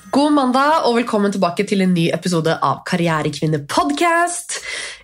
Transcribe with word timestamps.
God 0.09 0.33
mandag 0.33 0.81
og 0.85 0.95
velkommen 0.95 1.31
tilbake 1.31 1.63
til 1.69 1.81
en 1.85 1.93
ny 1.93 2.09
episode 2.13 2.57
av 2.61 2.81
Karrierekvinne 2.89 3.61
podcast. 3.69 4.57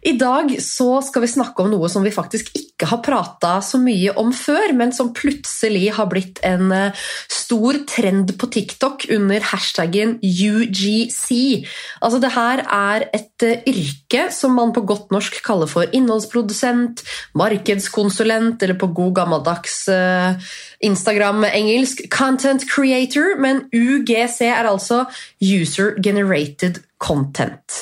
I 0.06 0.14
dag 0.22 0.52
så 0.62 1.00
skal 1.02 1.24
vi 1.24 1.32
snakke 1.32 1.64
om 1.64 1.72
noe 1.74 1.88
som 1.90 2.04
vi 2.06 2.14
faktisk 2.14 2.52
ikke 2.54 2.86
har 2.92 3.00
prata 3.02 3.56
så 3.66 3.80
mye 3.82 4.12
om 4.22 4.30
før, 4.36 4.74
men 4.78 4.92
som 4.94 5.14
plutselig 5.18 5.88
har 5.98 6.10
blitt 6.12 6.42
en 6.46 6.70
eh, 6.76 7.06
stor 7.32 7.80
trend 7.90 8.36
på 8.38 8.50
TikTok 8.54 9.08
under 9.16 9.42
hashtaggen 9.50 10.20
UGC. 10.22 11.66
Altså 12.06 12.20
det 12.22 12.32
her 12.36 12.62
er 12.66 13.08
et 13.18 13.46
eh, 13.48 13.66
yrke 13.72 14.28
som 14.36 14.54
man 14.60 14.76
på 14.76 14.84
godt 14.86 15.10
norsk 15.16 15.40
kaller 15.46 15.72
for 15.72 15.90
innholdsprodusent, 15.90 17.02
markedskonsulent 17.34 18.62
eller 18.62 18.78
på 18.78 18.92
god 18.94 19.16
gammeldags 19.24 19.88
eh, 19.90 20.52
Instagram-engelsk 20.86 22.06
content 22.14 22.68
creator, 22.70 23.40
men 23.42 23.66
UGC 23.74 24.44
er 24.52 24.70
altså 24.70 25.08
User 25.42 25.98
Generated 25.98 26.84
Content. 27.02 27.82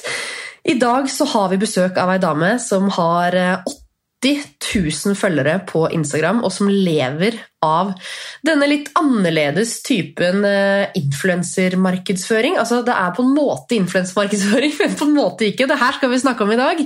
I 0.64 0.78
dag 0.80 1.10
så 1.12 1.28
har 1.28 1.50
vi 1.52 1.60
besøk 1.62 1.98
av 2.00 2.12
ei 2.14 2.20
dame 2.24 2.56
som 2.64 2.88
har 2.96 3.36
eh, 3.36 3.74
80 4.24 4.44
000 5.10 5.18
følgere 5.20 5.58
på 5.68 5.84
Instagram, 5.92 6.40
og 6.48 6.54
som 6.56 6.70
lever 6.72 7.36
av 7.64 7.92
denne 8.48 8.70
litt 8.72 8.90
annerledes 9.00 9.82
typen 9.84 10.46
eh, 10.48 10.88
influensermarkedsføring. 11.00 12.56
Altså, 12.62 12.80
det 12.88 12.96
er 12.96 13.16
på 13.16 13.26
en 13.26 13.34
måte 13.36 13.76
influensermarkedsføring, 13.76 14.76
men 14.82 15.00
på 15.00 15.10
en 15.10 15.18
måte 15.18 15.50
ikke. 15.50 15.68
Det 15.68 15.80
her 15.82 16.00
skal 16.00 16.14
vi 16.14 16.22
snakke 16.24 16.48
om 16.48 16.54
i 16.56 16.60
dag. 16.62 16.86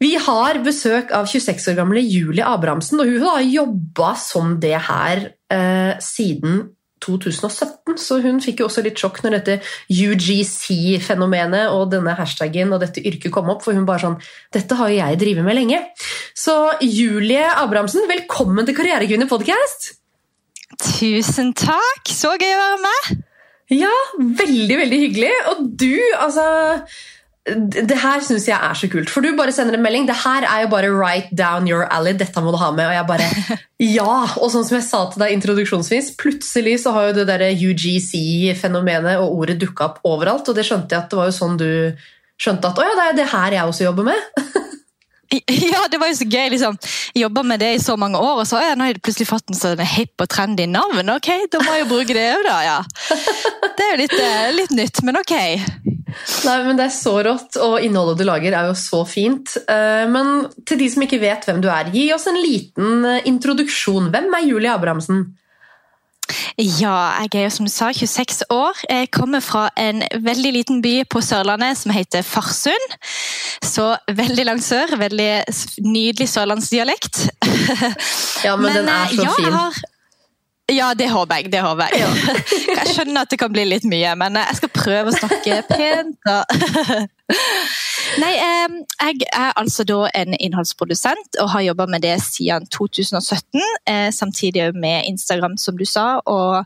Vi 0.00 0.14
har 0.16 0.60
besøk 0.64 1.10
av 1.12 1.28
26 1.28 1.72
år 1.72 1.80
gamle 1.80 2.04
Julie 2.04 2.44
Abrahamsen, 2.44 3.00
og 3.00 3.08
hun 3.08 3.24
har 3.26 3.44
jobba 3.44 4.12
som 4.20 4.54
det 4.60 4.76
her 4.88 5.26
eh, 5.52 5.96
siden 6.04 6.62
2017, 7.04 7.96
så 8.00 8.18
hun 8.24 8.40
fikk 8.44 8.62
jo 8.62 8.68
også 8.68 8.84
litt 8.84 9.00
sjokk 9.00 9.22
når 9.24 9.38
dette 9.38 9.56
UGC-fenomenet 9.90 11.72
og 11.74 11.88
denne 11.94 12.16
hashtaggen 12.18 12.74
og 12.74 12.82
dette 12.84 13.02
yrket 13.02 13.32
kom 13.34 13.50
opp, 13.52 13.64
for 13.64 13.76
hun 13.76 13.88
bare 13.88 14.04
sånn 14.04 14.18
Dette 14.52 14.76
har 14.78 14.90
jo 14.92 15.00
jeg 15.00 15.20
drevet 15.20 15.46
med 15.46 15.58
lenge. 15.58 15.80
Så 16.36 16.56
Julie 16.84 17.46
Abrahamsen, 17.48 18.06
velkommen 18.10 18.68
til 18.68 18.76
Karrierekvinner 18.78 19.30
podcast! 19.30 19.94
Tusen 20.80 21.54
takk! 21.58 22.06
Så 22.08 22.36
gøy 22.38 22.54
å 22.54 22.60
være 22.60 22.84
med! 22.84 23.26
Ja, 23.70 23.92
veldig, 24.18 24.76
veldig 24.80 24.98
hyggelig. 25.04 25.32
Og 25.52 25.66
du, 25.78 25.94
altså 26.18 26.44
det 27.48 27.96
her 27.96 28.20
syns 28.20 28.44
jeg 28.50 28.60
er 28.60 28.76
så 28.76 28.88
kult, 28.92 29.08
for 29.08 29.24
du 29.24 29.32
bare 29.38 29.52
sender 29.54 29.78
en 29.78 29.82
melding. 29.82 30.04
Det 30.06 30.18
her 30.22 30.44
er 30.44 30.66
jo 30.66 30.70
bare 30.74 30.90
right 30.92 31.30
down 31.32 31.68
your 31.68 31.86
alley. 31.88 32.12
Dette 32.12 32.42
må 32.44 32.52
du 32.52 32.58
ha 32.60 32.68
med. 32.76 32.90
Og 32.90 32.94
jeg 32.94 33.06
bare 33.08 33.28
ja! 33.96 34.16
Og 34.36 34.52
sånn 34.52 34.66
som 34.68 34.76
jeg 34.76 34.86
sa 34.86 35.02
til 35.08 35.24
deg 35.24 35.34
introduksjonsvis, 35.38 36.12
plutselig 36.20 36.76
så 36.84 36.92
har 36.96 37.08
jo 37.08 37.18
det 37.20 37.26
der 37.32 37.46
UGC-fenomenet 37.56 39.22
og 39.24 39.40
ordet 39.40 39.56
dukka 39.62 39.88
opp 39.88 40.02
overalt. 40.04 40.52
Og 40.52 40.58
det 40.58 40.66
skjønte 40.68 40.94
jeg 40.94 41.06
at 41.06 41.12
det 41.12 41.20
var 41.20 41.30
jo 41.30 41.38
sånn 41.40 41.56
du 41.60 41.70
skjønte 42.40 42.70
at 42.70 42.80
å 42.80 42.84
ja, 42.84 42.96
det 42.96 43.06
er 43.08 43.16
det 43.22 43.30
her 43.32 43.56
jeg 43.56 43.72
også 43.72 43.88
jobber 43.88 44.12
med. 44.12 44.44
Ja, 45.70 45.84
det 45.90 46.00
var 46.00 46.10
jo 46.10 46.16
så 46.18 46.26
gøy. 46.26 46.48
liksom. 46.54 46.78
Jobba 47.14 47.42
med 47.46 47.60
det 47.62 47.74
i 47.76 47.82
så 47.82 47.96
mange 48.00 48.18
år, 48.18 48.40
og 48.42 48.46
så 48.48 48.58
nå 48.74 48.84
har 48.86 48.92
jeg 48.92 49.02
plutselig 49.04 49.28
fått 49.30 49.50
en 49.52 49.58
sånn 49.58 49.82
hipp 49.86 50.22
og 50.24 50.30
trendy 50.32 50.66
navn. 50.70 51.12
Ok, 51.14 51.30
da 51.52 51.60
må 51.62 51.76
jeg 51.76 51.84
jo 51.84 51.90
bruke 51.92 52.16
det 52.16 52.26
òg, 52.34 52.46
da. 52.48 52.58
ja. 52.66 52.78
Det 53.80 53.86
er 53.86 53.94
jo 53.94 54.00
litt, 54.02 54.16
eh, 54.20 54.48
litt 54.52 54.72
nytt, 54.76 54.98
men 55.06 55.16
ok. 55.20 55.34
Nei, 56.44 56.56
men 56.66 56.76
Det 56.76 56.84
er 56.88 56.92
så 56.92 57.14
rått, 57.24 57.56
og 57.62 57.78
innholdet 57.86 58.18
du 58.20 58.26
lager 58.28 58.56
er 58.58 58.66
jo 58.68 58.74
så 58.78 59.04
fint. 59.08 59.54
Eh, 59.70 60.04
Men 60.10 60.48
til 60.66 60.82
de 60.82 60.88
som 60.92 61.04
ikke 61.06 61.20
vet 61.22 61.46
hvem 61.46 61.62
du 61.62 61.68
er, 61.72 61.92
gi 61.94 62.08
oss 62.12 62.26
en 62.30 62.38
liten 62.42 63.04
eh, 63.08 63.22
introduksjon. 63.30 64.10
Hvem 64.12 64.34
er 64.36 64.48
Julie 64.48 64.72
Abrahamsen? 64.74 65.28
Ja, 66.58 66.94
jeg 67.24 67.34
er 67.40 67.44
jo 67.46 67.50
som 67.54 67.66
du 67.66 67.72
sa 67.72 67.90
26 67.92 68.42
år. 68.50 68.80
Jeg 68.90 69.10
kommer 69.14 69.40
fra 69.44 69.68
en 69.80 70.02
veldig 70.24 70.52
liten 70.52 70.82
by 70.84 71.04
på 71.10 71.22
Sørlandet 71.24 71.78
som 71.80 71.92
heter 71.94 72.22
Farsund. 72.26 72.96
Så 73.64 73.92
veldig 74.08 74.44
langt 74.48 74.64
sør. 74.66 74.96
Veldig 75.00 75.30
nydelig 75.86 76.28
sørlandsdialekt. 76.34 77.24
Ja, 78.44 78.54
men, 78.56 78.72
den 78.72 78.88
er 78.88 79.02
eh, 79.04 79.16
så 79.16 79.22
ja, 79.26 79.32
fin. 79.36 79.52
har- 79.52 79.80
Ja, 80.70 80.94
det 80.94 81.08
håper 81.10 81.34
jeg. 81.40 81.50
det 81.52 81.60
håper 81.60 81.88
jeg. 81.92 82.08
Jeg 82.78 82.94
skjønner 82.94 83.20
at 83.26 83.30
det 83.32 83.38
kan 83.40 83.52
bli 83.52 83.64
litt 83.66 83.84
mye, 83.90 84.12
men 84.16 84.36
eh, 84.38 84.46
jeg 84.48 84.56
skal 84.60 84.70
prøve 84.74 85.10
å 85.10 85.16
snakke 85.18 85.56
pent. 85.68 86.30
Og 86.30 86.44
Nei, 88.18 88.32
jeg 88.34 89.26
er 89.30 89.52
altså 89.60 89.84
da 89.86 90.08
en 90.18 90.34
innholdsprodusent 90.34 91.38
og 91.42 91.52
har 91.52 91.66
jobba 91.68 91.86
med 91.90 92.02
det 92.02 92.16
siden 92.24 92.66
2017. 92.72 93.60
Eh, 93.86 94.08
samtidig 94.14 94.70
med 94.74 95.06
Instagram, 95.06 95.56
som 95.60 95.78
du 95.78 95.86
sa, 95.86 96.18
og 96.26 96.64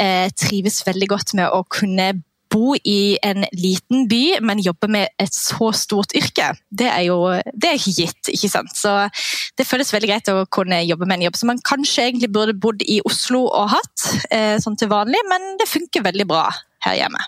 eh, 0.00 0.26
trives 0.34 0.82
veldig 0.86 1.08
godt 1.12 1.34
med 1.38 1.52
å 1.54 1.62
kunne 1.70 2.12
bo 2.50 2.74
i 2.74 3.14
en 3.22 3.44
liten 3.54 4.08
by, 4.10 4.40
men 4.42 4.62
jobbe 4.62 4.88
med 4.90 5.12
et 5.22 5.34
så 5.34 5.70
stort 5.76 6.14
yrke. 6.18 6.50
Det 6.66 6.88
er 6.90 7.04
jo 7.06 7.20
det 7.54 7.70
er 7.70 7.78
gitt. 7.78 8.32
ikke 8.32 8.50
sant? 8.50 8.74
Så 8.74 9.08
Det 9.56 9.66
føles 9.66 9.92
veldig 9.92 10.08
greit 10.08 10.28
å 10.32 10.46
kunne 10.50 10.80
jobbe 10.82 11.06
med 11.06 11.20
en 11.20 11.28
jobb 11.28 11.36
som 11.36 11.52
man 11.52 11.62
kanskje 11.62 12.08
egentlig 12.08 12.32
burde 12.32 12.56
bodd 12.56 12.82
i 12.82 13.00
Oslo 13.04 13.44
og 13.46 13.70
hatt, 13.76 14.06
eh, 14.30 14.56
sånn 14.58 14.78
til 14.78 14.88
vanlig, 14.88 15.20
men 15.28 15.56
det 15.60 15.68
funker 15.68 16.02
veldig 16.02 16.26
bra 16.26 16.48
her 16.86 16.96
hjemme. 16.96 17.20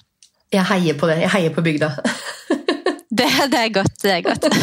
Jeg 0.53 0.65
heier 0.69 0.95
på 0.99 1.07
det. 1.09 1.21
Jeg 1.23 1.31
heier 1.31 1.55
på 1.55 1.63
bygda. 1.65 1.93
Det, 3.23 3.51
det 3.53 3.63
er 3.63 3.75
godt. 3.79 3.99
det 4.03 4.15
er 4.19 4.23
godt. 4.27 4.45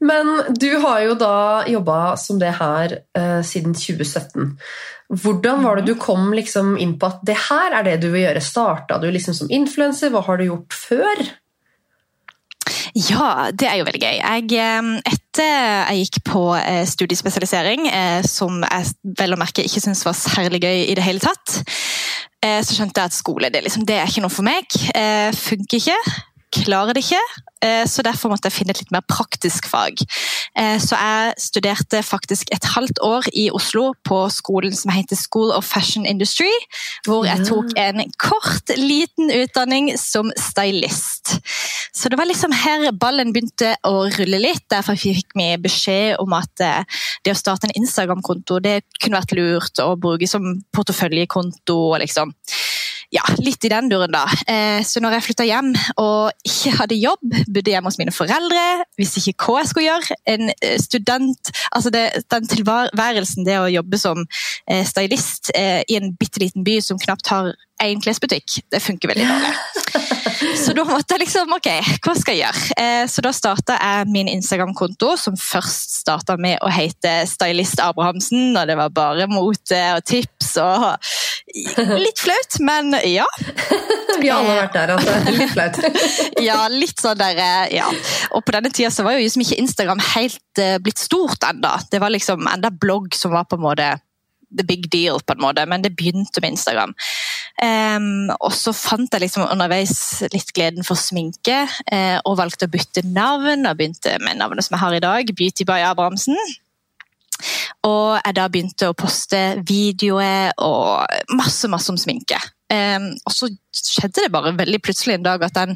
Men 0.00 0.30
du 0.56 0.70
har 0.80 1.02
jo 1.04 1.16
da 1.20 1.34
jobba 1.68 1.98
som 2.16 2.38
det 2.40 2.54
her 2.56 2.94
eh, 3.18 3.40
siden 3.44 3.74
2017. 3.76 4.54
Hvordan 5.20 5.64
var 5.66 5.76
det 5.76 5.90
du 5.90 5.98
kom 6.00 6.30
liksom 6.32 6.76
inn 6.80 6.94
på 7.00 7.10
at 7.10 7.20
det 7.26 7.36
her 7.50 7.76
er 7.76 7.84
det 7.84 7.98
du 8.00 8.08
vil 8.12 8.24
gjøre? 8.24 8.40
Starta 8.44 8.96
du 9.02 9.10
liksom 9.10 9.36
som 9.36 9.52
influenser? 9.52 10.12
Hva 10.14 10.24
har 10.24 10.40
du 10.40 10.46
gjort 10.48 10.76
før? 10.86 11.24
Ja, 12.94 13.50
det 13.52 13.68
er 13.68 13.78
jo 13.78 13.86
veldig 13.86 14.00
gøy. 14.02 14.16
Jeg, 14.18 14.46
eh, 14.56 14.88
etter 15.12 15.50
jeg 15.90 16.06
gikk 16.06 16.20
på 16.30 16.44
eh, 16.58 16.82
studiespesialisering, 16.88 17.86
eh, 17.90 18.22
som 18.26 18.64
jeg 18.64 19.14
vel 19.20 19.36
å 19.36 19.40
merke 19.40 19.64
ikke 19.66 19.82
syntes 19.82 20.06
var 20.06 20.16
særlig 20.18 20.62
gøy 20.64 20.86
i 20.86 20.96
det 20.98 21.04
hele 21.06 21.22
tatt, 21.22 21.60
så 22.40 22.72
skjønte 22.72 22.96
jeg 22.96 23.10
at 23.10 23.12
skole 23.12 23.50
det, 23.52 23.60
liksom, 23.66 23.82
det 23.84 23.98
er 24.00 24.08
ikke 24.08 24.22
noe 24.24 24.32
for 24.32 24.46
meg. 24.46 24.64
Funker 25.36 25.76
ikke. 25.76 25.96
Klarer 26.50 26.96
det 26.96 27.04
ikke. 27.04 27.22
Eh, 27.62 27.86
Så 27.86 28.02
derfor 28.02 28.30
måtte 28.32 28.48
jeg 28.48 28.56
finne 28.56 28.72
et 28.74 28.80
litt 28.80 28.90
mer 28.90 29.04
praktisk 29.06 29.68
fag. 29.68 30.00
Eh, 30.56 30.78
Så 30.78 30.96
jeg 30.96 31.34
studerte 31.38 32.02
faktisk 32.02 32.48
et 32.52 32.64
halvt 32.64 32.98
år 33.02 33.28
i 33.32 33.50
Oslo 33.50 33.92
på 34.04 34.28
skolen 34.30 34.74
som 34.74 34.90
heter 34.90 35.16
School 35.16 35.52
of 35.52 35.64
Fashion 35.64 36.06
Industry, 36.06 36.50
hvor 37.06 37.24
jeg 37.24 37.46
tok 37.46 37.70
en 37.76 38.02
kort, 38.18 38.68
liten 38.76 39.30
utdanning 39.30 39.96
som 39.98 40.32
stylist. 40.36 41.38
Så 41.94 42.08
det 42.08 42.18
var 42.18 42.26
liksom 42.26 42.52
her 42.52 42.90
ballen 42.92 43.32
begynte 43.32 43.76
å 43.84 44.08
rulle 44.18 44.40
litt. 44.40 44.64
Derfor 44.70 44.96
fikk 44.96 45.36
vi 45.36 45.56
beskjed 45.56 46.16
om 46.18 46.32
at 46.32 46.60
eh, 46.60 46.82
det 47.24 47.34
å 47.34 47.38
starte 47.38 47.68
en 47.68 47.76
Instagram-konto 47.82 48.60
det 48.60 48.82
kunne 49.00 49.20
vært 49.20 49.36
lurt 49.36 49.78
å 49.84 49.94
bruke 50.00 50.26
som 50.26 50.62
porteføljekonto. 50.74 51.98
liksom 52.00 52.34
ja, 53.10 53.24
litt 53.42 53.64
i 53.66 53.70
den 53.72 53.88
duren, 53.90 54.12
da. 54.14 54.22
Eh, 54.46 54.80
så 54.86 55.02
når 55.02 55.16
jeg 55.16 55.26
flytta 55.26 55.46
hjem 55.48 55.72
og 55.98 56.46
ikke 56.46 56.74
hadde 56.78 56.98
jobb, 56.98 57.24
bodde 57.50 57.72
hjemme 57.72 57.90
hos 57.90 57.98
mine 57.98 58.14
foreldre, 58.14 58.64
visste 59.00 59.22
ikke 59.22 59.48
hva 59.50 59.62
jeg 59.62 59.70
skulle 59.72 59.88
gjøre, 59.88 60.18
en 60.30 60.52
eh, 60.54 60.76
student 60.82 61.52
Altså 61.70 61.90
det, 61.92 62.04
den 62.30 62.46
tilværelsen 62.50 63.46
det 63.46 63.56
å 63.60 63.70
jobbe 63.70 63.98
som 64.00 64.22
eh, 64.70 64.82
stylist 64.86 65.50
i 65.54 65.96
en 65.96 66.12
bitte 66.18 66.42
liten 66.42 66.64
by 66.66 66.78
som 66.84 66.98
knapt 67.00 67.30
har 67.30 67.52
én 67.84 68.00
klesbutikk, 68.02 68.60
det 68.70 68.82
funker 68.82 69.12
veldig 69.12 69.28
dårlig. 69.28 69.54
Så 70.60 70.72
da 70.76 70.84
måtte 70.88 71.14
jeg 71.14 71.24
liksom 71.24 71.52
Ok, 71.52 71.68
hva 72.04 72.14
skal 72.16 72.36
jeg 72.36 72.46
gjøre? 72.46 72.76
Eh, 72.80 73.02
så 73.10 73.22
da 73.24 73.32
starta 73.34 73.76
jeg 73.76 74.08
min 74.12 74.28
Instagram-konto, 74.30 75.12
som 75.20 75.36
først 75.36 75.98
starta 76.00 76.36
med 76.40 76.60
å 76.64 76.70
hete 76.72 77.12
Stylist 77.28 77.82
Abrahamsen, 77.84 78.54
og 78.56 78.68
det 78.70 78.76
var 78.78 78.94
bare 78.94 79.28
mote 79.30 79.80
og 79.96 80.04
tips 80.08 80.54
og 80.62 80.86
Litt 82.04 82.20
flaut, 82.22 82.58
men 82.62 82.94
ja. 83.08 83.26
Vi 84.20 84.28
har 84.30 84.38
alle 84.38 84.54
vært 84.60 84.76
der, 84.76 84.92
altså. 84.94 85.16
Litt 85.34 85.54
flaut. 85.54 85.80
Ja, 86.48 86.60
litt 86.72 87.02
sånn 87.02 87.18
der, 87.20 87.40
eh, 87.42 87.64
ja. 87.80 87.88
Og 88.36 88.44
på 88.46 88.54
denne 88.54 88.70
tida 88.72 88.92
så 88.94 89.04
var 89.06 89.16
jo 89.16 89.24
liksom 89.24 89.44
ikke 89.44 89.58
Instagram 89.60 90.02
helt 90.12 90.62
eh, 90.62 90.76
blitt 90.82 91.02
stort 91.02 91.42
enda. 91.48 91.76
Det 91.90 92.00
var 92.02 92.14
liksom 92.14 92.46
enda 92.48 92.70
blogg 92.70 93.10
som 93.18 93.34
var 93.34 93.48
på 93.50 93.58
en 93.58 93.66
måte 93.66 93.90
the 94.56 94.64
big 94.66 94.90
deal, 94.90 95.20
på 95.20 95.34
en 95.36 95.42
måte, 95.42 95.66
men 95.66 95.82
det 95.82 95.94
begynte 95.96 96.42
med 96.42 96.56
Instagram. 96.56 96.94
Em, 97.60 98.30
og 98.40 98.54
så 98.56 98.72
fant 98.72 99.12
jeg 99.12 99.26
liksom 99.26 99.44
underveis 99.44 99.92
litt 100.32 100.48
gleden 100.56 100.86
for 100.86 100.96
sminke, 100.96 101.66
uh, 101.92 102.18
og 102.24 102.38
valgte 102.40 102.68
å 102.68 102.72
bytte 102.72 103.04
navn, 103.04 103.68
og 103.68 103.76
begynte 103.76 104.16
med 104.24 104.40
navnet 104.40 104.64
som 104.64 104.78
jeg 104.78 104.84
har 104.86 104.96
i 104.96 105.04
dag, 105.04 105.34
Beauty 105.36 105.66
by 105.68 105.82
Abrahamsen. 105.90 106.38
Og 107.88 108.16
jeg 108.16 108.36
da 108.36 108.46
begynte 108.52 108.88
å 108.90 108.96
poste 108.96 109.60
videoer 109.68 110.56
og 110.60 111.04
masse, 111.36 111.68
masse 111.72 111.92
om 111.92 112.00
sminke. 112.00 112.40
Um, 112.70 113.08
og 113.26 113.32
så 113.34 113.48
skjedde 113.74 114.26
det 114.26 114.32
bare 114.32 114.52
veldig 114.54 114.78
plutselig 114.84 115.16
en 115.16 115.24
dag 115.24 115.42
at 115.42 115.56
den, 115.56 115.72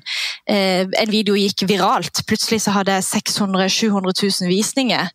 uh, 0.46 0.84
en 0.86 1.12
video 1.12 1.36
gikk 1.36 1.66
viralt. 1.68 2.22
Plutselig 2.28 2.62
så 2.64 2.76
hadde 2.76 2.96
jeg 2.96 3.08
600 3.08 3.66
000-700 3.66 4.14
000 4.44 4.52
visninger, 4.52 5.10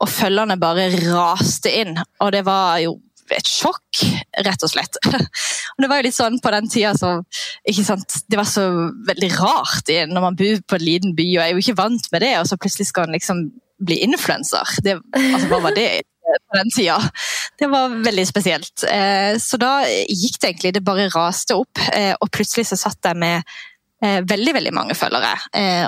og 0.00 0.10
følgerne 0.10 0.60
bare 0.60 0.90
raste 1.06 1.72
inn. 1.82 1.96
Og 2.20 2.32
det 2.34 2.44
var 2.48 2.80
jo 2.84 2.98
et 3.36 3.48
sjokk, 3.48 4.02
rett 4.46 4.66
og 4.66 4.72
slett. 4.72 4.98
Og 5.74 5.82
det 5.82 5.90
var 5.90 6.00
jo 6.00 6.06
litt 6.08 6.16
sånn 6.16 6.38
på 6.42 6.52
den 6.54 6.68
tida 6.70 6.92
så 6.98 7.20
Det 7.64 8.38
var 8.38 8.48
så 8.48 8.66
veldig 9.06 9.30
rart 9.38 9.90
når 10.10 10.24
man 10.24 10.38
bor 10.38 10.62
på 10.66 10.78
en 10.78 10.84
liten 10.84 11.16
by 11.18 11.26
og 11.36 11.42
er 11.44 11.52
jo 11.52 11.62
ikke 11.62 11.78
vant 11.78 12.08
med 12.12 12.24
det, 12.24 12.34
og 12.40 12.48
så 12.48 12.58
plutselig 12.60 12.90
skal 12.90 13.08
man 13.08 13.16
liksom 13.16 13.44
bli 13.80 14.00
influenser. 14.04 14.66
Altså, 14.84 15.46
hva 15.50 15.60
var 15.64 15.76
det 15.76 15.88
på 16.50 16.58
den 16.58 16.72
tida? 16.74 16.98
Det 17.60 17.68
var 17.70 17.96
veldig 18.04 18.26
spesielt. 18.28 18.84
Eh, 18.88 19.36
så 19.40 19.58
da 19.60 19.80
gikk 19.86 20.38
det 20.40 20.52
egentlig, 20.52 20.74
det 20.76 20.84
bare 20.84 21.10
raste 21.14 21.56
opp, 21.58 21.80
eh, 21.92 22.12
og 22.20 22.30
plutselig 22.32 22.68
så 22.70 22.78
satt 22.80 23.10
jeg 23.10 23.20
med 23.20 23.42
eh, 24.04 24.20
veldig, 24.28 24.54
veldig 24.58 24.74
mange 24.76 24.96
følgere 24.98 25.34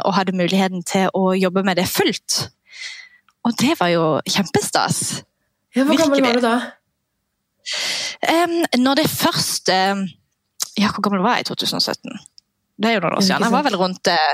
og 0.03 0.15
hadde 0.17 0.37
muligheten 0.37 0.85
til 0.89 1.09
å 1.17 1.33
jobbe 1.39 1.65
med 1.67 1.81
det 1.81 1.89
fullt. 1.91 2.47
Og 3.47 3.57
det 3.59 3.75
var 3.81 3.91
jo 3.91 4.07
kjempestas. 4.29 5.23
Ja, 5.75 5.87
Hvor 5.89 5.99
gammel 5.99 6.23
var 6.23 6.37
du 6.37 6.45
da? 6.45 6.57
Um, 8.29 8.55
når 8.83 9.03
det 9.03 9.09
først 9.11 9.71
um, 9.71 10.05
Ja, 10.79 10.89
hvor 10.91 11.03
gammel 11.05 11.23
var 11.25 11.37
jeg 11.39 11.47
i 11.47 11.51
2017? 11.53 12.17
Det 12.83 12.89
er 12.91 12.97
jo 12.97 13.03
noen 13.05 13.19
år 13.19 13.25
siden. 13.27 13.45
Jeg 13.45 13.53
var 13.55 13.67
vel 13.67 13.77
rundt 13.79 14.09
uh, 14.11 14.33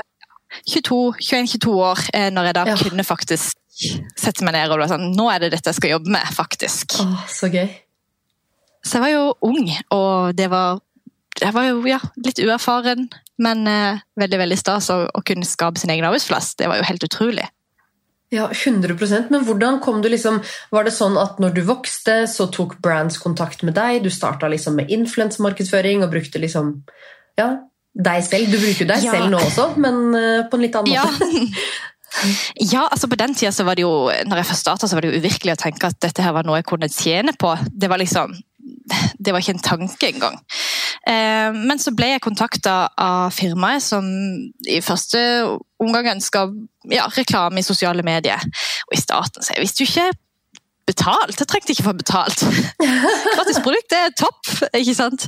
21-22 0.71 1.69
år 1.75 1.99
uh, 2.15 2.29
når 2.33 2.49
jeg 2.49 2.55
da 2.57 2.63
Ja. 2.69 2.77
kunne 2.81 3.05
faktisk 3.05 3.57
sette 4.19 4.43
meg 4.43 4.55
ned 4.57 4.71
og 4.73 4.79
være 4.81 4.89
sånn 4.91 5.11
Nå 5.15 5.29
er 5.31 5.43
det 5.45 5.51
dette 5.53 5.71
jeg 5.71 5.77
skal 5.77 5.93
jobbe 5.97 6.11
med, 6.11 6.25
faktisk. 6.35 6.97
Åh, 7.03 7.25
så 7.31 7.47
gøy. 7.53 7.67
Så 8.83 8.97
jeg 8.97 9.03
var 9.05 9.11
jo 9.13 9.25
ung, 9.45 9.69
og 9.95 10.35
det 10.37 10.49
var 10.51 10.79
jeg 11.39 11.53
var 11.55 11.69
jo 11.69 11.83
ja, 11.87 11.99
litt 12.25 12.39
uerfaren, 12.43 13.05
men 13.39 13.61
uh, 13.69 13.99
veldig 14.19 14.39
veldig 14.41 14.57
stas 14.59 14.89
å, 14.91 15.05
å 15.07 15.21
kunne 15.23 15.47
skape 15.47 15.79
sin 15.79 15.91
egen 15.93 16.03
arbeidsplass. 16.07 16.55
Det 16.59 16.67
var 16.67 16.81
jo 16.81 16.87
helt 16.89 17.05
utrolig. 17.05 17.45
Ja, 18.31 18.47
100% 18.53 19.31
Men 19.33 19.41
hvordan 19.47 19.79
kom 19.81 20.03
du 20.03 20.09
liksom 20.09 20.35
Var 20.69 20.83
det 20.85 20.93
sånn 20.93 21.15
at 21.17 21.39
når 21.41 21.55
du 21.55 21.61
vokste, 21.65 22.27
så 22.29 22.45
tok 22.53 22.75
brands 22.83 23.17
kontakt 23.17 23.63
med 23.65 23.73
deg? 23.73 24.03
Du 24.05 24.09
starta 24.13 24.47
liksom 24.51 24.75
med 24.77 24.91
influensemarkedsføring 24.93 26.03
og 26.05 26.11
brukte 26.13 26.41
liksom 26.41 26.75
ja, 27.39 27.55
deg 27.95 28.23
selv. 28.27 28.51
Du 28.51 28.59
bruker 28.59 28.85
deg 28.89 29.03
Ja. 29.05 29.11
selv 29.15 29.29
nå 29.31 29.39
også, 29.39 29.69
men 29.79 30.13
eh, 30.13 30.43
på 30.51 30.59
en 30.59 30.61
litt 30.65 30.75
annen 30.75 30.93
Ja. 30.93 31.05
måte. 31.07 31.55
ja, 32.73 32.87
altså 32.91 33.07
på 33.07 33.15
den 33.15 33.35
tida 33.37 33.51
så 33.53 33.63
var 33.67 33.77
det 33.77 33.83
jo 33.85 34.09
når 34.27 34.41
jeg 34.41 34.47
først 34.49 34.65
startet, 34.65 34.89
så 34.89 34.97
var 34.97 35.05
det 35.05 35.11
jo 35.13 35.19
uvirkelig 35.21 35.53
å 35.55 35.61
tenke 35.61 35.87
at 35.87 35.99
dette 36.01 36.23
her 36.25 36.33
var 36.35 36.43
noe 36.47 36.57
jeg 36.59 36.65
kunne 36.69 36.89
tjene 36.89 37.33
på. 37.37 37.53
Det 37.69 37.89
var 37.89 38.01
liksom 38.01 38.33
det 39.19 39.33
var 39.33 39.43
ikke 39.43 39.57
en 39.57 39.65
tanke 39.65 40.11
engang. 40.13 40.39
Eh, 41.07 41.49
men 41.55 41.81
så 41.81 41.93
ble 41.95 42.13
jeg 42.13 42.23
kontakta 42.25 42.77
av 42.99 43.35
firmaet 43.35 43.83
som 43.85 44.07
i 44.67 44.79
første 44.85 45.21
omgang 45.79 46.11
ønska 46.15 46.47
ja, 46.91 47.07
reklame 47.15 47.61
i 47.61 47.67
sosiale 47.67 48.05
medier. 48.05 48.43
Og 48.89 48.97
i 48.97 49.01
starten 49.01 49.45
så 49.45 49.55
jeg 49.55 49.65
visste 49.65 49.85
jo 49.85 49.91
ikke 49.91 50.09
betalt. 50.89 51.37
Jeg 51.37 51.49
trengte 51.49 51.73
ikke 51.73 51.85
få 51.85 51.93
betalt. 51.97 52.43
Gratis 53.35 53.61
produkt 53.65 53.95
er 53.95 54.15
topp, 54.17 54.49
ikke 54.73 54.95
sant? 54.97 55.27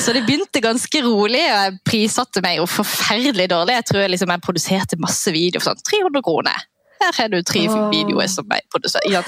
Så 0.00 0.14
det 0.16 0.24
begynte 0.28 0.62
ganske 0.64 1.02
rolig, 1.04 1.42
og 1.42 1.58
jeg 1.58 1.76
prissatte 1.88 2.42
meg 2.44 2.60
jo 2.60 2.68
forferdelig 2.70 3.50
dårlig. 3.52 3.76
Jeg 3.80 3.88
tror 3.90 4.02
jeg, 4.04 4.14
liksom, 4.14 4.32
jeg 4.32 4.46
produserte 4.46 5.02
masse 5.02 5.34
videoer 5.34 5.62
for 5.62 5.74
sånn 5.74 5.86
300 5.92 6.24
kroner. 6.26 6.64
Her 7.00 7.18
har 7.18 7.28
du 7.32 7.40
tre 7.46 7.66
videoer 7.92 8.30
som 8.32 8.46
jeg 8.52 8.64
produserer. 8.72 9.10
Ja, 9.12 9.22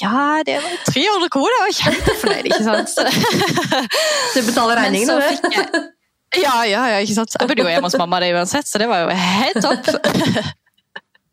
Ja, 0.00 0.42
det 0.46 0.56
var 0.62 0.78
300 0.88 1.28
kroner, 1.32 1.56
jeg 1.56 1.66
var 1.66 1.76
kjempefornøyd, 1.82 2.48
ikke 2.50 2.64
sant? 2.64 2.88
Så, 2.96 4.40
Du 4.40 4.46
betaler 4.48 4.82
fikk 4.90 5.52
jeg 5.56 5.92
ja, 6.36 6.64
ja, 6.68 6.84
ja, 6.90 7.00
ikke 7.00 7.14
sant? 7.16 7.36
Jeg 7.38 7.48
bodde 7.48 7.62
jo 7.64 7.70
hjemme 7.70 7.88
hos 7.88 7.96
mamma 8.00 8.20
det 8.20 8.32
uansett, 8.36 8.68
så 8.68 8.80
det 8.82 8.88
var 8.90 9.06
jo 9.06 9.10
helt 9.16 9.62
topp. 9.64 9.90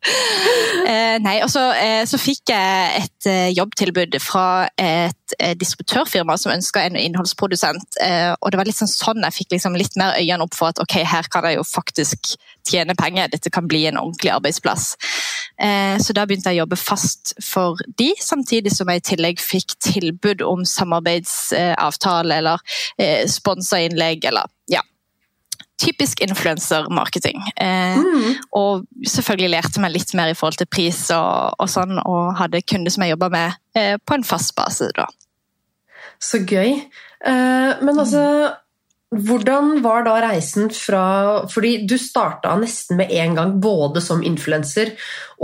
Eh, 0.04 1.16
nei, 1.24 1.38
og 1.40 1.48
så, 1.48 1.62
eh, 1.80 2.02
så 2.04 2.18
fikk 2.20 2.50
jeg 2.52 2.98
et 2.98 3.28
eh, 3.30 3.46
jobbtilbud 3.56 4.18
fra 4.20 4.66
et 4.76 5.34
eh, 5.38 5.54
distributørfirma 5.56 6.36
som 6.36 6.52
ønska 6.52 6.82
en 6.84 6.98
innholdsprodusent. 7.00 7.96
Eh, 8.04 8.34
og 8.36 8.52
det 8.52 8.60
var 8.60 8.68
litt 8.68 8.76
sånn, 8.76 8.90
sånn 8.90 9.24
jeg 9.24 9.36
fikk 9.38 9.54
liksom 9.56 9.78
litt 9.80 9.96
mer 9.96 10.18
øynene 10.20 10.44
opp 10.44 10.58
for 10.58 10.74
at 10.74 10.82
ok, 10.84 10.98
her 11.08 11.30
kan 11.32 11.48
jeg 11.48 11.56
jo 11.56 11.64
faktisk 11.64 12.34
tjene 12.68 12.94
penger. 12.98 13.28
Dette 13.32 13.50
kan 13.50 13.68
bli 13.68 13.84
en 13.86 13.98
ordentlig 14.00 14.32
arbeidsplass. 14.34 14.94
Eh, 15.60 15.98
så 16.02 16.12
da 16.16 16.24
begynte 16.26 16.50
jeg 16.50 16.58
å 16.58 16.64
jobbe 16.64 16.78
fast 16.80 17.34
for 17.44 17.78
de, 17.98 18.10
samtidig 18.20 18.72
som 18.74 18.88
jeg 18.90 19.02
i 19.02 19.06
tillegg 19.12 19.42
fikk 19.42 19.76
tilbud 19.84 20.42
om 20.42 20.64
samarbeidsavtale 20.64 22.40
eller 22.42 22.58
sponsorinnlegg 22.58 23.30
sponsa 23.44 23.78
innlegg 23.84 24.24
eller 24.24 24.48
ja. 24.72 24.80
Typisk 25.80 26.20
influensermarketing. 26.22 27.42
Eh, 27.56 27.96
Mm. 27.98 28.34
og 28.52 28.84
selvfølgelig 29.06 29.50
lærte 29.50 29.80
meg 29.80 29.92
litt 29.92 30.14
mer 30.14 30.30
i 30.30 30.34
forhold 30.34 30.56
til 30.58 30.66
pris 30.70 31.10
og, 31.10 31.54
og 31.58 31.68
sånn, 31.68 31.98
og 32.06 32.36
hadde 32.38 32.62
kunder 32.62 32.90
som 32.90 33.02
jeg 33.02 33.10
jobba 33.14 33.28
med 33.28 33.52
eh, 33.76 33.96
på 34.06 34.14
en 34.14 34.24
fast 34.24 34.54
base. 34.56 34.90
da. 34.96 35.06
Så 36.20 36.38
gøy. 36.46 36.78
Eh, 37.26 37.82
men 37.82 37.98
altså 37.98 38.54
Hvordan 39.14 39.78
var 39.84 40.02
da 40.06 40.16
reisen 40.24 40.70
fra 40.74 41.44
Fordi 41.50 41.84
du 41.86 41.94
starta 42.00 42.56
nesten 42.58 42.98
med 42.98 43.12
en 43.14 43.36
gang 43.36 43.52
både 43.62 44.02
som 44.02 44.24
influenser 44.26 44.94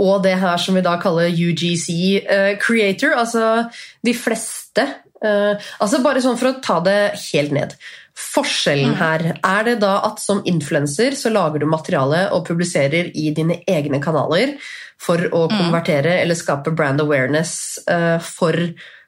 og 0.01 0.23
det 0.25 0.33
her 0.41 0.57
som 0.59 0.75
vi 0.75 0.83
da 0.83 0.95
kaller 0.99 1.29
UGC 1.29 1.87
uh, 2.25 2.57
creator. 2.59 3.13
Altså 3.15 3.69
de 4.03 4.13
fleste 4.17 4.85
uh, 5.23 5.55
Altså 5.79 6.01
bare 6.03 6.23
sånn 6.23 6.39
for 6.39 6.51
å 6.51 6.59
ta 6.63 6.79
det 6.83 6.99
helt 7.29 7.55
ned. 7.55 7.75
Forskjellen 8.21 8.95
her, 8.99 9.23
er 9.39 9.67
det 9.67 9.77
da 9.83 9.97
at 10.07 10.19
som 10.19 10.41
influenser 10.47 11.15
så 11.17 11.31
lager 11.31 11.61
du 11.61 11.67
materiale 11.69 12.25
og 12.35 12.43
publiserer 12.49 13.11
i 13.15 13.29
dine 13.35 13.61
egne 13.69 14.01
kanaler 14.03 14.57
for 15.01 15.21
å 15.31 15.47
konvertere 15.49 16.19
eller 16.21 16.37
skape 16.37 16.73
brand 16.75 17.01
awareness 17.01 17.53
uh, 17.89 18.19
for 18.21 18.57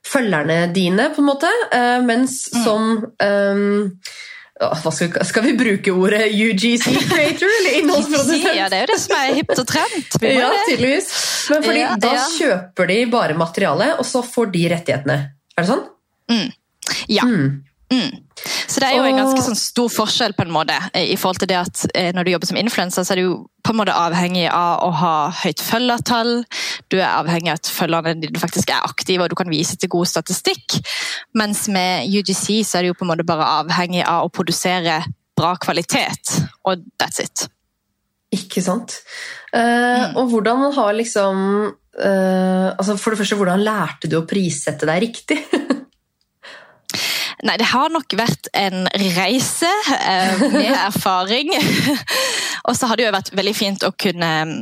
følgerne 0.03 0.67
dine, 0.75 1.09
på 1.15 1.21
en 1.21 1.29
måte, 1.29 1.49
eh, 1.71 2.01
mens 2.03 2.43
som 2.51 2.97
ehm, 3.23 3.87
Åh, 3.87 3.99
hva 4.03 4.32
skal, 4.93 5.25
skal 5.25 5.43
vi 5.47 5.53
bruke 5.57 5.91
ordet 5.97 6.27
UGC 6.29 6.85
creator 7.09 7.49
eller 7.59 7.75
innholdsprodusent? 7.79 8.49
Ja, 8.55 8.67
det 8.69 8.77
er 8.77 8.85
jo 8.85 8.91
det 8.93 8.99
som 9.01 9.15
er 9.17 9.33
hipt 9.39 9.57
og 9.57 9.67
trent. 9.67 10.17
Ja, 10.21 10.49
tydeligvis. 10.69 11.09
Men 11.49 11.65
fordi 11.65 11.79
Ja, 11.81 11.95
da 11.99 12.13
ja. 12.15 12.25
kjøper 12.37 12.91
de 12.93 12.99
bare 13.11 13.37
materialet, 13.39 13.95
og 13.99 14.05
så 14.07 14.21
får 14.25 14.51
de 14.53 14.65
rettighetene. 14.75 15.17
Er 15.57 15.65
det 15.65 15.69
sånn? 15.71 15.83
Ja. 17.11 17.25
Mm. 17.27 17.63
Mm. 17.91 18.23
Så 18.67 18.81
det 18.81 18.87
er 18.87 18.97
jo 18.97 19.05
en 19.05 19.19
ganske 19.19 19.43
sånn 19.45 19.57
stor 19.59 19.89
forskjell 19.91 20.33
på 20.37 20.45
en 20.45 20.53
måte 20.55 20.75
i 20.97 21.15
forhold 21.19 21.41
til 21.43 21.49
det 21.51 21.59
at 21.59 21.83
eh, 21.93 22.09
når 22.15 22.25
du 22.25 22.31
jobber 22.33 22.49
som 22.49 22.59
influenser, 22.59 23.05
så 23.05 23.13
er 23.13 23.19
du 23.19 23.23
jo 23.25 23.35
på 23.63 23.73
en 23.73 23.79
måte 23.79 23.95
avhengig 23.95 24.45
av 24.49 24.81
å 24.83 24.89
ha 24.99 25.15
høyt 25.43 25.61
følgertall. 25.63 26.31
Du 26.91 26.97
er 26.97 27.09
avhengig 27.11 27.53
av 27.53 27.61
at 27.61 27.71
følgerne 27.71 28.15
dine 28.23 28.41
faktisk 28.41 28.73
er 28.73 28.87
aktive 28.87 29.25
og 29.25 29.33
du 29.33 29.37
kan 29.39 29.51
vise 29.51 29.77
til 29.79 29.91
god 29.93 30.09
statistikk. 30.09 30.79
Mens 31.39 31.67
med 31.71 32.09
UGC 32.09 32.63
så 32.67 32.79
er 32.79 32.87
du 32.87 32.93
jo 32.93 32.97
på 32.99 33.07
en 33.07 33.13
måte 33.13 33.27
bare 33.27 33.51
avhengig 33.61 34.03
av 34.07 34.27
å 34.27 34.33
produsere 34.33 35.01
bra 35.37 35.53
kvalitet. 35.61 36.37
Og 36.67 36.83
that's 36.99 37.21
it. 37.23 37.47
Ikke 38.33 38.63
sant? 38.65 38.97
Eh, 39.53 40.09
Og 40.17 40.31
hvordan 40.31 40.71
har 40.73 40.95
liksom 40.97 41.41
uh, 41.69 42.69
altså 42.73 42.95
For 42.97 43.13
det 43.13 43.19
første, 43.19 43.37
hvordan 43.37 43.61
lærte 43.61 44.09
du 44.09 44.17
å 44.17 44.25
prissette 44.25 44.89
deg 44.89 45.03
riktig? 45.05 45.37
Nei, 47.43 47.57
det 47.59 47.67
har 47.73 47.91
nok 47.91 48.13
vært 48.15 48.47
en 48.55 48.85
reise 49.17 49.69
eh, 49.97 50.43
med 50.53 50.71
erfaring. 50.71 51.51
og 52.67 52.77
så 52.77 52.87
har 52.87 52.99
det 52.99 53.07
jo 53.07 53.15
vært 53.15 53.33
veldig 53.35 53.55
fint 53.57 53.83
å 53.83 53.91
kunne 53.99 54.31
mm, 54.47 54.53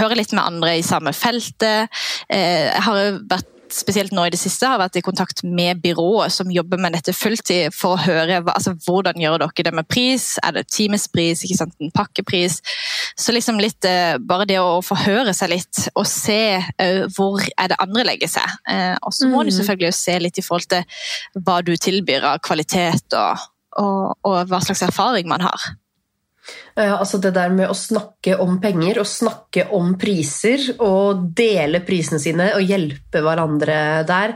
høre 0.00 0.18
litt 0.18 0.34
med 0.36 0.44
andre 0.44 0.76
i 0.76 0.84
samme 0.84 1.14
feltet. 1.16 1.92
Eh, 2.28 2.66
jeg 2.68 2.84
har 2.88 3.00
jo 3.00 3.20
vært 3.30 3.52
spesielt 3.72 4.12
nå 4.14 4.24
i 4.26 4.30
det 4.30 4.38
siste 4.40 4.66
har 4.68 4.78
vært 4.78 4.96
i 4.98 5.02
kontakt 5.04 5.42
med 5.44 5.80
byrået 5.82 6.32
som 6.32 6.50
jobber 6.52 6.78
med 6.78 6.92
dette 6.96 7.12
fulltid, 7.16 7.74
for 7.74 7.96
å 7.96 8.02
høre 8.04 8.40
hva, 8.44 8.54
altså, 8.54 8.74
hvordan 8.86 9.18
gjør 9.20 9.38
dere 9.42 9.64
det 9.66 9.72
med 9.74 9.88
pris. 9.88 10.38
Er 10.44 10.52
det 10.56 10.66
timespris, 10.72 11.42
ikke 11.44 11.58
sant, 11.58 11.74
en 11.82 11.90
pakkepris? 11.94 12.60
Så 13.18 13.32
liksom 13.34 13.58
litt, 13.62 13.84
eh, 13.84 14.18
bare 14.18 14.46
det 14.46 14.58
å 14.62 14.82
få 14.84 14.96
høre 15.06 15.34
seg 15.34 15.50
litt 15.54 15.88
og 15.94 16.06
se 16.06 16.38
eh, 16.78 17.02
hvor 17.16 17.40
er 17.56 17.68
det 17.72 17.80
andre 17.82 18.04
legger 18.04 18.28
seg. 18.28 18.56
Eh, 18.68 18.94
og 19.02 19.12
så 19.12 19.28
må 19.28 19.42
du 19.44 19.50
Mhm. 19.50 19.58
selvfølgelig 19.60 19.94
se 19.94 20.18
litt 20.18 20.38
i 20.38 20.42
forhold 20.42 20.68
til 20.68 20.84
hva 21.42 21.62
du 21.64 21.74
tilbyr 21.76 22.24
av 22.24 22.38
kvalitet 22.40 23.12
og, 23.14 23.38
og, 23.78 24.16
og 24.24 24.46
hva 24.48 24.60
slags 24.64 24.82
erfaring 24.82 25.28
man 25.28 25.40
har. 25.40 25.60
Eh, 26.76 26.92
altså 26.92 27.18
det 27.22 27.32
der 27.34 27.52
med 27.56 27.70
å 27.72 27.74
snakke 27.76 28.36
om 28.42 28.58
penger 28.60 29.00
og 29.00 29.08
snakke 29.08 29.64
om 29.74 29.94
priser 30.00 30.60
og 30.84 31.30
dele 31.36 31.80
prisene 31.86 32.20
sine 32.20 32.50
og 32.56 32.66
hjelpe 32.68 33.22
hverandre 33.24 33.78
der, 34.08 34.34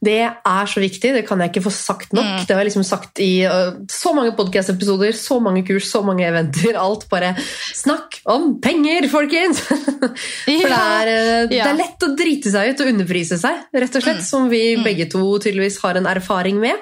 det 0.00 0.20
er 0.22 0.70
så 0.70 0.80
viktig. 0.80 1.10
Det 1.18 1.24
kan 1.28 1.42
jeg 1.42 1.50
ikke 1.50 1.64
få 1.66 1.72
sagt 1.74 2.14
nok. 2.16 2.24
Mm. 2.24 2.44
Det 2.46 2.54
har 2.54 2.62
jeg 2.62 2.70
liksom 2.70 2.86
sagt 2.88 3.20
i 3.20 3.42
eh, 3.44 3.74
så 3.90 4.14
mange 4.16 4.32
podcast-episoder, 4.38 5.12
så 5.18 5.40
mange 5.42 5.64
kurs, 5.68 5.90
så 5.90 6.00
mange 6.06 6.24
eventer. 6.28 6.78
Alt 6.80 7.08
bare 7.10 7.34
Snakk 7.76 8.20
om 8.30 8.54
penger, 8.62 9.08
folkens! 9.12 9.60
For 9.66 10.70
det 10.70 10.78
er, 10.78 11.10
eh, 11.12 11.44
det 11.50 11.60
er 11.60 11.76
lett 11.82 12.06
å 12.06 12.14
drite 12.16 12.54
seg 12.54 12.72
ut 12.72 12.84
og 12.84 12.92
underprise 12.94 13.36
seg, 13.40 13.66
rett 13.74 13.98
og 13.98 14.06
slett. 14.06 14.22
Mm. 14.22 14.28
Som 14.30 14.48
vi 14.52 14.62
Mm. 14.76 14.84
begge 14.86 15.10
to 15.10 15.24
tydeligvis 15.42 15.80
har 15.82 15.98
en 15.98 16.06
erfaring 16.06 16.60
med. 16.62 16.78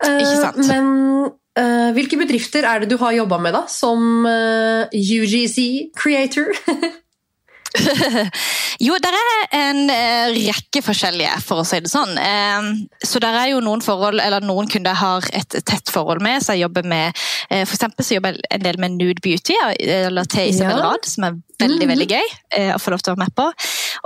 Ikke 0.00 0.36
sant. 0.40 0.60
Men 0.68 1.30
hvilke 1.96 2.16
bedrifter 2.20 2.64
er 2.64 2.80
det 2.84 2.90
du 2.92 2.96
har 3.02 3.12
jobba 3.12 3.38
med 3.42 3.52
da, 3.56 3.64
som 3.68 4.26
eh, 4.26 4.86
UGC 4.94 5.90
creator? 5.98 6.52
Jo, 8.80 8.94
det 8.96 9.10
er 9.12 9.42
en 9.58 9.90
eh, 9.92 10.30
rekke 10.32 10.80
forskjellige, 10.82 11.34
for 11.44 11.60
å 11.60 11.66
si 11.68 11.78
det 11.84 11.90
sånn. 11.92 12.14
Eh, 12.18 12.70
så 13.04 13.20
det 13.22 13.28
er 13.36 13.50
jo 13.52 13.60
noen 13.62 13.82
forhold, 13.84 14.22
eller 14.24 14.40
noen 14.42 14.70
kunder 14.72 14.94
jeg 14.94 15.00
har 15.02 15.28
et 15.36 15.58
tett 15.68 15.92
forhold 15.92 16.22
med. 16.24 16.40
Så 16.42 16.56
jeg 16.56 16.64
jobber 16.64 16.88
med 16.88 17.12
eh, 17.50 17.66
For 17.68 17.76
eksempel 17.76 18.06
så 18.08 18.16
jobber 18.16 18.38
jeg 18.38 18.48
en 18.56 18.64
del 18.64 18.80
med 18.80 18.96
nude 18.96 19.20
beauty, 19.22 19.54
eller 19.84 20.26
til 20.32 20.48
Isabel 20.54 20.80
Ja. 20.80 20.88
Rad, 20.94 21.06
som 21.06 21.28
er 21.28 21.36
veldig 21.60 21.86
Mhm. 21.86 21.92
veldig 21.92 22.08
gøy 22.08 22.26
eh, 22.56 22.72
å 22.74 22.80
få 22.80 22.94
lov 22.94 23.04
til 23.04 23.12
å 23.12 23.16
være 23.18 23.26
med 23.26 23.34
på. 23.36 23.50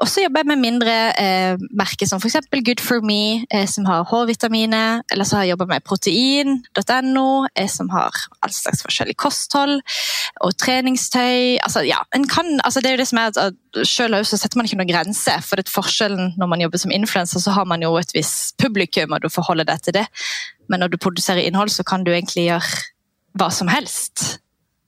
Og 0.01 0.09
så 0.11 0.25
jobber 0.25 0.43
jeg 0.43 0.51
med 0.51 0.63
mindre 0.63 0.95
eh, 1.21 1.65
merker 1.77 2.09
som 2.09 2.21
f.eks. 2.23 2.37
Good 2.55 2.83
for 2.83 3.05
me, 3.05 3.45
eh, 3.51 3.67
som 3.71 3.87
har 3.89 4.07
hårvitaminer. 4.11 5.03
Eller 5.13 5.29
så 5.29 5.39
har 5.39 5.47
jeg 5.47 5.55
jobba 5.55 5.69
med 5.75 5.85
protein.no, 5.87 7.27
eh, 7.55 7.69
som 7.71 7.91
har 7.95 8.19
all 8.43 8.55
slags 8.55 8.85
forskjellig 8.87 9.17
kosthold. 9.21 9.81
Og 10.45 10.57
treningstøy. 10.61 11.59
Altså, 11.65 11.85
ja, 11.87 12.01
kan, 12.31 12.61
altså, 12.65 12.81
det 12.81 12.91
er 12.91 12.97
jo 12.99 13.03
det 13.03 13.11
som 13.11 13.23
er 13.23 13.33
at 13.33 13.61
Selv 13.89 14.15
også 14.15 14.37
setter 14.39 14.59
man 14.59 14.69
ikke 14.69 14.79
noen 14.79 14.93
grense. 14.93 15.33
For 15.43 15.59
det 15.59 15.67
er 15.67 15.75
forskjellen 15.75 16.37
når 16.39 16.51
man 16.51 16.63
jobber 16.63 16.79
som 16.79 16.93
influenser, 16.95 17.43
så 17.43 17.57
har 17.57 17.67
man 17.67 17.83
jo 17.83 17.97
et 17.99 18.15
visst 18.15 18.55
publikum, 18.63 19.11
og 19.13 19.25
du 19.25 19.33
forholder 19.33 19.67
deg 19.67 19.83
til 19.83 19.97
det. 19.99 20.05
Men 20.71 20.85
når 20.85 20.95
du 20.95 21.01
produserer 21.03 21.43
innhold, 21.43 21.75
så 21.75 21.83
kan 21.83 22.07
du 22.07 22.13
egentlig 22.15 22.47
gjøre 22.47 22.85
hva 23.35 23.51
som 23.51 23.69
helst. 23.73 24.39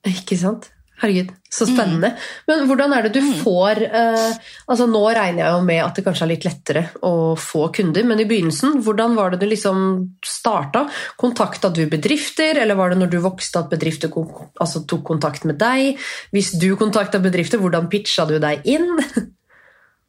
Ikke 0.07 0.39
sant? 0.39 0.71
Herregud, 0.97 1.29
så 1.53 1.67
spennende. 1.69 2.15
Men 2.49 2.63
hvordan 2.71 2.95
er 2.97 3.05
det 3.05 3.19
du 3.19 3.33
får 3.43 3.83
eh, 3.85 4.37
altså 4.65 4.87
Nå 4.89 5.03
regner 5.05 5.43
jeg 5.43 5.53
jo 5.53 5.67
med 5.67 5.83
at 5.85 5.99
det 5.99 6.05
kanskje 6.07 6.25
er 6.25 6.31
litt 6.31 6.47
lettere 6.49 6.83
å 7.05 7.13
få 7.37 7.67
kunder, 7.77 8.07
men 8.09 8.23
i 8.23 8.27
begynnelsen, 8.29 8.79
hvordan 8.87 9.17
var 9.19 9.35
det 9.35 9.43
du 9.43 9.47
liksom 9.51 9.83
starta? 10.25 10.87
Kontakta 11.21 11.69
du 11.69 11.83
bedrifter, 11.93 12.63
eller 12.63 12.81
var 12.81 12.95
det 12.95 13.01
når 13.03 13.13
du 13.13 13.19
vokste 13.25 13.61
at 13.61 13.73
bedrifter 13.75 14.09
altså, 14.17 14.87
tok 14.89 15.05
kontakt 15.13 15.45
med 15.45 15.61
deg? 15.61 16.01
Hvis 16.33 16.55
du 16.57 16.71
kontakta 16.81 17.21
bedrifter, 17.21 17.61
hvordan 17.61 17.93
pitcha 17.93 18.25
du 18.31 18.39
deg 18.41 18.65
inn? 18.65 18.89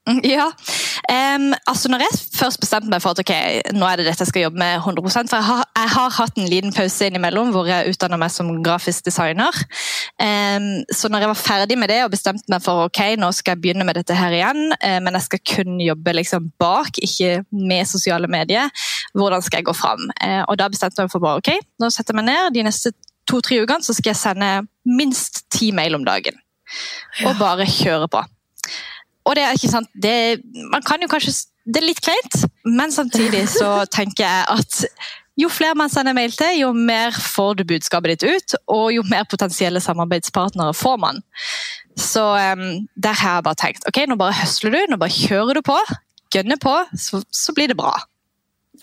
Ja, 0.36 0.52
Um, 1.08 1.54
altså 1.70 1.88
når 1.88 2.02
jeg 2.04 2.20
først 2.36 2.60
bestemte 2.60 2.90
meg 2.92 3.00
for 3.00 3.16
at 3.16 3.22
ok, 3.22 3.32
nå 3.78 3.86
er 3.88 4.00
det 4.00 4.10
dette 4.10 4.26
jeg 4.26 4.28
skal 4.28 4.42
jobbe 4.42 4.60
med 4.60 4.74
100 4.82 5.30
for 5.30 5.38
jeg 5.38 5.46
har, 5.48 5.62
jeg 5.78 5.92
har 5.94 6.16
hatt 6.18 6.42
en 6.42 6.50
liten 6.52 6.74
pause 6.76 7.08
innimellom 7.08 7.54
hvor 7.56 7.70
jeg 7.70 7.94
utdannet 7.94 8.20
meg 8.20 8.34
som 8.34 8.50
grafisk 8.66 9.06
designer. 9.08 9.56
Um, 10.20 10.84
så 10.92 11.08
når 11.08 11.24
jeg 11.24 11.32
var 11.32 11.40
ferdig 11.40 11.80
med 11.80 11.94
det 11.94 12.02
og 12.04 12.12
bestemte 12.12 12.52
meg 12.52 12.66
for 12.66 12.90
ok, 12.90 13.02
nå 13.24 13.32
skal 13.38 13.56
jeg 13.56 13.64
begynne 13.64 13.88
med 13.88 14.02
dette 14.02 14.20
her 14.20 14.36
igjen, 14.36 14.74
uh, 14.76 15.00
men 15.06 15.16
jeg 15.16 15.30
skal 15.30 15.44
kun 15.54 15.80
jobbe 15.86 16.18
liksom 16.20 16.52
bak, 16.60 17.00
ikke 17.08 17.44
med 17.56 17.88
sosiale 17.88 18.28
medier, 18.28 18.68
hvordan 19.16 19.48
skal 19.48 19.62
jeg 19.62 19.72
gå 19.72 19.80
fram? 19.80 20.10
Uh, 20.20 20.44
og 20.44 20.60
da 20.60 20.68
bestemte 20.74 21.00
jeg 21.00 21.08
meg 21.08 21.16
for 21.16 21.24
bare 21.24 21.40
ok, 21.40 21.54
nå 21.80 21.94
setter 21.94 22.12
jeg 22.12 22.20
meg 22.20 22.32
ned, 22.34 22.56
de 22.58 22.68
neste 22.68 22.98
to-tre 23.32 23.64
ukene 23.64 23.86
så 23.86 23.96
skal 23.96 24.12
jeg 24.12 24.26
sende 24.26 24.52
minst 24.84 25.46
ti 25.56 25.72
mail 25.72 25.96
om 25.96 26.04
dagen. 26.08 26.36
Og 27.24 27.38
bare 27.40 27.64
kjøre 27.64 28.12
på. 28.12 28.28
Og 29.28 29.36
det 29.38 29.44
er 29.44 29.56
ikke 29.58 29.72
sant, 29.72 29.90
det, 29.94 30.42
man 30.72 30.84
kan 30.88 31.04
jo 31.04 31.10
kanskje, 31.12 31.36
det 31.68 31.82
er 31.82 31.90
litt 31.90 32.04
kleint, 32.04 32.44
men 32.66 32.94
samtidig 32.96 33.46
så 33.52 33.82
tenker 33.98 34.24
jeg 34.24 34.46
at 34.56 34.84
jo 35.38 35.50
flere 35.54 35.78
man 35.78 35.92
sender 35.94 36.16
mail 36.18 36.34
til, 36.34 36.64
jo 36.64 36.72
mer 36.74 37.14
får 37.14 37.60
du 37.60 37.66
budskapet 37.70 38.16
ditt 38.16 38.26
ut, 38.26 38.56
og 38.74 38.90
jo 38.96 39.04
mer 39.12 39.28
potensielle 39.30 39.82
samarbeidspartnere 39.84 40.74
får 40.74 40.98
man. 41.04 41.22
Så 41.98 42.24
um, 42.24 42.88
der 42.96 43.20
har 43.20 43.38
jeg 43.38 43.46
bare 43.46 43.60
tenkt, 43.62 43.86
ok, 43.90 44.04
nå 44.10 44.18
bare 44.18 44.38
høsler 44.40 44.74
du, 44.74 44.80
nå 44.90 44.98
bare 45.02 45.14
kjører 45.14 45.60
du 45.60 45.66
på, 45.66 45.78
gønner 46.34 46.58
på, 46.62 46.74
så, 46.98 47.22
så 47.30 47.54
blir 47.58 47.70
det 47.70 47.78
bra. 47.78 47.94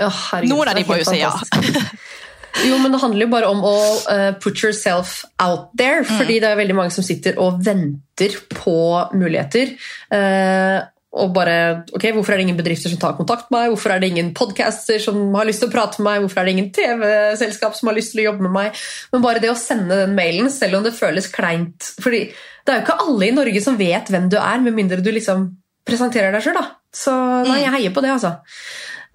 Oh, 0.02 0.10
herregud, 0.30 0.50
Noen 0.50 0.70
av 0.70 0.78
de 0.78 0.86
må 0.86 0.98
jo 0.98 1.06
si 1.06 1.20
ja. 1.20 1.30
Jo, 2.62 2.78
men 2.78 2.94
det 2.94 3.00
handler 3.02 3.26
jo 3.26 3.32
bare 3.32 3.50
om 3.50 3.62
å 3.66 3.75
uh, 4.06 4.32
put 4.40 4.62
yourself 4.62 5.25
out 5.42 5.73
there, 5.76 6.04
Mm. 6.04 6.18
fordi 6.20 6.40
det 6.40 6.49
er 6.52 6.61
veldig 6.61 6.76
mange 6.78 6.94
som 6.94 7.04
sitter 7.04 7.38
og 7.42 7.58
venter 7.66 8.37
på 8.54 8.76
muligheter. 9.12 9.75
Uh, 10.12 10.87
og 11.14 11.30
bare 11.34 11.84
ok, 11.94 12.08
Hvorfor 12.14 12.34
er 12.34 12.40
det 12.40 12.46
ingen 12.49 12.56
bedrifter 12.58 12.90
som 12.90 12.99
tar 12.99 13.16
kontakt 13.18 13.50
med 13.50 13.61
meg? 13.61 13.68
Hvorfor 13.75 13.92
er 13.94 14.00
det 14.02 14.08
ingen 14.11 14.32
podcaster 14.34 14.99
som 14.99 15.34
har 15.34 15.46
lyst 15.46 15.62
til 15.62 15.70
å 15.70 15.75
prate 15.75 16.00
med 16.02 16.08
meg? 16.08 16.23
Hvorfor 16.25 16.40
er 16.40 16.49
det 16.49 16.54
ingen 16.56 16.70
TV-selskap 16.75 17.76
som 17.78 17.90
har 17.90 17.94
lyst 17.99 18.14
til 18.14 18.25
å 18.25 18.32
jobbe 18.32 18.42
med 18.49 18.54
meg? 18.56 18.80
Men 19.12 19.23
bare 19.23 19.42
det 19.42 19.52
å 19.52 19.58
sende 19.58 20.00
den 20.00 20.16
mailen, 20.18 20.50
selv 20.50 20.80
om 20.80 20.87
det 20.87 20.94
føles 20.96 21.30
kleint 21.30 21.92
fordi 22.02 22.25
det 22.64 22.73
er 22.73 22.80
jo 22.80 22.87
ikke 22.87 22.99
alle 23.04 23.28
i 23.28 23.37
Norge 23.37 23.61
som 23.62 23.76
vet 23.78 24.11
hvem 24.11 24.26
du 24.32 24.38
er, 24.40 24.58
med 24.64 24.75
mindre 24.75 25.02
du 25.04 25.12
liksom 25.12 25.52
presenterer 25.87 26.32
deg 26.34 26.42
sjøl. 26.46 26.58
Så 26.94 27.12
nei, 27.44 27.61
jeg 27.61 27.75
heier 27.75 27.92
på 27.94 28.02
det, 28.02 28.11
altså. 28.14 28.30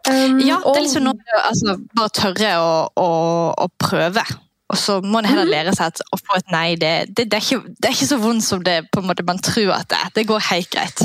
Um, 0.07 0.39
Ja, 0.39 0.59
det 0.63 0.77
er 0.77 0.85
liksom 0.85 1.03
noe 1.09 1.17
å 1.35 1.41
altså, 1.49 1.75
bare 1.97 2.13
tørre 2.15 2.53
å, 2.63 2.69
å, 2.95 3.09
å 3.57 3.67
prøve. 3.81 4.23
Og 4.69 4.77
så 4.77 4.99
må 5.01 5.17
en 5.19 5.25
heller 5.25 5.47
Mhm. 5.47 5.51
lære 5.51 5.71
seg 5.73 5.87
at 5.89 6.01
å 6.13 6.17
få 6.21 6.37
et 6.37 6.51
nei, 6.53 6.75
det, 6.77 6.91
det, 7.17 7.25
det, 7.31 7.39
er 7.39 7.41
ikke, 7.41 7.73
det 7.81 7.89
er 7.89 7.95
ikke 7.97 8.07
så 8.11 8.19
vondt 8.21 8.43
som 8.45 8.61
det 8.63 8.75
på 8.93 9.01
en 9.01 9.07
måte 9.09 9.25
man 9.25 9.39
tror 9.41 9.71
at 9.73 9.87
det 9.89 9.97
er. 9.97 10.11
Det 10.13 10.27
går 10.29 10.43
helt 10.51 10.69
greit. 10.69 11.01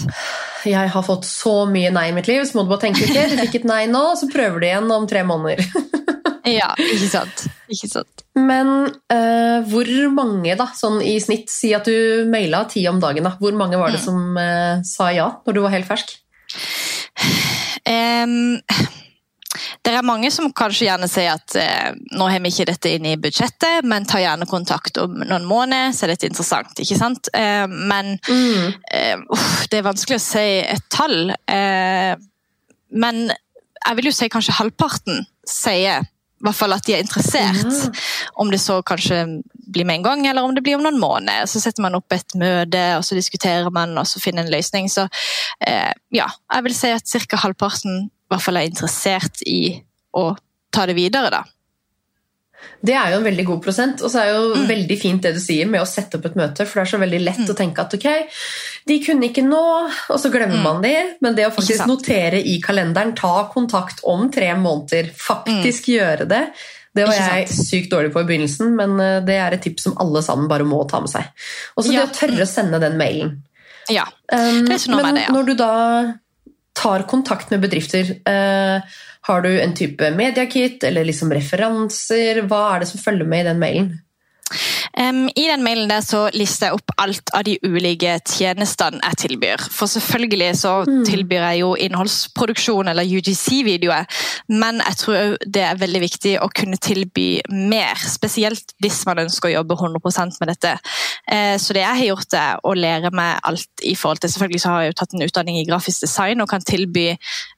Jeg 0.68 0.88
har 0.92 1.02
fått 1.02 1.24
så 1.24 1.64
mye 1.68 1.90
nei 1.90 2.10
i 2.10 2.12
mitt 2.12 2.28
liv, 2.28 2.44
så 2.44 2.58
må 2.58 2.64
du 2.66 2.68
bare 2.74 2.84
tenke 2.84 3.06
litt. 3.08 3.32
du 3.32 3.40
fikk 3.40 3.54
et 3.62 3.64
nei 3.68 3.86
nå, 3.88 4.02
så 4.20 4.28
prøver 4.32 4.60
du 4.60 4.66
igjen 4.68 4.92
om 4.92 5.06
tre 5.10 5.24
måneder. 5.24 5.64
Ja, 6.44 6.74
ikke 6.76 7.06
sant? 7.08 7.46
Ikke 7.72 7.88
sant? 7.88 8.20
Men 8.36 8.68
uh, 9.08 9.62
hvor 9.64 9.88
mange, 10.12 10.52
da, 10.60 10.66
sånn 10.76 10.98
i 11.00 11.14
snitt, 11.16 11.48
si 11.48 11.70
at 11.72 11.88
du 11.88 12.26
maila 12.28 12.66
ti 12.68 12.82
om 12.90 12.98
dagen, 13.00 13.24
da. 13.24 13.32
Hvor 13.40 13.56
mange 13.56 13.78
var 13.80 13.88
det 13.94 14.02
Mm. 14.02 14.04
som 14.04 14.36
uh, 14.36 14.82
sa 14.84 15.08
ja 15.16 15.30
når 15.46 15.56
du 15.56 15.60
var 15.64 15.72
helt 15.72 15.88
fersk? 15.88 16.12
Em, 17.88 18.54
det 19.84 19.92
er 19.92 20.06
mange 20.06 20.30
som 20.34 20.50
kanskje 20.56 20.88
gjerne 20.88 21.08
sier 21.10 21.34
at 21.36 21.56
eh, 21.60 21.90
nå 22.16 22.28
har 22.30 22.42
vi 22.42 22.52
ikke 22.52 22.68
dette 22.72 22.94
inne 22.96 23.14
i 23.14 23.20
budsjettet, 23.20 23.86
men 23.86 24.06
tar 24.08 24.24
gjerne 24.24 24.48
kontakt 24.50 24.98
om 25.02 25.20
noen 25.20 25.46
måneder, 25.48 25.92
så 25.94 26.06
er 26.06 26.14
dette 26.14 26.30
interessant. 26.30 26.72
ikke 26.80 26.98
sant? 26.98 27.30
Eh, 27.36 27.66
men 27.68 28.16
eh, 28.24 29.20
uff, 29.34 29.66
det 29.70 29.80
er 29.80 29.88
vanskelig 29.88 30.18
å 30.20 30.24
si 30.24 30.48
et 30.64 30.88
tall. 30.92 31.34
Eh, 31.50 32.14
men 32.94 33.24
jeg 33.28 33.98
vil 33.98 34.08
jo 34.08 34.16
si 34.16 34.30
kanskje 34.32 34.58
halvparten 34.58 35.24
sier 35.48 36.06
i 36.44 36.46
hvert 36.46 36.58
fall 36.58 36.76
at 36.76 36.84
de 36.84 36.92
er 36.92 37.00
interessert. 37.00 37.64
Ja. 37.64 37.90
Om 38.42 38.50
det 38.52 38.60
så 38.60 38.82
kanskje 38.84 39.22
blir 39.72 39.86
med 39.88 40.02
en 40.02 40.02
gang, 40.04 40.26
eller 40.28 40.44
om 40.44 40.52
det 40.54 40.60
blir 40.66 40.76
om 40.76 40.84
noen 40.84 41.00
måneder. 41.00 41.48
Så 41.48 41.62
setter 41.62 41.80
man 41.80 41.96
opp 41.96 42.12
et 42.12 42.36
møte, 42.36 42.82
og 42.98 43.04
så 43.06 43.16
diskuterer 43.16 43.70
man, 43.72 43.96
og 43.96 44.04
så 44.06 44.20
finner 44.20 44.44
en 44.44 44.52
løsning. 44.52 44.90
Så 44.92 45.06
eh, 45.64 45.92
ja, 46.12 46.28
jeg 46.52 46.66
vil 46.68 46.76
si 46.76 46.92
at 46.92 47.08
ca. 47.08 47.40
halvparten 47.46 48.04
i 48.04 48.32
hvert 48.32 48.44
fall 48.44 48.60
er 48.60 48.68
interessert 48.68 49.40
i 49.48 49.78
å 50.12 50.34
ta 50.74 50.84
det 50.90 50.98
videre, 50.98 51.32
da. 51.32 51.42
Det 52.84 52.92
er 52.94 53.12
jo 53.14 53.16
en 53.22 53.24
veldig 53.24 53.44
god 53.48 53.62
prosent, 53.64 54.02
og 54.04 54.10
så 54.12 54.20
er 54.20 54.28
jo 54.34 54.54
Mm. 54.54 54.66
veldig 54.68 54.98
fint 55.00 55.22
det 55.22 55.34
du 55.34 55.40
sier 55.40 55.66
med 55.66 55.80
å 55.80 55.86
sette 55.88 56.18
opp 56.18 56.26
et 56.26 56.34
møte, 56.36 56.66
for 56.66 56.80
det 56.80 56.84
er 56.84 56.92
så 56.92 57.00
veldig 57.00 57.20
lett 57.24 57.48
å 57.48 57.56
tenke 57.56 57.78
at 57.80 57.94
ok, 57.94 58.06
de 58.86 58.98
kunne 59.00 59.24
ikke 59.30 59.42
nå, 59.48 59.62
og 60.10 60.18
så 60.20 60.30
glemmer 60.30 60.58
Mm. 60.58 60.62
man 60.62 60.82
de, 60.82 60.94
men 61.22 61.34
det 61.34 61.46
å 61.46 61.54
faktisk 61.54 61.86
notere 61.88 62.42
i 62.44 62.60
kalenderen, 62.60 63.14
ta 63.16 63.48
kontakt 63.48 64.00
om 64.04 64.30
tre 64.30 64.52
måneder, 64.54 65.10
faktisk 65.16 65.86
gjøre 65.96 66.28
det, 66.28 66.48
det 66.94 67.06
var 67.08 67.14
Mm. 67.14 67.34
Jeg 67.34 67.48
sykt 67.48 67.90
dårlig 67.90 68.12
på 68.12 68.20
i 68.20 68.24
begynnelsen, 68.24 68.76
men 68.76 69.00
eh, 69.00 69.20
det 69.20 69.34
er 69.34 69.52
et 69.54 69.62
tips 69.62 69.82
som 69.84 69.96
alle 69.98 70.20
sammen 70.22 70.46
bare 70.46 70.62
må 70.62 70.86
ta 70.88 71.00
med 71.00 71.08
seg. 71.10 71.24
Og 71.76 71.84
så 71.84 71.92
Ja. 71.92 72.04
det 72.04 72.10
å 72.12 72.14
tørre 72.20 72.42
å 72.42 72.46
sende 72.46 72.78
den 72.80 72.96
mailen. 72.98 73.38
Ja. 73.88 74.04
Um, 74.32 74.64
Det 74.66 74.70
er 74.70 74.78
ikke 74.78 74.90
noe 74.90 75.02
men 75.02 75.14
med 75.14 75.14
det, 75.16 75.26
ja. 75.28 75.32
når 75.34 75.46
du 75.46 75.54
da 75.54 76.14
tar 76.74 77.02
kontakt 77.04 77.50
med 77.50 77.60
bedrifter, 77.62 78.20
eh, 78.26 78.80
har 79.26 79.44
du 79.44 79.50
en 79.60 79.74
type 79.76 80.10
mediakit 80.16 80.84
eller 80.84 81.06
liksom 81.08 81.32
referanser? 81.32 82.42
Hva 82.48 82.64
er 82.74 82.82
det 82.82 82.90
som 82.90 83.00
følger 83.00 83.28
med 83.28 83.44
i 83.44 83.48
den 83.48 83.62
mailen? 83.62 83.92
Em, 84.96 85.26
I 85.34 85.46
den 85.50 85.64
mailen 85.66 85.90
der 85.90 86.04
så 86.06 86.28
lister 86.34 86.68
jeg 86.68 86.78
opp 86.78 86.92
alt 87.02 87.32
av 87.34 87.42
de 87.46 87.56
ulike 87.66 88.12
tjenestene 88.30 89.00
jeg 89.02 89.18
tilbyr. 89.24 89.64
For 89.74 89.90
selvfølgelig 89.90 90.50
så 90.60 90.74
tilbyr 90.86 91.48
jeg 91.48 91.62
jo 91.64 91.72
innholdsproduksjon 91.86 92.92
eller 92.92 93.08
UGC-videoer, 93.18 94.06
men 94.54 94.78
jeg 94.84 95.00
tror 95.00 95.34
det 95.42 95.64
er 95.66 95.80
veldig 95.80 96.02
viktig 96.04 96.36
å 96.44 96.50
kunne 96.54 96.78
tilby 96.78 97.28
mer, 97.50 97.98
spesielt 97.98 98.76
hvis 98.82 99.02
man 99.08 99.24
ønsker 99.24 99.50
å 99.50 99.56
jobbe 99.56 99.78
100% 99.80 100.38
med 100.40 100.52
dette. 100.54 100.76
Uh, 101.26 101.56
Så 101.58 101.74
det 101.74 101.82
jeg 101.82 101.98
har 101.98 102.08
gjort 102.12 102.38
er 102.38 102.62
å 102.62 102.74
lære 102.76 103.10
meg 103.14 103.40
alt 103.42 103.82
i 103.82 103.94
forhold 103.98 104.20
til 104.22 104.30
Selvfølgelig 104.34 104.60
så 104.60 104.70
har 104.72 104.82
jeg 104.82 104.92
jo 104.92 104.96
tatt 104.98 105.14
en 105.14 105.24
utdanning 105.24 105.58
i 105.60 105.66
grafisk 105.66 106.02
design 106.02 106.42
og 106.42 106.48
kan 106.50 106.64
tilby 106.64 107.04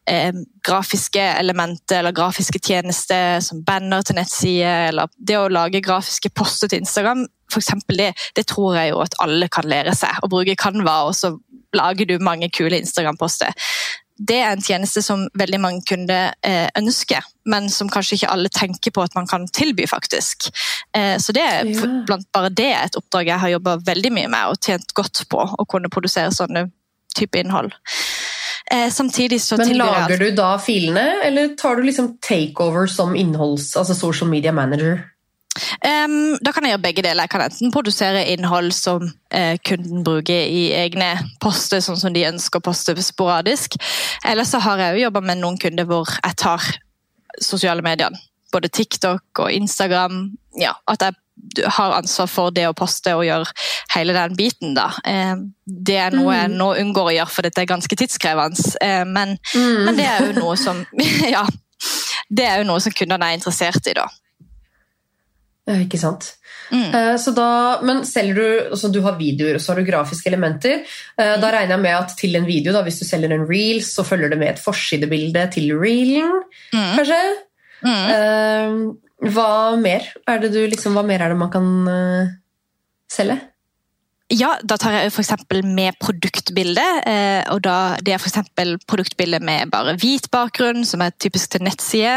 eh, 0.07 0.33
grafiske 0.67 1.23
elementer 1.41 2.01
eller 2.01 2.15
grafiske 2.17 2.61
tjenester 2.63 3.41
som 3.45 3.63
banner 3.67 4.05
til 4.07 4.19
nettsider, 4.19 4.91
eller 4.91 5.11
det 5.17 5.39
å 5.39 5.49
lage 5.53 5.83
grafiske 5.85 6.31
poster 6.35 6.71
til 6.71 6.83
Instagram, 6.85 7.26
for 7.51 7.63
eksempel 7.63 8.01
det, 8.01 8.13
det 8.37 8.47
tror 8.51 8.77
jeg 8.79 8.91
jo 8.93 9.03
at 9.05 9.15
alle 9.23 9.49
kan 9.53 9.69
lære 9.69 9.95
seg. 9.97 10.19
Å 10.23 10.31
bruke 10.31 10.57
Canva, 10.59 11.03
og 11.09 11.15
så 11.17 11.37
lager 11.77 12.09
du 12.09 12.19
mange 12.23 12.51
kule 12.55 12.79
Instagram-poster. 12.81 13.55
Det 14.17 14.39
er 14.41 14.55
en 14.55 14.65
tjeneste 14.65 15.03
som 15.05 15.27
veldig 15.37 15.59
mange 15.61 15.83
kunder 15.89 16.31
eh, 16.47 16.71
ønsker, 16.79 17.25
men 17.53 17.69
som 17.73 17.91
kanskje 17.93 18.17
ikke 18.17 18.31
alle 18.33 18.49
tenker 18.53 18.95
på 18.97 19.05
at 19.05 19.17
man 19.19 19.29
kan 19.29 19.45
tilby, 19.53 19.85
faktisk. 19.91 20.49
Eh, 20.97 21.19
så 21.21 21.35
det 21.37 21.45
er 21.45 21.69
Ja. 21.69 21.91
blant 22.09 22.31
bare 22.33 22.49
det 22.49 22.71
et 22.73 22.97
oppdrag 22.97 23.29
jeg 23.29 23.43
har 23.43 23.53
jobba 23.59 23.77
veldig 23.85 24.13
mye 24.17 24.31
med 24.33 24.55
og 24.55 24.61
tjent 24.65 24.95
godt 24.97 25.27
på, 25.29 25.45
å 25.45 25.69
kunne 25.69 25.93
produsere 25.93 26.33
sånne 26.33 26.71
type 27.17 27.37
innhold. 27.39 27.75
Eh, 28.73 28.89
samtidig 28.91 29.41
så 29.43 29.59
Men 29.59 29.77
lager 29.79 30.19
du 30.19 30.31
da 30.35 30.57
filene, 30.59 31.23
eller 31.23 31.55
tar 31.55 31.77
du 31.77 31.83
liksom 31.83 32.17
takeover 32.19 32.89
som 32.91 33.15
innholds... 33.15 33.77
Altså 33.77 33.95
social 33.95 34.31
media 34.31 34.53
manager? 34.53 35.05
Em, 35.85 36.37
da 36.43 36.53
kan 36.53 36.67
jeg 36.67 36.75
gjøre 36.75 36.85
begge 36.85 37.05
deler. 37.07 37.27
Jeg 37.27 37.33
kan 37.35 37.45
enten 37.47 37.75
produsere 37.75 38.25
innhold 38.33 38.73
som 38.77 39.05
uh, 39.07 39.57
kunden 39.67 40.05
bruker 40.07 40.47
i 40.47 40.71
egne 40.77 41.13
poster, 41.43 41.83
sånn 41.85 42.01
som 42.01 42.15
de 42.15 42.27
ønsker 42.29 42.61
å 42.61 42.67
poste 42.67 42.97
sporadisk. 43.03 43.79
Eller 44.27 44.49
så 44.49 44.61
har 44.65 44.83
jeg 44.83 44.97
òg 44.97 45.05
jobba 45.07 45.25
med 45.31 45.43
noen 45.43 45.61
kunder 45.61 45.89
hvor 45.89 46.11
jeg 46.17 46.41
tar 46.41 46.73
sosiale 47.43 47.85
medier. 47.85 48.15
Både 48.53 48.71
TikTok 48.73 49.45
og 49.45 49.53
Instagram. 49.53 50.29
Ja, 50.61 50.77
at 50.89 51.05
jeg 51.05 51.19
har 51.77 51.95
ansvar 51.99 52.29
for 52.31 52.55
det 52.55 52.65
å 52.69 52.75
poste 52.77 53.13
og 53.17 53.27
gjøre 53.27 53.51
hele 53.95 54.15
den 54.17 54.37
biten. 54.39 54.75
da. 54.77 54.89
Um, 55.05 55.51
det 55.67 55.99
er 56.01 56.17
noe 56.17 56.35
jeg 56.35 56.53
nå 56.55 56.73
unngår 56.83 57.11
å 57.13 57.17
gjøre, 57.19 57.33
for 57.33 57.47
dette 57.47 57.63
er 57.63 57.71
ganske 57.71 57.99
tidskrevende. 57.99 58.73
Eh, 58.83 59.05
men, 59.05 59.37
men 59.55 59.99
det 59.99 60.07
er 60.09 60.29
jo 60.31 60.37
noe 60.41 60.57
som 60.61 60.85
Ja. 61.37 61.45
Det 62.33 62.47
er 62.47 62.63
jo 62.63 62.71
noe 62.71 62.81
som 62.83 62.95
kundene 62.97 63.29
er 63.29 63.37
interessert 63.37 63.87
i, 63.87 63.95
da. 63.95 64.07
Ja, 65.67 65.81
ikke 65.83 65.99
sant? 65.99 66.29
Mm. 66.71 66.95
Eh, 66.95 67.17
Så 67.19 67.33
da, 67.35 67.81
men 67.83 68.05
selger 68.07 68.35
du 68.39 68.71
altså 68.75 68.91
Du 68.93 69.01
har 69.05 69.17
videoer 69.19 69.55
og 69.59 69.63
så 69.63 69.73
har 69.73 69.81
du 69.81 69.87
grafiske 69.89 70.31
elementer. 70.31 70.85
Eh, 71.19 71.35
Da 71.43 71.51
regner 71.55 71.75
jeg 71.77 71.83
med 71.83 71.95
at 71.97 72.15
til 72.19 72.37
en 72.39 72.47
video, 72.47 72.73
da, 72.73 72.83
hvis 72.87 73.01
du 73.01 73.05
selger 73.07 73.33
en 73.35 73.47
reel, 73.49 73.83
så 73.83 74.05
følger 74.07 74.31
det 74.31 74.39
med 74.39 74.49
et 74.55 74.63
forsidebilde 74.63 75.51
til 75.55 75.73
reelen, 75.79 76.43
Mm. 76.73 76.97
kanskje? 76.99 77.21
Mm. 77.83 78.07
Eh, 78.15 79.31
Hva 79.33 79.77
mer 79.81 80.03
er 80.29 80.39
det 80.39 80.53
du 80.53 80.67
liksom, 80.69 80.93
hva 80.95 81.03
mer 81.07 81.23
er 81.23 81.29
det 81.31 81.39
man 81.39 81.51
kan 81.51 81.89
eh, 81.89 82.27
selge? 83.11 83.41
Ja, 84.29 84.57
da 84.67 84.75
tar 84.77 84.91
jeg 84.91 85.13
eksempel 85.13 85.63
med 85.63 85.95
produktbilde. 86.03 86.83
Eh, 87.07 87.45
og 87.55 87.61
da, 87.63 87.97
det 88.03 88.13
er 88.13 88.19
eksempel 88.19 88.77
produktbilde 88.83 89.39
med 89.41 89.71
bare 89.71 89.95
hvit 90.03 90.27
bakgrunn, 90.33 90.85
som 90.85 91.01
er 91.01 91.13
typisk 91.15 91.53
til 91.53 91.63
nettside. 91.63 92.17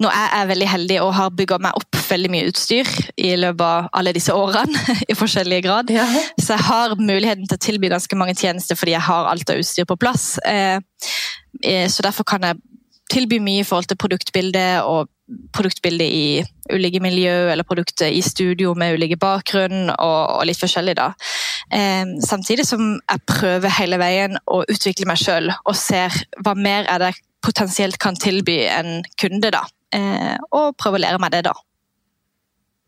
Nå 0.00 0.08
er 0.08 0.30
jeg 0.32 0.48
veldig 0.54 0.68
heldig 0.70 0.98
og 1.04 1.12
har 1.16 1.34
bygga 1.36 1.58
meg 1.60 1.76
opp 1.76 1.98
veldig 2.10 2.30
mye 2.32 2.48
utstyr 2.48 2.88
i 3.20 3.34
løpet 3.38 3.64
av 3.66 3.90
alle 4.00 4.14
disse 4.16 4.34
årene. 4.34 4.80
i 5.12 5.16
forskjellige 5.18 5.66
grad. 5.68 5.92
Ja. 5.92 6.06
Så 6.40 6.54
jeg 6.54 6.66
har 6.70 6.96
muligheten 6.96 7.46
til 7.46 7.58
å 7.58 7.64
tilby 7.68 7.92
ganske 7.92 8.18
mange 8.18 8.36
tjenester 8.38 8.78
fordi 8.78 8.96
jeg 8.96 9.06
har 9.06 9.30
alt 9.30 9.52
av 9.52 9.60
utstyr 9.60 9.88
på 9.88 9.98
plass. 10.00 10.32
Eh, 10.48 10.80
eh, 11.62 11.86
så 11.92 12.06
derfor 12.06 12.28
kan 12.28 12.48
jeg 12.48 12.60
tilby 13.10 13.40
mye 13.42 13.64
i 13.64 13.66
forhold 13.66 13.90
til 13.90 13.98
produktbildet 14.00 14.86
og 14.86 15.10
produktbildet 15.54 16.06
i 16.10 16.74
ulike 16.74 17.00
miljø, 17.02 17.50
eller 17.52 17.66
produkter 17.66 18.10
i 18.10 18.22
studio 18.22 18.72
med 18.78 18.96
ulike 18.96 19.18
bakgrunn 19.20 19.90
og, 19.92 20.20
og 20.38 20.46
litt 20.48 20.58
forskjellig. 20.58 20.96
da. 20.98 21.10
Eh, 21.74 22.16
samtidig 22.26 22.66
som 22.66 22.94
jeg 22.96 23.26
prøver 23.28 23.76
hele 23.78 23.98
veien 24.00 24.38
å 24.46 24.62
utvikle 24.64 25.10
meg 25.10 25.20
sjøl 25.20 25.50
og 25.50 25.76
ser 25.78 26.14
hva 26.44 26.56
mer 26.56 26.88
er 26.88 27.02
det 27.02 27.12
jeg 27.12 27.26
potensielt 27.44 27.96
kan 28.00 28.18
tilby 28.20 28.62
en 28.68 29.00
kunde, 29.20 29.52
da. 29.54 29.64
Eh, 29.96 30.36
og 30.54 30.76
prøve 30.78 31.00
å 31.00 31.02
lære 31.02 31.20
meg 31.22 31.34
det, 31.34 31.44
da. 31.48 31.54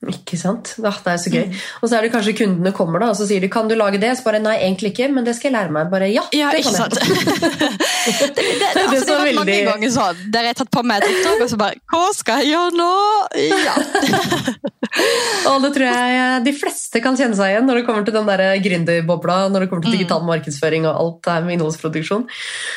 Ikke 0.03 0.35
sant? 0.35 0.73
Ah, 0.83 0.97
det 1.05 1.13
er 1.13 1.19
så 1.23 1.31
gøy. 1.31 1.45
Og 1.83 1.89
så 1.89 1.95
er 1.99 2.03
det 2.03 2.11
kanskje 2.11 2.33
kundene 2.41 2.73
kommer 2.75 2.99
da, 2.99 3.11
og 3.13 3.17
så 3.17 3.23
sier 3.29 3.41
de 3.41 3.49
'kan 3.49 3.69
du 3.69 3.77
lage 3.79 4.01
det?' 4.03 4.17
Så 4.19 4.25
bare 4.25 4.41
'nei, 4.43 4.57
egentlig 4.59 4.91
ikke, 4.91 5.13
men 5.15 5.23
det 5.25 5.37
skal 5.37 5.53
jeg 5.53 5.61
lære 5.61 5.71
meg'. 5.71 5.91
Bare 5.91 6.09
ja, 6.13 6.23
Ja, 6.33 6.51
det 6.51 6.65
kan 6.65 6.75
sant? 6.75 6.95
jeg. 6.99 7.07
det, 7.07 8.35
det, 8.35 8.69
det, 8.75 8.83
altså, 8.83 9.07
det 9.07 9.15
har 9.15 9.27
vært 9.27 9.35
mange 9.39 9.53
veldig- 9.53 9.73
ganger 9.73 9.91
sånn, 9.95 10.17
der 10.33 10.41
jeg 10.41 10.49
har 10.49 10.55
tatt 10.65 10.71
på 10.75 10.83
meg 10.83 11.03
et 11.03 11.09
oppdrag, 11.09 11.43
og 11.43 11.51
så 11.51 11.57
bare 11.57 11.75
Hva 11.93 12.13
skal 12.15 12.43
jeg 12.43 12.51
gjøre 12.51 12.73
nå? 12.77 12.93
Ja. 13.39 13.75
Og 15.49 15.63
det 15.65 15.71
tror 15.75 15.87
jeg 15.89 16.45
de 16.45 16.53
fleste 16.53 17.01
kan 17.03 17.17
kjenne 17.17 17.37
seg 17.39 17.53
igjen 17.55 17.67
når 17.69 17.79
det 17.81 17.87
kommer 17.87 18.05
til 18.05 18.13
den 18.15 18.27
der 18.29 18.43
gründerbobla, 18.61 19.49
når 19.53 19.65
det 19.65 19.71
kommer 19.71 19.87
til 19.87 19.97
digital 19.97 20.23
markedsføring 20.29 20.85
og 20.87 20.99
alt 21.01 21.21
det 21.25 21.33
her 21.33 21.47
med 21.47 21.55
innholdsproduksjon. 21.57 22.27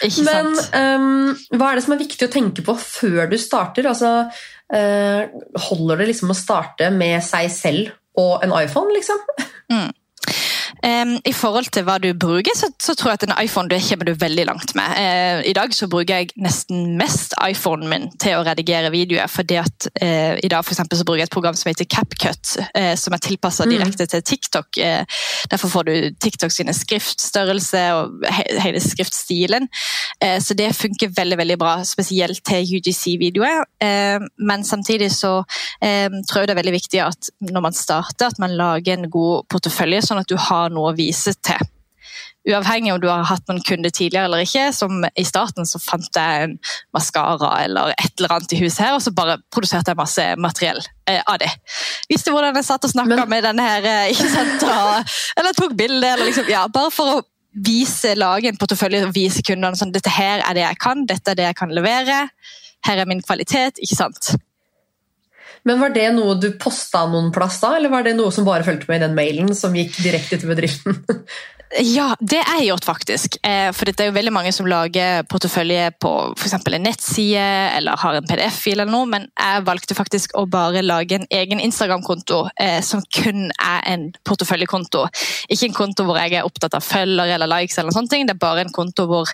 Ikke 0.07 0.23
Men 0.27 0.55
sant? 0.55 0.75
Um, 0.75 1.35
hva 1.59 1.71
er 1.71 1.75
det 1.75 1.83
som 1.87 1.95
er 1.97 2.03
viktig 2.05 2.27
å 2.29 2.31
tenke 2.31 2.63
på 2.65 2.77
før 2.79 3.27
du 3.31 3.35
starter? 3.41 3.89
Altså, 3.91 4.13
eh, 4.29 4.45
holder 4.73 5.99
det 6.01 6.07
liksom 6.09 6.31
å 6.33 6.37
starte 6.37 6.89
med 6.93 7.21
seg 7.23 7.51
selv 7.53 7.93
og 8.17 8.41
en 8.45 8.55
iPhone, 8.57 8.93
liksom? 8.95 9.21
Em, 10.83 11.15
I 11.25 11.33
forhold 11.33 11.69
til 11.73 11.85
hva 11.87 11.95
du 12.01 12.09
bruker, 12.19 12.51
så, 12.57 12.69
så 12.81 12.95
tror 12.97 13.11
jeg 13.13 13.21
at 13.21 13.25
en 13.29 13.35
iPhone 13.45 13.69
det 13.71 13.81
kommer 13.85 14.05
du 14.09 14.13
veldig 14.19 14.45
langt 14.49 14.75
med. 14.77 14.97
Uh, 14.97 15.41
I 15.49 15.53
dag 15.55 15.73
så 15.73 15.87
bruker 15.91 16.21
jeg 16.21 16.33
nesten 16.41 16.97
mest 16.99 17.35
iPhonen 17.41 17.89
min 17.89 18.09
til 18.21 18.39
å 18.39 18.43
redigere 18.45 18.91
videoer. 18.93 19.27
fordi 19.31 19.59
at 19.61 19.87
uh, 20.01 20.35
I 20.41 20.49
dag 20.51 20.65
for 20.65 20.75
eksempel, 20.75 20.99
så 20.99 21.05
bruker 21.07 21.23
jeg 21.23 21.29
et 21.29 21.35
program 21.37 21.57
som 21.57 21.69
heter 21.69 21.87
CapCut, 21.89 22.55
uh, 22.75 22.93
som 22.99 23.13
er 23.15 23.23
tilpassa 23.23 23.65
Mm. 23.65 23.71
direkte 23.71 24.05
til 24.05 24.21
TikTok. 24.21 24.77
Derfor 25.51 25.69
får 25.69 25.83
du 25.87 25.93
TikTok 26.21 26.51
sine 26.51 26.73
skriftstørrelse 26.73 27.81
og 27.95 28.25
he 28.29 28.43
hele 28.61 28.79
skriftstilen. 28.79 29.67
Så 30.21 30.53
det 30.57 30.75
funker 30.75 31.13
veldig 31.15 31.37
veldig 31.37 31.57
bra, 31.57 31.83
spesielt 31.83 32.43
til 32.45 32.77
UGC-videoer. 32.77 33.63
Men 34.37 34.63
samtidig 34.63 35.11
så 35.15 35.43
tror 35.81 36.41
jeg 36.41 36.47
det 36.49 36.53
er 36.55 36.61
veldig 36.61 36.75
viktig 36.75 37.01
at 37.03 37.29
når 37.41 37.65
man 37.65 37.73
starter, 37.77 38.27
at 38.27 38.39
man 38.39 38.55
lager 38.57 38.93
en 38.93 39.09
god 39.09 39.47
portefølje, 39.49 40.03
sånn 40.05 40.21
at 40.21 40.29
du 40.29 40.37
har 40.37 40.69
noe 40.75 40.91
å 40.91 40.97
vise 40.97 41.33
til. 41.45 41.71
Uavhengig 42.45 42.91
om 42.93 42.99
du 43.01 43.07
har 43.09 43.23
hatt 43.25 43.47
noen 43.49 43.63
kunder 43.65 43.89
tidligere 43.89 44.27
eller 44.29 44.43
ikke. 44.45 44.67
som 44.73 45.01
I 45.17 45.23
starten 45.25 45.65
så 45.65 45.79
fant 45.81 46.09
jeg 46.13 46.43
en 46.43 46.51
maskara 46.93 47.49
eller 47.63 47.93
et 47.95 48.11
eller 48.19 48.35
annet 48.35 48.53
i 48.53 48.59
huset 48.61 48.83
her, 48.85 48.93
og 48.93 49.01
så 49.01 49.13
bare 49.17 49.39
produserte 49.53 49.89
jeg 49.91 49.97
masse 49.97 50.25
materiell 50.37 50.81
eh, 51.09 51.23
av 51.25 51.39
det. 51.41 51.49
Visste 52.11 52.33
hvordan 52.35 52.59
jeg 52.59 52.67
satt 52.67 52.85
og 52.85 52.93
snakka 52.93 53.15
Men- 53.23 53.31
med 53.33 53.47
denne 53.49 53.65
her, 53.65 53.87
eh, 53.89 54.11
ikke 54.13 54.29
sant? 54.29 54.67
Eller 55.39 55.57
tok 55.57 55.73
bilde, 55.73 56.05
eller 56.05 56.29
liksom 56.29 56.51
Ja, 56.51 56.67
bare 56.69 56.93
for 56.93 57.15
å 57.15 57.23
vise, 57.65 58.13
lage 58.19 58.51
en 58.51 58.57
portefølje 58.61 59.07
og 59.07 59.15
vise 59.15 59.41
kundene 59.41 59.79
sånn 59.79 59.93
dette 59.95 60.11
her 60.11 60.43
er 60.43 60.53
det 60.53 60.65
jeg 60.67 60.77
kan, 60.83 61.05
dette 61.07 61.31
er 61.31 61.39
det 61.39 61.45
jeg 61.47 61.57
kan 61.57 61.71
levere, 61.73 62.27
her 62.85 63.01
er 63.01 63.07
min 63.09 63.23
kvalitet, 63.25 63.79
ikke 63.81 63.97
sant. 63.97 64.35
Men 65.65 65.81
Var 65.81 65.95
det 65.95 66.09
noe 66.13 66.35
du 66.37 66.51
posta 66.61 67.05
noen 67.09 67.31
plass 67.33 67.57
da, 67.63 67.75
eller 67.79 67.89
var 67.89 68.05
det 68.05 68.13
noe 68.17 68.33
som 68.33 68.45
bare 68.45 68.65
fulgte 68.67 68.89
med 68.91 69.01
i 69.01 69.05
den 69.07 69.15
mailen 69.17 69.55
som 69.57 69.73
gikk 69.75 69.97
direkte 69.97 70.37
til 70.37 70.51
bedriften? 70.53 70.99
Ja, 71.73 72.11
det 72.21 72.37
er 72.39 72.59
jeg 72.61 72.67
gjort 72.69 72.85
faktisk. 72.85 73.37
Eh, 73.43 73.71
For 73.73 73.89
det 73.89 73.99
er 73.99 74.11
jo 74.11 74.15
veldig 74.15 74.31
mange 74.31 74.51
som 74.53 74.67
lager 74.69 75.23
portefølje 75.27 75.89
på 75.99 76.11
eksempel 76.37 76.77
en 76.77 76.85
nettside 76.85 77.41
eller 77.75 77.97
har 77.99 78.19
en 78.19 78.27
PDF-fil 78.29 78.79
eller 78.79 78.91
noe, 78.93 79.07
men 79.09 79.25
jeg 79.33 79.65
valgte 79.65 79.97
faktisk 79.97 80.35
å 80.37 80.45
bare 80.47 80.83
lage 80.85 81.17
en 81.17 81.25
egen 81.33 81.59
Instagram-konto 81.59 82.43
eh, 82.61 82.79
som 82.85 83.01
kun 83.17 83.49
er 83.57 83.81
en 83.91 84.05
porteføljekonto. 84.29 85.07
Ikke 85.49 85.71
en 85.71 85.77
konto 85.77 86.05
hvor 86.05 86.21
jeg 86.21 86.37
er 86.37 86.47
opptatt 86.47 86.77
av 86.77 86.85
følger 86.85 87.33
eller 87.35 87.49
likes 87.49 87.79
eller 87.81 87.95
sånne 87.97 88.13
ting. 88.13 88.29
Det 88.29 88.37
er 88.37 88.43
bare 88.45 88.67
en 88.67 88.75
konto 88.75 89.07
hvor 89.09 89.33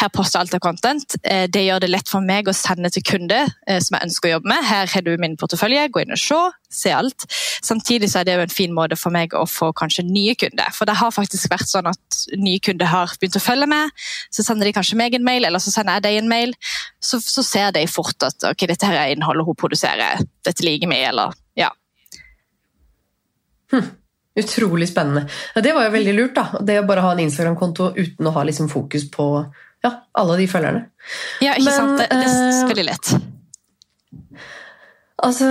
her 0.00 0.08
poster 0.14 0.40
alt 0.40 0.54
av 0.56 0.62
content. 0.64 1.18
Eh, 1.24 1.44
Det 1.52 1.66
gjør 1.66 1.82
det 1.82 1.90
lett 1.90 2.08
for 2.08 2.24
meg 2.24 2.48
å 2.48 2.56
sende 2.56 2.88
til 2.94 3.02
kunde 3.04 3.42
som 3.82 3.96
jeg 3.96 4.06
ønsker 4.06 4.28
å 4.30 4.34
jobbe 4.36 4.48
med. 4.54 4.64
Her 4.64 4.86
har 4.86 5.02
du 5.04 5.12
min 5.20 5.36
portefølje, 5.36 5.88
gå 5.92 6.02
inn 6.04 6.14
og 6.14 6.20
se, 6.20 6.38
se 6.72 6.92
alt. 6.94 7.26
Samtidig 7.64 8.08
så 8.10 8.20
er 8.20 8.24
det 8.28 8.34
jo 8.38 8.44
en 8.46 8.52
fin 8.52 8.72
måte 8.74 8.96
for 8.98 9.12
meg 9.14 9.34
å 9.36 9.44
få 9.48 9.72
kanskje 9.76 10.04
nye 10.08 10.34
kunder. 10.38 10.70
For 10.74 10.88
det 10.88 10.96
har 11.00 11.12
faktisk 11.14 11.50
vært 11.52 11.68
sånn 11.72 11.88
at 11.90 12.20
ny 12.38 12.58
kunde 12.64 12.88
har 12.88 13.14
begynt 13.18 13.38
å 13.40 13.42
følge 13.42 13.68
med. 13.70 14.04
Så 14.32 14.44
sender 14.46 14.68
de 14.68 14.74
kanskje 14.76 14.98
meg 15.00 15.16
en 15.16 15.26
mail, 15.26 15.46
eller 15.48 15.62
så 15.62 15.72
sender 15.74 15.98
jeg 15.98 16.06
deg 16.06 16.20
en 16.20 16.30
mail. 16.30 16.54
Så, 17.02 17.20
så 17.24 17.44
ser 17.46 17.72
de 17.76 17.86
fort 17.90 18.28
at 18.28 18.48
ok, 18.52 18.66
dette 18.70 18.88
her 18.88 19.00
er 19.00 19.16
innholdet 19.16 19.48
hun 19.48 19.58
produserer, 19.58 20.22
dette 20.46 20.66
liker 20.66 20.90
vi, 20.92 21.00
eller 21.08 21.34
ja. 21.58 21.72
Utrolig 24.38 24.88
spennende. 24.88 25.26
Ja, 25.54 25.60
det 25.64 25.74
var 25.76 25.88
jo 25.88 25.92
veldig 25.96 26.14
lurt, 26.16 26.38
da. 26.38 26.62
Det 26.64 26.78
å 26.80 26.86
bare 26.88 27.04
ha 27.04 27.12
en 27.12 27.20
Instagram-konto 27.24 27.92
uten 27.98 28.28
å 28.28 28.32
ha 28.36 28.44
liksom 28.48 28.70
fokus 28.72 29.04
på 29.12 29.26
ja, 29.82 29.90
alle 30.16 30.38
de 30.40 30.46
følgerne. 30.48 30.86
Ja, 31.42 31.56
ikke 31.56 31.68
Men, 31.68 31.76
sant? 31.76 31.98
Det, 32.00 32.08
det 32.12 32.30
er 32.30 32.46
eh, 32.46 32.62
veldig 32.70 32.86
lett. 32.86 33.12
Altså, 35.22 35.48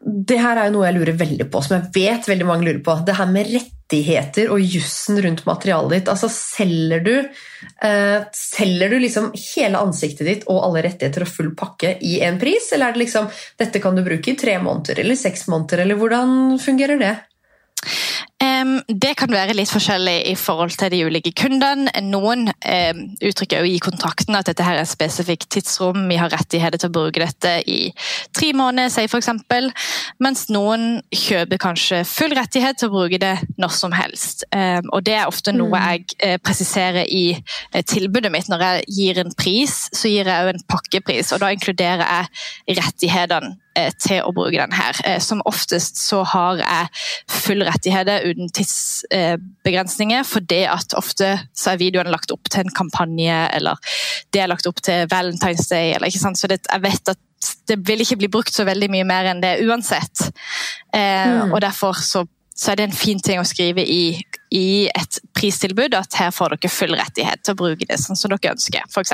det 0.00 0.38
her 0.40 0.58
er 0.58 0.68
jo 0.68 0.76
noe 0.78 0.86
jeg 0.88 0.96
lurer 0.96 1.18
veldig 1.18 1.48
på, 1.50 1.62
som 1.64 1.76
jeg 1.76 1.92
vet 1.96 2.28
veldig 2.30 2.46
mange 2.48 2.68
lurer 2.68 2.82
på. 2.86 2.96
Det 3.06 3.16
her 3.18 3.28
med 3.30 3.52
rettigheter 3.86 4.50
og 4.50 4.60
jussen 4.60 5.20
rundt 5.22 5.44
materialet 5.46 5.90
ditt. 5.90 6.08
Altså, 6.08 6.28
selger 6.28 7.00
du, 7.00 7.28
eh, 7.82 8.24
selger 8.32 8.88
du 8.90 8.98
liksom 8.98 9.32
hele 9.54 9.78
ansiktet 9.78 10.26
ditt 10.26 10.44
og 10.48 10.64
alle 10.64 10.82
rettigheter 10.82 11.22
og 11.22 11.28
full 11.28 11.54
pakke 11.54 11.98
i 12.02 12.20
en 12.20 12.38
pris, 12.38 12.72
eller 12.72 12.88
er 12.88 12.92
det 12.92 13.04
liksom 13.06 13.28
dette 13.58 13.80
kan 13.80 13.94
du 13.94 14.02
bruke 14.02 14.32
i 14.32 14.36
tre 14.36 14.58
måneder 14.58 15.00
eller 15.00 15.14
seks 15.14 15.46
måneder, 15.48 15.82
eller 15.82 15.96
hvordan 15.96 16.58
fungerer 16.58 16.98
det? 16.98 17.16
Det 18.86 19.12
kan 19.18 19.32
være 19.32 19.56
litt 19.56 19.70
forskjellig 19.72 20.16
i 20.30 20.34
forhold 20.38 20.76
til 20.78 20.92
de 20.92 21.02
ulike 21.08 21.32
kundene. 21.36 21.90
Noen 22.06 22.48
uttrykker 22.48 23.62
jo 23.62 23.70
i 23.70 23.80
kontrakten 23.82 24.36
at 24.38 24.48
dette 24.50 24.64
her 24.66 24.78
er 24.78 24.84
et 24.84 24.90
spesifikt 24.90 25.48
tidsrom, 25.52 26.06
vi 26.10 26.18
har 26.20 26.32
rettigheter 26.32 26.80
til 26.80 26.90
å 26.90 26.96
bruke 26.96 27.22
dette 27.22 27.52
i 27.70 27.78
tre 28.36 28.52
måneder, 28.56 29.08
for 29.10 29.20
eksempel. 29.20 29.70
Mens 30.22 30.46
noen 30.52 31.00
kjøper 31.14 31.60
kanskje 31.62 32.02
full 32.08 32.34
rettighet 32.36 32.80
til 32.80 32.90
å 32.90 32.96
bruke 32.96 33.20
det 33.22 33.34
når 33.60 33.74
som 33.76 33.94
helst. 33.96 34.46
Og 34.92 35.04
det 35.06 35.16
er 35.18 35.30
ofte 35.30 35.54
noe 35.56 35.82
jeg 35.90 36.16
eh, 36.22 36.38
presiserer 36.42 37.06
i 37.12 37.24
eh, 37.36 37.82
tilbudet 37.86 38.32
mitt. 38.32 38.50
Når 38.52 38.64
jeg 38.66 38.88
gir 38.98 39.22
en 39.22 39.36
pris, 39.36 39.76
så 39.92 40.10
gir 40.10 40.28
jeg 40.28 40.46
òg 40.46 40.54
en 40.54 40.66
pakkepris, 40.70 41.32
og 41.34 41.42
da 41.42 41.52
inkluderer 41.54 42.04
jeg 42.06 42.80
rettighetene 42.80 43.56
til 44.02 44.22
å 44.24 44.32
bruke 44.36 44.56
den 44.58 44.72
her. 44.76 44.98
Eh, 45.04 45.18
Som 45.22 45.42
oftest 45.48 45.98
så 46.02 46.22
har 46.26 46.60
jeg 46.62 46.88
full 47.30 47.62
rettigheter 47.66 48.24
uten 48.30 48.48
tidsbegrensninger, 48.56 50.22
fordi 50.26 50.62
at 50.70 50.94
ofte 50.98 51.32
så 51.56 51.72
er 51.74 51.80
videoene 51.82 52.12
lagt 52.12 52.32
opp 52.34 52.48
til 52.52 52.64
en 52.64 52.74
kampanje, 52.76 53.38
eller 53.56 53.80
det 54.34 54.42
er 54.44 54.50
lagt 54.52 54.66
opp 54.70 54.80
til 54.84 55.06
Valentine's 55.12 55.68
Day, 55.70 55.92
eller 55.94 56.10
ikke 56.10 56.22
sant. 56.22 56.38
Så 56.40 56.50
det, 56.50 56.62
jeg 56.70 56.82
vet 56.86 57.12
at 57.14 57.20
det 57.68 57.76
vil 57.86 58.00
ikke 58.02 58.16
bli 58.22 58.30
brukt 58.32 58.54
så 58.54 58.64
veldig 58.66 58.88
mye 58.90 59.06
mer 59.06 59.28
enn 59.32 59.42
det 59.44 59.58
uansett. 59.66 60.30
Eh, 60.96 61.44
Og 61.52 61.60
derfor 61.62 61.92
så, 62.00 62.24
så 62.56 62.72
er 62.72 62.76
det 62.80 62.86
en 62.88 62.96
fin 62.96 63.20
ting 63.20 63.38
å 63.38 63.44
skrive 63.46 63.84
i, 63.84 64.16
i 64.56 64.88
et 64.88 65.18
pristilbud 65.36 65.94
at 65.98 66.16
her 66.16 66.32
får 66.34 66.54
dere 66.56 66.70
full 66.72 66.94
rettighet 66.96 67.42
til 67.44 67.52
å 67.54 67.60
bruke 67.60 67.86
det 67.90 67.98
sånn 68.00 68.16
som 68.18 68.32
dere 68.32 68.54
ønsker, 68.56 68.86
f.eks. 68.88 69.12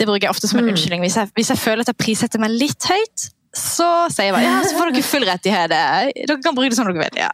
Det 0.00 0.06
bruker 0.08 0.26
jeg 0.26 0.32
ofte 0.32 0.48
som 0.48 0.62
en 0.62 0.70
unnskyldning. 0.72 1.04
Hvis 1.04 1.18
jeg, 1.20 1.30
hvis 1.36 1.52
jeg 1.52 1.60
føler 1.60 1.84
at 1.84 1.92
jeg 1.92 2.00
prissetter 2.00 2.40
meg 2.42 2.56
litt 2.56 2.88
høyt, 2.88 3.28
så 3.56 3.88
sier 4.12 4.30
jeg 4.30 4.36
bare 4.36 4.46
ja, 4.46 4.58
så 4.62 4.78
får 4.78 4.92
dere 4.94 5.06
full 5.06 5.26
rettighet. 5.26 5.72
Dere 5.74 6.38
kan 6.44 6.56
bruke 6.56 6.70
det 6.70 6.78
som 6.78 6.86
dere 6.90 7.02
vil. 7.02 7.22
ja. 7.24 7.30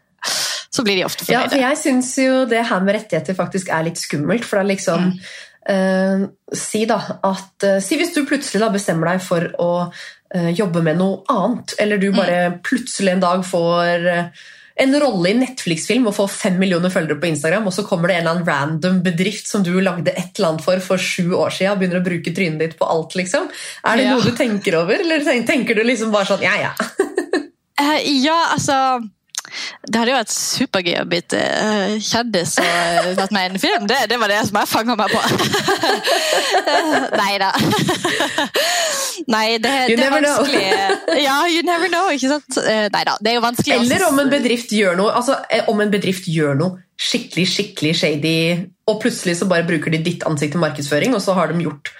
Så 0.77 0.83
blir 0.85 0.99
de 0.99 1.05
ofte 1.07 1.25
Ja, 1.31 1.45
for 1.49 1.61
jeg 1.61 1.79
syns 1.81 2.11
jo 2.21 2.45
det 2.51 2.65
her 2.69 2.83
med 2.85 2.99
rettigheter 2.99 3.37
faktisk 3.37 3.71
er 3.73 3.87
litt 3.87 4.01
skummelt. 4.01 4.45
For 4.45 4.59
det 4.59 4.65
er 4.65 4.71
liksom 4.75 5.07
eh, 5.73 6.27
Si 6.53 6.83
da 6.89 6.99
at 7.25 7.67
eh, 7.69 7.79
Si 7.85 7.99
hvis 8.01 8.13
du 8.17 8.25
plutselig 8.29 8.61
da 8.65 8.73
bestemmer 8.75 9.15
deg 9.15 9.23
for 9.25 9.47
å 9.63 9.71
eh, 9.87 10.51
jobbe 10.57 10.83
med 10.85 11.01
noe 11.01 11.23
annet, 11.33 11.77
eller 11.81 12.03
du 12.03 12.11
bare 12.17 12.59
plutselig 12.67 13.15
en 13.15 13.25
dag 13.25 13.47
får 13.47 14.11
eh, 14.13 14.45
en 14.79 14.93
rolle 15.01 15.31
i 15.31 15.37
Netflix-film 15.39 16.07
og 16.11 16.15
få 16.19 16.27
fem 16.29 16.59
millioner 16.61 16.93
følgere 16.93 17.17
på 17.23 17.31
Instagram, 17.31 17.67
og 17.71 17.73
så 17.73 17.85
kommer 17.89 18.11
det 18.13 18.19
en 18.19 18.27
eller 18.27 18.35
annen 18.37 18.49
random 18.51 18.99
bedrift 19.07 19.49
som 19.49 19.63
du 19.65 19.73
lagde 19.81 20.13
et 20.13 20.37
eller 20.37 20.51
annet 20.53 20.65
for 20.67 20.83
for 20.85 21.01
sju 21.01 21.33
år 21.33 21.55
siden, 21.57 21.73
og 21.73 21.81
begynner 21.81 22.03
å 22.03 22.05
bruke 22.05 22.35
trynet 22.37 22.61
ditt 22.61 22.77
på 22.79 22.89
alt, 22.93 23.17
liksom. 23.17 23.49
Er 23.85 23.97
det 23.97 24.05
Ja. 24.05 24.15
noe 24.17 24.23
du 24.27 24.37
tenker 24.37 24.77
over, 24.83 25.01
eller 25.01 25.25
tenker 25.49 25.75
du 25.75 25.83
liksom 25.83 26.13
bare 26.13 26.29
sånn 26.29 26.45
ja, 26.45 26.57
ja? 26.61 26.73
uh, 27.81 28.01
ja, 28.27 28.39
altså 28.53 28.77
Det 29.87 30.01
hadde 30.01 30.13
jo 30.13 30.19
vært 30.19 30.35
supergøy 30.35 30.97
å 31.01 31.07
blitt 31.09 31.37
uh, 31.37 31.97
kjendis 32.03 32.57
og 32.63 33.11
vært 33.19 33.35
med 33.37 33.47
i 33.47 33.53
en 33.55 33.63
film. 33.63 33.87
Det, 33.91 33.99
det 34.11 34.19
var 34.21 34.33
det 34.33 34.41
som 34.49 34.61
jeg 34.61 34.71
fanga 34.71 34.97
meg 34.99 35.13
på. 35.13 35.21
Nei 37.23 37.33
da. 37.43 37.53
Nei, 39.35 39.47
det, 39.63 39.75
det 39.91 40.07
er 40.07 40.13
vanskelig. 40.13 40.65
Ja, 41.23 41.37
you 41.51 41.63
never 41.67 41.91
know, 41.91 42.11
ikke 42.15 42.31
sant? 42.31 42.59
Eh, 42.63 42.87
Nei 42.93 43.05
da, 43.09 43.17
det 43.21 43.33
er 43.33 43.39
jo 43.39 43.45
vanskelig. 43.45 43.79
Eller 43.79 44.07
om 44.09 44.21
en 44.23 44.33
bedrift 44.33 44.75
gjør 44.77 44.99
noe 44.99 45.15
altså, 45.17 45.39
eh, 45.53 45.65
om 45.71 45.81
en 45.83 45.93
bedrift 45.93 46.29
gjør 46.31 46.59
noe 46.59 46.83
skikkelig 46.97 47.47
skikkelig 47.53 47.93
shady, 48.01 48.37
og 48.89 49.01
plutselig 49.03 49.37
så 49.41 49.49
bare 49.51 49.67
bruker 49.69 49.93
de 49.93 50.01
ditt 50.05 50.25
ansikt 50.29 50.55
til 50.57 50.63
markedsføring, 50.63 51.17
og 51.17 51.21
så 51.25 51.35
har 51.37 51.53
de 51.53 51.67
gjort 51.67 51.93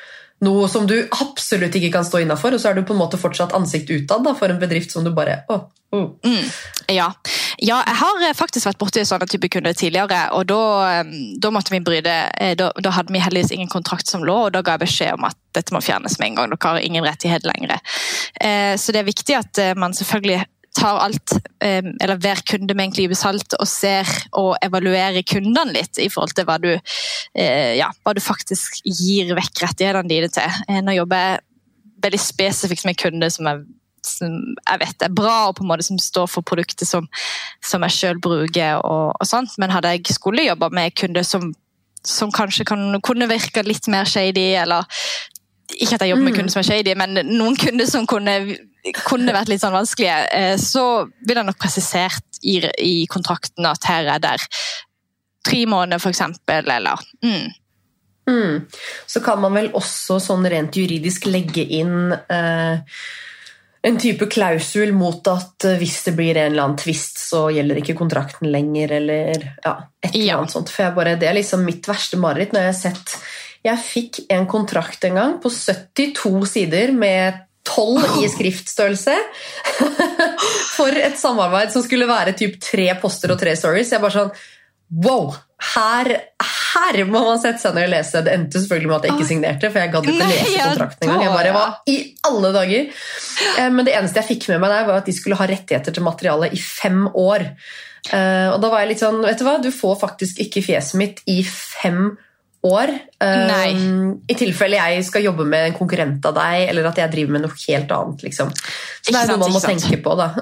noe 0.45 0.69
som 0.69 0.85
du 0.89 0.97
absolutt 1.23 1.75
ikke 1.79 1.93
kan 1.95 2.05
stå 2.05 2.21
innafor, 2.25 2.57
og 2.57 2.61
så 2.61 2.71
er 2.71 2.77
du 2.77 2.85
på 2.85 2.93
en 2.93 3.01
måte 3.01 3.21
fortsatt 3.21 3.55
ansikt 3.57 3.91
utad 3.91 4.27
for 4.37 4.53
en 4.53 4.61
bedrift 4.61 4.93
som 4.93 5.05
du 5.07 5.13
bare 5.17 5.43
å, 5.49 5.55
oh. 5.57 5.73
Ja. 6.89 7.13
ja, 7.59 7.79
jeg 7.87 7.97
har 8.01 8.25
eh, 8.27 8.35
faktisk 8.37 8.69
vært 8.69 8.79
borti 8.81 9.05
sånne 9.07 9.29
type 9.31 9.49
kunder 9.55 9.75
tidligere. 9.77 10.27
og 10.37 10.47
Da, 10.51 11.03
da 11.43 11.51
måtte 11.55 11.73
vi 11.73 11.81
bryte, 11.81 12.17
eh, 12.43 12.55
da, 12.59 12.71
da 12.83 12.93
hadde 12.95 13.15
vi 13.15 13.23
heldigvis 13.23 13.55
ingen 13.55 13.71
kontrakt 13.73 14.11
som 14.11 14.25
lå, 14.27 14.37
og 14.47 14.53
da 14.55 14.63
ga 14.67 14.77
jeg 14.77 14.85
beskjed 14.85 15.15
om 15.17 15.29
at 15.29 15.39
dette 15.57 15.75
må 15.75 15.81
fjernes 15.81 16.19
med 16.21 16.33
en 16.33 16.41
gang. 16.41 16.53
Dere 16.53 16.75
har 16.75 16.83
ingen 16.85 17.07
rettighet 17.07 17.49
lenger. 17.49 17.79
Eh, 18.41 18.75
Så 18.77 18.93
det 18.93 19.03
er 19.03 19.09
viktig 19.09 19.39
at 19.39 19.63
man 19.79 19.95
selvfølgelig 19.97 20.45
tar 20.77 21.01
alt, 21.01 21.33
eh, 21.65 21.81
eller 21.81 22.21
hver 22.21 22.43
kunde 22.49 22.75
med 22.77 22.91
en 22.91 22.95
klype 22.97 23.17
salt 23.19 23.57
og 23.59 23.69
ser 23.71 24.09
og 24.37 24.55
evaluerer 24.65 25.25
kundene 25.27 25.75
litt 25.77 26.01
i 26.03 26.11
forhold 26.13 26.37
til 26.37 26.47
hva 26.49 26.59
du, 26.63 26.71
eh, 26.75 27.73
ja, 27.79 27.91
hva 28.05 28.15
du 28.15 28.23
faktisk 28.23 28.81
gir 28.85 29.35
vekk 29.39 29.65
rettighetene 29.65 30.11
dine 30.11 30.31
til. 30.33 30.61
Eh, 30.69 30.83
Nå 30.85 30.97
jobber 30.99 31.23
jeg 31.23 31.45
veldig 32.07 32.23
spesifikt 32.23 32.87
med 32.87 32.99
kunder 33.01 33.33
som 33.33 33.49
jeg, 33.49 33.63
som 34.07 34.35
jeg 34.61 34.83
vet 34.85 35.07
er 35.07 35.15
bra, 35.17 35.49
og 35.49 35.57
på 35.59 35.65
en 35.65 35.71
måte 35.73 35.87
som 35.87 35.99
står 35.99 36.29
for 36.31 36.47
produktet 36.47 36.89
som, 36.89 37.09
som 37.65 37.87
jeg 37.87 37.97
sjøl 37.97 38.21
bruker. 38.23 38.83
Og, 38.85 39.15
og 39.17 39.27
sånt. 39.27 39.57
Men 39.59 39.73
hadde 39.75 39.97
jeg 39.97 40.19
skulle 40.19 40.47
jobba 40.47 40.69
med 40.75 40.95
kunder 40.99 41.27
som, 41.27 41.51
som 42.05 42.35
kanskje 42.35 42.69
kan, 42.69 43.01
kunne 43.03 43.31
virka 43.31 43.65
litt 43.67 43.89
mer 43.91 44.07
shady, 44.07 44.53
eller 44.61 44.87
ikke 45.75 45.97
at 45.97 46.05
jeg 46.05 46.13
jobber 46.13 46.29
med 46.29 46.37
kunder 46.37 46.53
som 46.53 46.63
er 46.63 46.69
shady, 46.69 46.95
men 46.99 47.19
noen 47.27 47.57
kunder 47.59 47.89
som 47.91 48.07
kunne, 48.07 48.37
kunne 48.95 49.35
vært 49.35 49.51
litt 49.51 49.63
sånn 49.63 49.75
vanskelige, 49.75 50.17
eh, 50.33 50.57
så 50.61 51.07
ville 51.27 51.43
jeg 51.43 51.49
nok 51.51 51.61
presisert 51.63 52.41
i, 52.43 52.59
i 52.83 53.07
kontrakten 53.11 53.67
at 53.67 53.85
her 53.89 54.11
er 54.17 54.23
der 54.23 54.43
tre 55.47 55.63
måneder, 55.71 56.03
for 56.03 56.11
eksempel, 56.11 56.67
eller 56.71 57.01
mm. 57.23 57.47
Mm. 58.27 58.65
Så 59.07 59.21
kan 59.23 59.39
man 59.41 59.55
vel 59.55 59.69
også 59.79 60.19
sånn 60.19 60.47
rent 60.51 60.75
juridisk 60.75 61.29
legge 61.31 61.63
inn 61.63 62.11
eh, 62.11 62.81
en 63.87 63.99
type 64.03 64.27
klausul 64.27 64.91
mot 64.99 65.29
at 65.31 65.63
eh, 65.69 65.77
hvis 65.79 66.01
det 66.09 66.17
blir 66.19 66.35
en 66.35 66.51
eller 66.51 66.65
annen 66.65 66.81
tvist, 66.81 67.21
så 67.29 67.45
gjelder 67.55 67.79
ikke 67.79 67.95
kontrakten 68.01 68.51
lenger, 68.51 68.97
eller 68.99 69.45
ja, 69.63 69.77
et 70.03 70.11
eller 70.11 70.27
Ja. 70.27 70.39
annet 70.41 70.57
sånt. 70.57 70.73
For 70.75 70.91
bare, 70.97 71.15
det 71.21 71.29
er 71.31 71.39
liksom 71.39 71.63
mitt 71.65 71.87
verste 71.87 72.19
mareritt 72.19 72.55
når 72.55 72.67
jeg 72.67 72.73
har 72.75 72.81
sett 72.83 73.19
Jeg 73.67 73.83
fikk 73.83 74.19
en 74.31 74.45
kontrakt 74.47 75.05
en 75.09 75.15
gang 75.19 75.39
på 75.43 75.51
72 75.51 76.47
sider 76.47 76.93
med 76.95 77.46
12 77.67 78.21
i 78.23 78.29
skriftstørrelse 78.31 79.15
for 80.77 80.95
et 81.01 81.19
samarbeid 81.21 81.73
som 81.75 81.85
skulle 81.85 82.09
være 82.09 82.37
typ 82.39 82.61
tre 82.63 82.89
poster 83.01 83.33
og 83.35 83.41
tre 83.41 83.57
stories. 83.59 83.93
Jeg 83.93 84.03
bare 84.05 84.17
sånn 84.21 84.37
Wow! 85.03 85.33
Her, 85.75 86.07
her 86.39 86.99
må 87.09 87.23
man 87.25 87.41
sette 87.43 87.59
seg 87.65 87.73
ned 87.75 87.89
og 87.89 87.91
lese. 87.91 88.21
Det 88.23 88.35
endte 88.37 88.61
selvfølgelig 88.61 88.91
med 88.91 88.97
at 89.01 89.07
jeg 89.09 89.15
ikke 89.17 89.29
signerte, 89.31 89.71
for 89.73 89.83
jeg 89.83 89.93
gadd 89.95 90.11
ikke 90.13 90.29
lese 90.29 90.61
kontrakten 90.61 91.09
engang. 91.09 91.25
Jeg 91.25 91.33
bare, 91.33 91.55
var 91.57 91.73
i 91.91 91.97
alle 92.29 92.51
dager? 92.55 92.93
Eh, 93.57 93.71
Men 93.75 93.89
det 93.89 93.97
eneste 93.97 94.21
jeg 94.23 94.29
fikk 94.29 94.47
med 94.53 94.63
meg 94.63 94.75
der, 94.77 94.87
var 94.87 95.01
at 95.01 95.09
de 95.09 95.15
skulle 95.17 95.39
ha 95.41 95.49
rettigheter 95.51 95.97
til 95.97 96.07
materialet 96.07 96.55
i 96.55 96.61
fem 96.63 97.09
år. 97.09 97.49
Eh, 98.13 98.53
Og 98.53 98.61
da 98.63 98.71
var 98.71 98.85
jeg 98.85 98.93
litt 98.93 99.03
sånn 99.03 99.19
Vet 99.25 99.41
du 99.41 99.47
hva, 99.49 99.57
du 99.59 99.73
får 99.75 99.99
faktisk 100.05 100.39
ikke 100.45 100.63
fjeset 100.69 101.01
mitt 101.03 101.25
i 101.27 101.41
fem 101.43 102.13
år. 102.13 102.23
Eh, 102.67 103.43
Nei. 103.51 103.69
I 104.27 104.37
tilfelle 104.39 104.81
jeg 104.81 105.05
skal 105.07 105.27
jobbe 105.27 105.47
med 105.49 105.71
en 105.71 105.77
konkurrent 105.77 106.25
av 106.27 106.35
deg, 106.39 106.69
eller 106.71 106.89
at 106.91 106.99
jeg 107.03 107.13
driver 107.13 107.37
med 107.37 107.47
noe 107.47 107.61
helt 107.67 107.93
annet. 107.99 108.27
liksom. 108.27 108.51
Så 108.57 109.13
det 109.13 109.21
er 109.21 109.33
noe 109.33 109.43
man 109.45 109.55
må 109.55 109.63
tenke 109.63 110.01
på. 110.03 110.17
da. 110.19 110.33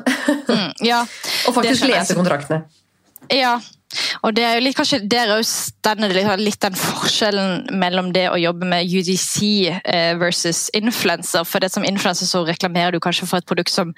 Mm, 0.48 0.70
ja. 0.86 1.02
Og 1.48 1.58
faktisk 1.58 1.88
lese 1.90 2.16
kontraktene. 2.16 2.64
Ja, 3.32 3.58
og 4.22 4.34
det 4.36 4.44
er 4.44 4.56
jo 4.58 4.64
litt, 4.64 4.76
kanskje 4.76 5.02
der 5.08 5.32
òg 5.36 5.44
litt, 6.40 6.60
den 6.62 6.76
forskjellen 6.78 7.78
mellom 7.80 8.10
det 8.14 8.26
å 8.30 8.40
jobbe 8.40 8.66
med 8.68 8.90
UDC 8.90 9.36
eh, 9.70 10.14
versus 10.20 10.66
influencer. 10.74 11.46
For 11.48 11.62
det 11.62 11.70
som 11.72 11.86
influencer 11.86 12.28
så 12.28 12.44
reklamerer 12.46 12.96
du 12.96 13.02
kanskje 13.04 13.28
for 13.30 13.40
et 13.40 13.48
produkt 13.48 13.72
som 13.72 13.94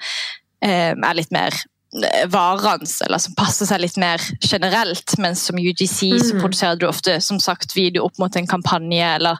eh, 0.61 0.93
er 0.93 1.17
litt 1.17 1.33
mer 1.35 1.55
eh, 2.03 2.27
varende, 2.27 2.89
eller 3.05 3.17
som 3.17 3.35
passer 3.37 3.65
seg 3.69 3.81
litt 3.81 3.97
mer 3.97 4.21
generelt, 4.41 5.17
mens 5.17 5.45
som 5.47 5.57
UGC 5.57 6.19
så 6.19 6.33
Mhm. 6.35 6.41
produserer 6.41 6.79
du 6.79 6.87
ofte 6.87 7.21
som 7.21 7.39
sagt 7.39 7.75
video 7.75 8.05
opp 8.05 8.17
mot 8.19 8.35
en 8.35 8.47
kampanje, 8.47 9.15
eller, 9.15 9.37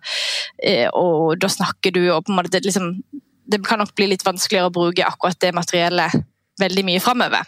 eh, 0.63 0.87
og 0.93 1.39
da 1.39 1.47
snakker 1.47 1.93
du 1.93 2.09
og 2.11 2.25
på 2.25 2.31
en 2.31 2.39
måte 2.39 2.51
det, 2.51 2.63
liksom, 2.65 3.03
det 3.49 3.65
kan 3.65 3.79
nok 3.79 3.95
bli 3.95 4.07
litt 4.07 4.23
vanskeligere 4.23 4.69
å 4.69 4.73
bruke 4.73 5.05
akkurat 5.05 5.39
det 5.39 5.53
materiellet 5.53 6.11
veldig 6.59 6.83
mye 6.85 6.99
framover. 6.99 7.45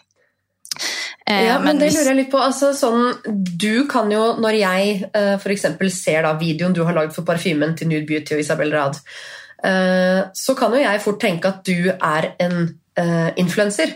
Eh, 1.27 1.45
Ja, 1.45 1.59
men, 1.59 1.77
det 1.77 1.91
lurer 1.93 2.09
jeg 2.13 2.15
litt 2.15 2.31
på. 2.31 2.39
Altså, 2.41 2.71
sånn, 2.73 3.13
du 3.57 3.85
kan 3.87 4.09
jo, 4.11 4.35
når 4.41 4.59
jeg 4.59 5.09
uh, 5.15 5.35
f.eks. 5.37 5.65
ser 5.93 6.23
da, 6.23 6.33
videoen 6.39 6.73
du 6.73 6.83
har 6.85 6.93
lagd 6.93 7.13
for 7.13 7.23
parfymen 7.27 7.75
til 7.77 7.87
Nude 7.87 8.07
Beauty 8.07 8.33
og 8.35 8.39
Isabel 8.39 8.71
Rad, 8.73 8.97
eh, 9.63 10.23
så 10.33 10.55
kan 10.57 10.71
jo 10.71 10.81
jeg 10.81 11.01
fort 11.03 11.19
tenke 11.19 11.45
at 11.51 11.63
du 11.65 11.91
er 11.91 12.31
en 12.39 12.79
uh, 12.99 13.29
influenser. 13.37 13.93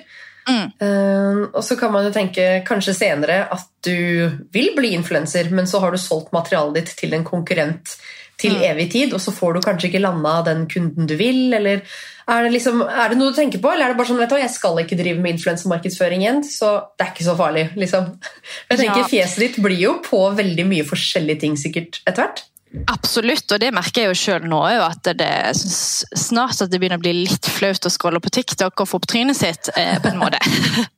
Mm. 0.47 0.65
Uh, 0.81 1.43
og 1.53 1.61
så 1.63 1.77
kan 1.79 1.93
man 1.93 2.07
jo 2.07 2.11
tenke 2.15 2.63
kanskje 2.67 2.95
senere 2.97 3.43
at 3.53 3.69
du 3.85 4.29
vil 4.53 4.73
bli 4.75 4.93
influenser, 4.97 5.51
men 5.51 5.69
så 5.69 5.79
har 5.83 5.93
du 5.93 6.01
solgt 6.01 6.33
materialet 6.35 6.81
ditt 6.81 6.97
til 6.99 7.15
en 7.15 7.25
konkurrent 7.27 7.97
til 8.39 8.55
Mm. 8.57 8.63
evig 8.71 8.91
tid, 8.91 9.13
og 9.13 9.21
så 9.21 9.31
får 9.31 9.53
du 9.53 9.59
kanskje 9.61 9.87
ikke 9.89 10.01
landa 10.01 10.41
den 10.43 10.65
kunden 10.67 11.07
du 11.07 11.15
vil, 11.15 11.53
eller 11.53 11.83
er 12.27 12.43
det, 12.43 12.51
liksom, 12.55 12.81
er 12.81 13.09
det 13.09 13.17
noe 13.19 13.31
du 13.31 13.35
tenker 13.37 13.61
på, 13.61 13.71
eller 13.71 13.85
er 13.85 13.93
det 13.93 13.97
bare 13.99 14.09
sånn 14.09 14.19
vet 14.19 14.31
du 14.31 14.35
jeg 14.39 14.49
skal 14.49 14.79
ikke 14.81 14.97
drive 14.97 15.19
med 15.21 15.35
influensemarkedsføring 15.35 16.23
igjen, 16.23 16.41
så 16.43 16.71
det 16.97 17.05
er 17.05 17.11
ikke 17.13 17.27
så 17.27 17.35
farlig, 17.39 17.67
liksom. 17.75 18.09
Jeg 18.71 18.79
tenker 18.79 19.03
Ja. 19.03 19.07
Fjeset 19.11 19.39
ditt 19.39 19.61
blir 19.63 19.79
jo 19.79 19.93
på 20.03 20.23
veldig 20.35 20.65
mye 20.65 20.87
forskjellige 20.87 21.39
ting 21.39 21.55
sikkert 21.59 22.01
etter 22.07 22.23
hvert. 22.25 22.43
Absolutt, 22.89 23.45
og 23.53 23.59
det 23.61 23.69
merker 23.75 24.01
jeg 24.05 24.09
jo 24.11 24.17
sjøl 24.17 24.47
nå. 24.49 24.59
òg. 24.65 24.81
at 24.87 25.09
det 25.19 25.29
snart 25.57 26.61
at 26.63 26.71
det 26.71 26.79
begynner 26.81 26.97
å 26.97 27.03
bli 27.03 27.13
litt 27.23 27.45
flaut 27.53 27.85
å 27.85 27.91
scrolle 27.93 28.21
på 28.23 28.31
TikTok 28.33 28.81
og 28.81 28.89
få 28.89 28.97
opp 29.01 29.07
trynet 29.11 29.37
sitt. 29.37 29.69
Eh, 29.77 29.99
på 30.01 30.09
en 30.09 30.17
måte. 30.21 30.39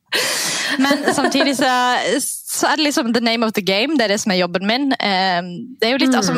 Men 0.82 1.04
samtidig 1.14 1.56
så, 1.58 1.68
så 2.22 2.70
er 2.72 2.80
det 2.80 2.88
liksom 2.88 3.12
the 3.12 3.20
name 3.20 3.44
of 3.46 3.52
the 3.52 3.64
game. 3.64 3.96
Det 3.98 4.06
er 4.06 4.14
det 4.14 4.20
som 4.22 4.32
er 4.32 4.40
jobben 4.40 4.66
min. 4.68 4.88
Eh, 4.96 5.42
det 5.80 5.90
er 5.90 5.96
jo 5.96 6.02
litt, 6.04 6.14
Mm. 6.16 6.20
altså, 6.22 6.34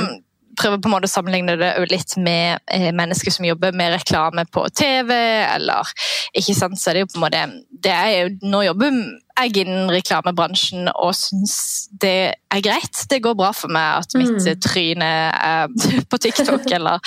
prøver 0.59 0.81
på 0.83 0.91
en 0.91 0.95
måte 0.97 1.09
å 1.09 1.13
sammenligne 1.13 1.55
det 1.61 1.71
litt 1.91 2.17
med 2.21 2.61
eh, 2.75 2.91
mennesker 2.97 3.35
som 3.35 3.47
jobber 3.47 3.77
med 3.77 3.95
reklame 3.95 4.45
på 4.53 4.65
TV, 4.77 5.13
eller 5.55 5.89
ikke 6.37 6.57
sant, 6.59 6.81
så 6.81 6.91
er 6.91 6.99
det 6.99 7.05
jo 7.07 7.11
på 7.13 7.19
en 7.21 7.25
måte 7.27 7.43
det 7.87 7.95
er 7.95 8.13
jo, 8.17 8.31
Nå 8.51 8.63
jobber 8.67 8.95
jeg 9.39 9.63
innen 9.63 9.91
reklamebransjen 9.95 10.89
og 10.97 11.13
syns 11.15 11.55
det 12.03 12.35
er 12.35 12.63
greit. 12.65 13.05
Det 13.11 13.21
går 13.23 13.37
bra 13.39 13.53
for 13.55 13.71
meg 13.71 14.03
at 14.03 14.17
mitt 14.19 14.35
Mm. 14.39 14.61
tryne 14.61 15.09
er 15.31 15.69
på 16.11 16.19
TikTok, 16.19 16.67
eller 16.75 16.99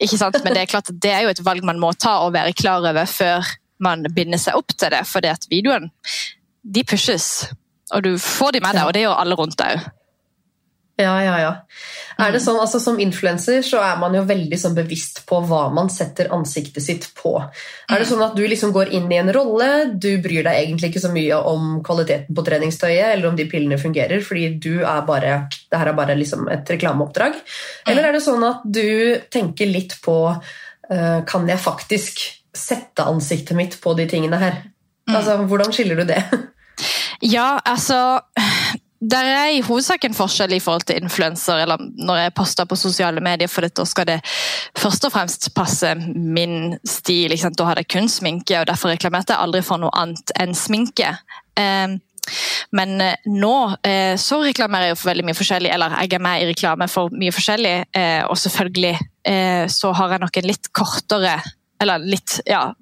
ikke 0.00 0.18
sant, 0.20 0.38
men 0.44 0.54
det 0.54 0.62
er 0.62 0.70
klart 0.70 0.90
at 0.90 1.00
det 1.02 1.10
er 1.12 1.24
jo 1.26 1.32
et 1.34 1.44
valg 1.44 1.66
man 1.66 1.80
må 1.82 1.92
ta 1.98 2.20
og 2.24 2.32
være 2.34 2.54
klar 2.54 2.84
over 2.86 3.10
før 3.10 3.46
man 3.80 4.04
binder 4.14 4.38
seg 4.38 4.54
opp 4.58 4.74
til 4.76 4.92
det, 4.92 5.02
fordi 5.08 5.28
at 5.32 5.46
videoen 5.50 5.90
de 6.62 6.84
pushes, 6.84 7.48
og 7.92 8.04
du 8.04 8.14
får 8.20 8.52
de 8.54 8.60
med 8.60 8.76
deg, 8.76 8.86
og 8.86 8.94
det 8.94 9.02
gjør 9.06 9.18
alle 9.22 9.38
rundt 9.38 9.58
deg 9.58 9.78
òg. 9.78 9.88
Ja, 11.00 11.14
ja, 11.24 11.36
ja. 11.40 11.50
Er 12.20 12.34
det 12.34 12.42
sånn, 12.44 12.58
altså 12.60 12.80
Som 12.82 12.98
influenser 13.00 13.62
så 13.64 13.80
er 13.84 13.96
man 14.00 14.14
jo 14.16 14.22
veldig 14.28 14.58
sånn 14.60 14.76
bevisst 14.76 15.22
på 15.28 15.38
hva 15.48 15.62
man 15.72 15.88
setter 15.92 16.28
ansiktet 16.34 16.84
sitt 16.84 17.06
på. 17.16 17.32
Er 17.40 18.02
det 18.02 18.08
sånn 18.10 18.24
at 18.24 18.34
du 18.36 18.42
liksom 18.44 18.74
går 18.76 18.92
inn 18.96 19.08
i 19.12 19.20
en 19.20 19.32
rolle, 19.32 19.68
du 19.94 20.10
bryr 20.22 20.44
deg 20.46 20.58
egentlig 20.58 20.90
ikke 20.90 21.04
så 21.06 21.12
mye 21.14 21.38
om 21.50 21.78
kvaliteten 21.86 22.36
på 22.36 22.44
treningstøyet 22.46 23.14
eller 23.14 23.30
om 23.30 23.38
de 23.38 23.48
pillene 23.50 23.80
fungerer, 23.80 24.20
fordi 24.26 24.50
du 24.60 24.82
er 24.82 25.06
bare, 25.08 25.38
det 25.70 25.80
her 25.80 25.92
er 25.92 25.96
bare 25.96 26.18
liksom 26.18 26.50
et 26.52 26.74
reklameoppdrag? 26.74 27.40
Eller 27.88 28.10
er 28.10 28.16
det 28.16 28.24
sånn 28.26 28.44
at 28.46 28.66
du 28.68 29.16
tenker 29.32 29.70
litt 29.70 29.96
på 30.04 30.18
eh, 30.34 31.20
Kan 31.28 31.48
jeg 31.48 31.62
faktisk 31.62 32.20
sette 32.56 33.06
ansiktet 33.06 33.56
mitt 33.56 33.78
på 33.80 33.94
de 33.96 34.08
tingene 34.10 34.40
her? 34.40 34.62
Altså, 35.10 35.40
Hvordan 35.48 35.72
skiller 35.74 36.02
du 36.02 36.08
det? 36.12 36.22
Ja, 37.20 37.60
altså 37.68 38.20
der 39.00 39.24
er 39.24 39.54
i 39.54 39.62
hovedsak 39.64 40.04
en 40.04 40.16
forskjell 40.16 40.52
i 40.52 40.60
forhold 40.60 40.84
til 40.88 41.00
influenser, 41.00 41.62
eller 41.62 41.80
når 41.80 42.18
jeg 42.24 42.34
poster 42.36 42.68
på 42.68 42.76
sosiale 42.76 43.22
medier, 43.24 43.48
for 43.48 43.64
da 43.64 43.86
skal 43.88 44.08
det 44.10 44.18
først 44.78 45.08
og 45.08 45.14
fremst 45.14 45.48
passe 45.56 45.94
min 46.14 46.76
stil. 46.84 47.32
Da 47.32 47.70
hadde 47.70 47.86
jeg 47.86 47.92
kun 47.96 48.12
sminke, 48.12 48.60
og 48.60 48.68
derfor 48.68 48.92
reklamerte 48.92 49.32
jeg 49.32 49.40
aldri 49.40 49.64
for 49.64 49.80
noe 49.80 49.94
annet 49.96 50.34
enn 50.40 50.52
sminke. 50.54 51.14
Eh, 51.56 51.96
men 52.76 53.00
eh, 53.00 53.30
nå 53.30 53.54
eh, 53.86 54.14
så 54.20 54.40
reklamerer 54.44 54.92
jeg 54.92 54.98
for 55.00 55.10
veldig 55.10 55.26
mye 55.28 55.38
forskjellig, 55.38 55.72
eller 55.74 55.96
jeg 56.02 56.14
er 56.16 56.24
med 56.24 56.42
i 56.42 56.50
reklame 56.50 56.88
for 56.90 57.14
mye 57.14 57.34
forskjellig, 57.34 57.76
eh, 57.96 58.20
og 58.26 58.38
selvfølgelig 58.40 58.98
så 59.68 59.90
har 59.92 60.14
jeg 60.14 60.20
nok 60.22 60.36
en 60.40 60.46
litt 60.48 60.68
kortere 60.72 61.34
eller 61.80 62.02
litt, 62.04 62.40
ja, 62.48 62.74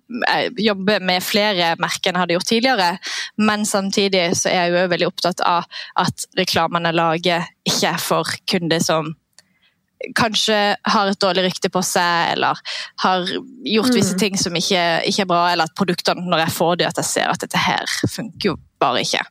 jobbe 0.58 0.98
med 1.00 1.22
flere 1.22 1.74
merker 1.78 2.10
enn 2.10 2.18
jeg 2.18 2.24
hadde 2.24 2.36
gjort 2.38 2.50
tidligere. 2.50 2.90
Men 3.38 3.66
samtidig 3.68 4.24
så 4.40 4.50
er 4.50 4.66
jeg 4.66 4.74
jo 4.74 4.90
veldig 4.94 5.08
opptatt 5.10 5.44
av 5.46 5.68
at 6.02 6.26
reklamene 6.38 6.92
lager, 6.96 7.46
ikke 7.68 7.94
er 7.94 8.02
for 8.02 8.38
kunder 8.50 8.82
som 8.82 9.14
kanskje 10.14 10.76
har 10.82 11.08
et 11.10 11.20
dårlig 11.20 11.48
rykte 11.48 11.70
på 11.74 11.80
seg, 11.82 12.34
eller 12.36 12.58
har 13.02 13.26
gjort 13.66 13.94
visse 13.94 14.14
Mm. 14.14 14.18
ting 14.18 14.36
som 14.38 14.54
ikke, 14.54 15.02
ikke 15.10 15.22
er 15.22 15.26
bra, 15.26 15.40
eller 15.52 15.64
at 15.64 15.74
produktene, 15.74 16.22
når 16.22 16.38
jeg 16.44 16.54
får 16.54 16.76
det, 16.78 16.86
at 16.86 16.96
jeg 16.96 17.04
ser 17.04 17.28
at 17.32 17.40
dette 17.40 17.58
her 17.58 17.84
funker 18.06 18.52
jo 18.52 18.56
bare 18.78 19.02
ikke. 19.02 19.24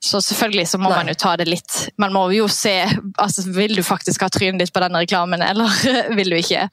Så 0.00 0.20
selvfølgelig 0.22 0.68
så 0.68 0.78
må 0.78 0.90
Nei. 0.90 0.96
man 0.96 1.08
jo 1.08 1.14
ta 1.14 1.36
det 1.36 1.48
litt 1.48 1.88
Man 1.98 2.12
må 2.12 2.30
jo 2.30 2.46
se 2.46 2.86
altså 3.18 3.42
Vil 3.50 3.74
du 3.74 3.82
faktisk 3.82 4.22
ha 4.22 4.28
trynet 4.28 4.60
ditt 4.60 4.72
på 4.72 4.78
denne 4.80 5.00
reklamen, 5.02 5.42
eller 5.42 5.66
vil 6.18 6.30
du 6.30 6.36
ikke? 6.36 6.68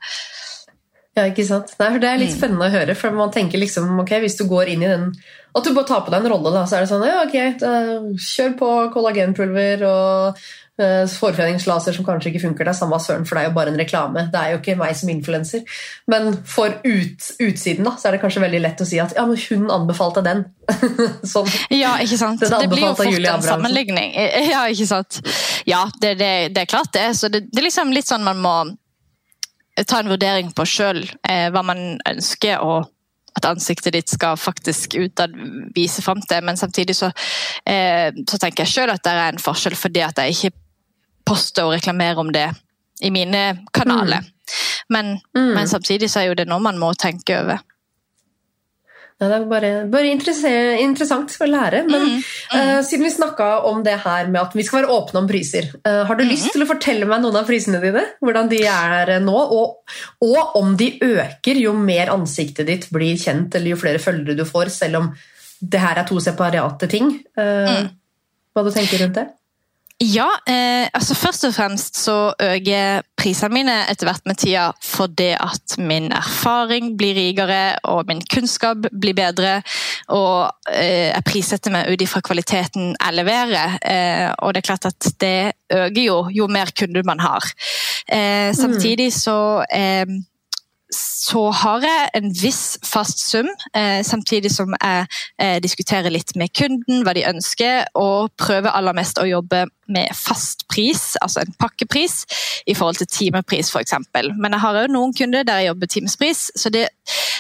Ja, 1.14 1.28
ikke 1.30 1.46
sant? 1.46 1.76
Nei, 1.78 1.92
for 1.94 2.00
Det 2.02 2.10
er 2.10 2.18
litt 2.18 2.32
Mm. 2.34 2.40
spennende 2.40 2.68
å 2.70 2.74
høre. 2.74 2.96
for 2.98 3.12
man 3.12 3.30
tenker 3.32 3.60
liksom, 3.62 4.00
ok, 4.02 4.10
Hvis 4.24 4.38
du 4.38 4.46
går 4.50 4.68
inn 4.74 4.82
i 4.84 4.88
den 4.90 5.14
At 5.56 5.64
du 5.64 5.74
bare 5.76 5.86
tar 5.86 6.02
på 6.02 6.10
deg 6.10 6.24
en 6.26 6.32
rolle, 6.32 6.52
da, 6.52 6.64
så 6.66 6.78
er 6.78 6.80
det 6.82 6.90
sånn 6.90 7.06
ja, 7.06 7.22
ok, 7.28 7.60
da, 7.60 7.72
Kjør 8.18 8.58
på 8.58 8.70
kollagenpulver 8.96 9.84
og 9.86 10.38
uh, 10.82 11.06
hårfredningslaser 11.06 11.94
som 11.94 12.06
kanskje 12.08 12.32
ikke 12.32 12.42
funker. 12.48 12.66
Det 12.66 12.74
er 12.74 12.80
samme 12.80 12.98
søren, 12.98 13.28
for 13.30 13.38
det 13.38 13.44
er 13.44 13.50
jo 13.52 13.54
bare 13.54 13.70
en 13.70 13.78
reklame. 13.78 14.24
Det 14.34 14.40
er 14.42 14.52
jo 14.56 14.58
ikke 14.58 14.76
meg 14.80 14.96
som 14.98 15.10
influenser. 15.14 15.62
Men 16.10 16.34
for 16.50 16.74
ut, 16.84 17.30
utsiden 17.46 17.86
da, 17.86 17.94
så 18.02 18.08
er 18.10 18.18
det 18.18 18.22
kanskje 18.24 18.42
veldig 18.42 18.62
lett 18.66 18.82
å 18.82 18.88
si 18.90 18.98
at 19.00 19.14
ja, 19.14 19.28
men 19.30 19.38
hun 19.38 19.70
anbefalte 19.70 20.24
den. 20.26 20.42
sånn. 21.34 21.46
Ja, 21.70 22.00
ikke 22.02 22.18
sant? 22.18 22.42
Det 22.42 22.70
blir 22.74 22.88
jo 22.88 22.96
fort 22.98 23.30
en 23.36 23.46
sammenligning. 23.46 24.16
Ja, 24.54 24.66
ikke 24.74 24.88
sant? 24.90 25.22
Ja, 25.70 25.86
det, 26.02 26.18
det, 26.18 26.34
det 26.58 26.66
er 26.66 26.72
klart 26.74 26.90
det. 26.98 27.12
Så 27.22 27.30
det, 27.30 27.46
det 27.54 27.62
er 27.62 27.70
liksom 27.70 27.94
litt 27.94 28.10
sånn 28.10 28.26
man 28.26 28.42
må 28.42 28.58
ta 29.88 30.00
en 30.00 30.12
vurdering 30.12 30.52
på 30.54 30.66
sjøl 30.70 31.02
eh, 31.30 31.48
hva 31.54 31.64
man 31.66 32.00
ønsker 32.10 32.62
og 32.62 32.90
at 33.34 33.48
ansiktet 33.50 33.96
ditt 33.96 34.12
skal 34.14 34.38
faktisk 34.38 34.94
utad 35.02 35.34
vise 35.74 36.04
fram 36.06 36.22
til. 36.22 36.44
Men 36.46 36.58
samtidig 36.58 36.94
så, 36.96 37.10
eh, 37.66 38.12
så 38.30 38.38
tenker 38.38 38.64
jeg 38.64 38.74
sjøl 38.76 38.94
at 38.94 39.02
det 39.04 39.14
er 39.14 39.32
en 39.34 39.42
forskjell 39.42 39.76
fordi 39.76 40.04
at 40.06 40.22
jeg 40.22 40.36
ikke 40.36 40.54
poster 41.26 41.66
og 41.66 41.74
reklamerer 41.74 42.22
om 42.22 42.30
det 42.36 42.52
i 43.02 43.10
mine 43.10 43.66
kanaler. 43.74 44.22
Men, 44.90 45.20
Mm. 45.36 45.54
men 45.56 45.68
samtidig 45.68 46.10
så 46.12 46.20
er 46.20 46.26
jo 46.28 46.34
det 46.36 46.48
noe 46.48 46.60
man 46.60 46.78
må 46.78 46.94
tenke 46.94 47.40
over. 47.40 47.58
Ja, 49.24 49.30
det 49.32 49.38
er 49.38 49.46
bare, 49.48 49.72
bare 49.88 50.10
interessant 50.12 51.36
å 51.40 51.48
lære. 51.48 51.84
Men 51.88 52.04
Mm, 52.04 52.24
eh, 52.60 52.80
siden 52.84 53.06
vi 53.08 53.12
snakka 53.14 53.64
om 53.70 53.84
det 53.84 53.96
her 54.04 54.28
med 54.28 54.42
at 54.42 54.56
vi 54.58 54.64
skal 54.68 54.82
være 54.82 54.92
åpne 54.92 55.22
om 55.22 55.28
priser, 55.30 55.70
uh, 55.88 56.04
har 56.10 56.16
du 56.20 56.24
lyst 56.28 56.52
til 56.52 56.66
å 56.66 56.68
fortelle 56.68 57.08
meg 57.08 57.22
noen 57.24 57.38
av 57.40 57.48
prisene 57.48 57.80
dine? 57.82 58.04
Hvordan 58.22 58.50
de 58.52 58.60
er 58.68 59.14
eh, 59.16 59.22
nå? 59.24 59.36
Og, 59.56 59.94
og 60.28 60.58
om 60.60 60.76
de 60.80 60.90
øker 61.00 61.62
jo 61.62 61.74
mer 61.78 62.12
ansiktet 62.14 62.68
ditt 62.68 62.90
blir 62.94 63.16
kjent, 63.20 63.56
eller 63.56 63.74
jo 63.74 63.80
flere 63.80 64.02
følgere 64.04 64.36
du 64.42 64.44
får, 64.48 64.74
selv 64.74 65.00
om 65.00 65.14
det 65.64 65.80
her 65.80 66.02
er 66.02 66.08
to 66.10 66.20
separate 66.20 66.90
ting. 66.92 67.14
Eh, 67.40 67.88
Hva 68.54 68.66
du 68.66 68.72
tenker 68.76 69.00
rundt 69.06 69.16
det? 69.22 69.28
Ja, 70.04 70.26
eh, 70.50 70.90
altså 70.92 71.16
først 71.16 71.46
og 71.48 71.54
fremst 71.56 71.96
så 72.02 72.34
øker 72.42 73.06
prisene 73.18 73.54
mine 73.56 73.76
etter 73.92 74.10
hvert 74.10 74.26
med 74.28 74.36
tida 74.42 74.66
fordi 74.84 75.30
at 75.38 75.78
min 75.80 76.10
erfaring 76.12 76.98
blir 77.00 77.16
rikere 77.16 77.78
og 77.88 78.10
min 78.10 78.20
kunnskap 78.34 78.90
blir 78.92 79.16
bedre. 79.16 79.62
Og 80.12 80.52
eh, 80.74 81.14
jeg 81.14 81.24
prissetter 81.30 81.72
meg 81.72 81.94
ut 81.94 82.04
ifra 82.04 82.24
kvaliteten 82.26 82.92
jeg 82.98 83.16
leverer. 83.16 83.78
Eh, 83.80 84.28
og 84.44 84.54
det 84.54 84.64
er 84.64 84.70
klart 84.74 84.90
at 84.92 85.10
det 85.24 85.54
øker 85.72 86.04
jo 86.04 86.20
jo 86.34 86.50
mer 86.52 86.74
kunder 86.76 87.08
man 87.08 87.24
har. 87.24 87.48
Eh, 88.08 88.52
samtidig 88.56 89.14
så 89.14 89.64
eh, 89.72 90.06
så 91.24 91.44
har 91.56 91.86
jeg 91.86 92.10
en 92.18 92.32
viss 92.36 92.64
fast 92.84 93.22
sum, 93.24 93.48
eh, 93.78 94.02
samtidig 94.04 94.52
som 94.52 94.74
jeg 94.76 95.06
eh, 95.40 95.60
diskuterer 95.64 96.12
litt 96.12 96.36
med 96.40 96.52
kunden 96.58 97.06
hva 97.06 97.14
de 97.16 97.24
ønsker, 97.30 97.88
og 97.96 98.34
prøver 98.40 98.74
aller 98.74 98.98
mest 98.98 99.22
å 99.22 99.28
jobbe 99.30 99.66
med 99.92 100.16
fast 100.16 100.64
pris, 100.72 101.14
altså 101.22 101.42
en 101.44 101.56
pakkepris, 101.60 102.24
i 102.68 102.76
forhold 102.76 103.02
til 103.02 103.10
timepris 103.12 103.72
f.eks. 103.72 103.96
Men 104.14 104.56
jeg 104.56 104.64
har 104.64 104.80
òg 104.84 104.92
noen 104.92 105.14
kunder 105.16 105.44
der 105.48 105.62
jeg 105.62 105.72
jobber 105.72 105.92
timespris, 105.92 106.44
så 106.60 106.72
det, 106.74 106.86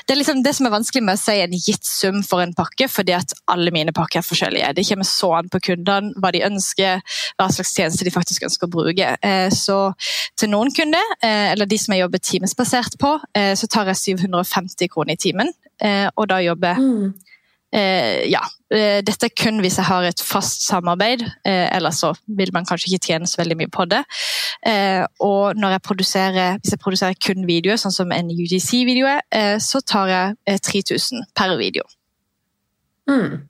det 0.03 0.15
er 0.15 0.19
liksom 0.19 0.43
det 0.43 0.55
som 0.57 0.67
er 0.67 0.75
vanskelig 0.75 1.03
med 1.07 1.19
å 1.19 1.21
si 1.21 1.37
en 1.39 1.55
gitt 1.55 1.87
sum 1.87 2.19
for 2.27 2.43
en 2.43 2.55
pakke, 2.55 2.89
fordi 2.91 3.15
at 3.15 3.35
alle 3.51 3.71
mine 3.75 3.95
pakker 3.95 4.19
er 4.19 4.27
forskjellige. 4.27 4.73
Det 4.75 4.87
kommer 4.89 5.07
så 5.07 5.31
an 5.39 5.51
på 5.51 5.61
kundene, 5.71 6.11
hva 6.19 6.33
de 6.35 6.43
ønsker, 6.47 7.03
hva 7.39 7.49
slags 7.51 7.73
tjeneste 7.77 8.07
de 8.07 8.15
faktisk 8.15 8.47
ønsker 8.47 8.67
å 8.67 8.73
bruke. 8.75 9.15
Eh, 9.23 9.49
Så 9.53 9.79
til 10.39 10.51
noen 10.51 10.71
kunder, 10.75 11.13
eller 11.23 11.67
de 11.69 11.77
som 11.79 11.93
jeg 11.93 12.01
jobber 12.03 12.19
timesbasert 12.23 12.97
på, 12.99 13.11
så 13.33 13.67
tar 13.73 13.89
jeg 13.91 14.01
750 14.19 14.91
kroner 14.93 15.17
i 15.17 15.21
timen, 15.27 15.53
eh, 15.81 16.07
og 16.15 16.29
da 16.29 16.41
jobber 16.45 16.75
jeg 16.75 16.83
Mm. 16.83 17.13
Eh, 17.73 18.29
ja, 18.29 18.41
eh, 18.69 18.99
dette 19.01 19.25
er 19.25 19.33
kun 19.33 19.57
hvis 19.63 19.79
jeg 19.79 19.87
har 19.87 20.05
et 20.05 20.21
fast 20.21 20.61
samarbeid, 20.67 21.23
eh, 21.41 21.65
ellers 21.73 22.03
så 22.03 22.11
vil 22.27 22.51
man 22.53 22.67
kanskje 22.69 22.91
ikke 22.91 23.07
tjene 23.07 23.29
så 23.29 23.39
veldig 23.41 23.57
mye 23.57 23.71
på 23.73 23.87
det. 23.89 24.03
Eh, 24.69 25.01
og 25.25 25.57
jeg 25.73 25.81
hvis 26.61 26.75
jeg 26.75 26.83
produserer 26.83 27.17
kun 27.17 27.47
videoer, 27.47 27.81
sånn 27.81 27.95
som 27.95 28.13
en 28.13 28.29
UGC-video, 28.29 29.09
eh, 29.31 29.57
så 29.57 29.81
tar 29.81 30.11
jeg 30.11 30.35
eh, 30.45 30.59
3000 30.61 31.25
per 31.33 31.57
video. 31.57 31.83
Mm. 33.09 33.41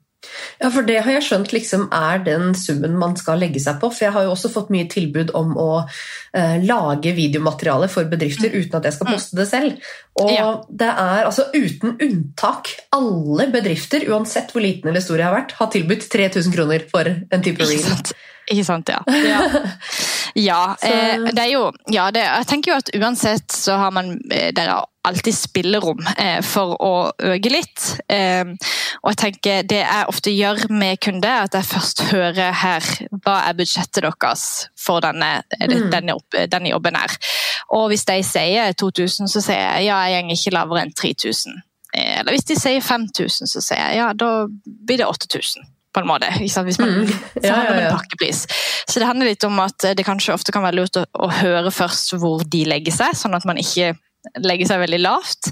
Ja, 0.60 0.70
for 0.70 0.86
det 0.86 1.00
har 1.04 1.16
jeg 1.16 1.24
skjønt 1.26 1.52
liksom 1.54 1.86
er 1.94 2.22
den 2.26 2.54
summen 2.58 2.96
man 3.00 3.16
skal 3.20 3.40
legge 3.42 3.60
seg 3.62 3.80
på. 3.82 3.90
For 3.92 4.06
jeg 4.06 4.14
har 4.16 4.26
jo 4.26 4.34
også 4.34 4.50
fått 4.52 4.72
mye 4.74 4.88
tilbud 4.90 5.32
om 5.38 5.54
å 5.60 5.68
eh, 5.84 6.56
lage 6.64 7.14
videomateriale 7.16 7.88
for 7.92 8.08
bedrifter 8.10 8.54
uten 8.54 8.78
at 8.78 8.88
jeg 8.88 8.96
skal 8.98 9.10
poste 9.12 9.38
det 9.38 9.48
selv. 9.50 9.90
Og 10.20 10.30
Ja. 10.30 10.48
det 10.70 10.90
er 10.90 11.24
altså 11.24 11.48
uten 11.54 11.96
unntak 11.98 12.70
alle 12.94 13.48
bedrifter, 13.52 14.06
uansett 14.10 14.52
hvor 14.54 14.62
liten 14.62 14.90
eller 14.90 15.02
stor 15.04 15.18
jeg 15.18 15.26
har 15.26 15.36
vært, 15.40 15.56
har 15.58 15.72
tilbudt 15.74 16.08
3000 16.10 16.54
kroner 16.54 16.86
for 16.90 17.08
en 17.10 17.42
type 17.42 17.66
reel. 17.66 18.14
Ikke 18.50 18.64
sant, 18.66 18.90
ja. 18.92 19.00
Ja, 19.08 19.40
ja 20.34 20.76
eh, 20.82 21.28
det 21.30 21.38
er 21.44 21.50
jo 21.52 21.68
ja, 21.92 22.08
det, 22.10 22.22
Jeg 22.24 22.46
tenker 22.50 22.72
jo 22.72 22.76
at 22.80 22.90
uansett 22.98 23.52
så 23.54 23.76
har 23.78 23.90
man 23.94 24.08
eh, 24.32 24.50
Dere 24.56 24.80
alltid 25.04 25.34
spillerom 25.36 26.00
eh, 26.16 26.40
for 26.42 26.72
å 26.80 26.90
øke 27.20 27.50
litt. 27.52 27.82
Eh, 28.08 28.44
og 29.02 29.10
jeg 29.12 29.18
tenker 29.20 29.66
Det 29.68 29.82
jeg 29.82 30.06
ofte 30.08 30.32
gjør 30.32 30.62
med 30.72 30.98
kunder, 31.04 31.28
er 31.28 31.44
at 31.44 31.54
jeg 31.58 31.68
først 31.68 32.00
hører 32.08 32.54
her 32.62 32.86
hva 33.24 33.34
er 33.50 33.58
budsjettet 33.58 34.00
deres 34.06 34.46
for 34.80 35.04
denne, 35.04 35.42
Mm. 35.60 35.90
denne, 35.92 36.14
opp- 36.16 36.40
denne 36.50 36.72
jobben 36.72 36.96
her. 36.96 37.12
Og 37.76 37.88
hvis 37.92 38.04
de 38.08 38.16
sier 38.24 38.72
2000, 38.72 39.28
så 39.28 39.40
sier 39.44 39.60
jeg 39.60 39.86
ja, 39.90 40.00
jeg 40.08 40.24
går 40.24 40.38
ikke 40.38 40.54
lavere 40.56 40.82
enn 40.86 40.92
3000. 40.96 41.60
Eh, 41.94 42.18
Eller 42.20 42.32
hvis 42.34 42.48
de 42.48 42.56
sier 42.58 42.80
5000, 42.80 43.46
så 43.46 43.60
sier 43.62 43.78
jeg 43.84 43.96
ja, 44.00 44.08
da 44.16 44.46
blir 44.66 44.98
det 45.04 45.06
8000. 45.06 45.68
på 45.94 46.02
en 46.02 46.08
måte. 46.10 46.28
Hvis 46.42 46.56
man 46.82 46.90
Mm. 46.94 47.06
forhandler 47.38 47.76
med 47.76 47.84
en 47.86 47.96
pakkepris. 47.96 48.44
Så 48.88 49.00
det 49.00 49.06
handler 49.08 49.30
litt 49.30 49.44
om 49.46 49.60
at 49.62 49.78
det 49.96 50.04
kanskje 50.06 50.34
ofte 50.34 50.52
kan 50.52 50.64
være 50.66 50.80
lurt 50.80 50.98
å, 50.98 51.04
å 51.14 51.30
høre 51.30 51.70
først 51.72 52.16
hvor 52.18 52.42
de 52.44 52.64
legger 52.68 52.92
seg, 52.92 53.14
sånn 53.16 53.34
at 53.36 53.46
man 53.48 53.60
ikke 53.60 53.92
legger 54.40 54.66
seg 54.66 54.80
veldig 54.80 55.00
lavt. 55.04 55.50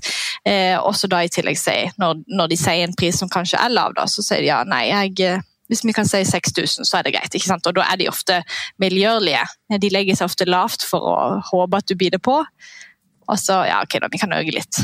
Eh, 0.49 0.75
også 0.81 1.09
da 1.13 1.23
i 1.23 1.31
tillegg 1.31 1.59
si, 1.61 1.75
når, 2.01 2.23
når 2.29 2.49
de 2.53 2.57
sier 2.57 2.85
en 2.87 2.95
pris 2.99 3.19
som 3.19 3.31
kanskje 3.31 3.61
er 3.61 3.71
lav, 3.73 3.95
da, 3.95 4.07
så 4.11 4.25
sier 4.25 4.41
de 4.43 4.49
ja, 4.51 4.63
nei, 4.67 4.87
jeg, 4.89 5.19
eh, 5.29 5.43
hvis 5.71 5.85
vi 5.87 5.95
kan 5.97 6.09
si 6.09 6.23
6000, 6.25 6.85
så 6.89 6.99
er 6.99 7.07
det 7.07 7.15
greit. 7.15 7.37
Og 7.67 7.75
da 7.77 7.85
er 7.93 8.01
de 8.01 8.09
ofte 8.11 8.41
miljølige. 8.83 9.45
De 9.81 9.93
legger 9.93 10.19
seg 10.19 10.29
ofte 10.29 10.49
lavt 10.49 10.83
for 10.89 11.01
å 11.13 11.19
håpe 11.53 11.79
at 11.79 11.87
du 11.89 11.95
bider 11.97 12.21
på. 12.21 12.41
Og 13.29 13.39
så, 13.39 13.63
ja, 13.69 13.79
ok 13.85 14.01
da, 14.03 14.11
vi 14.13 14.19
kan 14.21 14.35
øke 14.37 14.53
litt. 14.57 14.83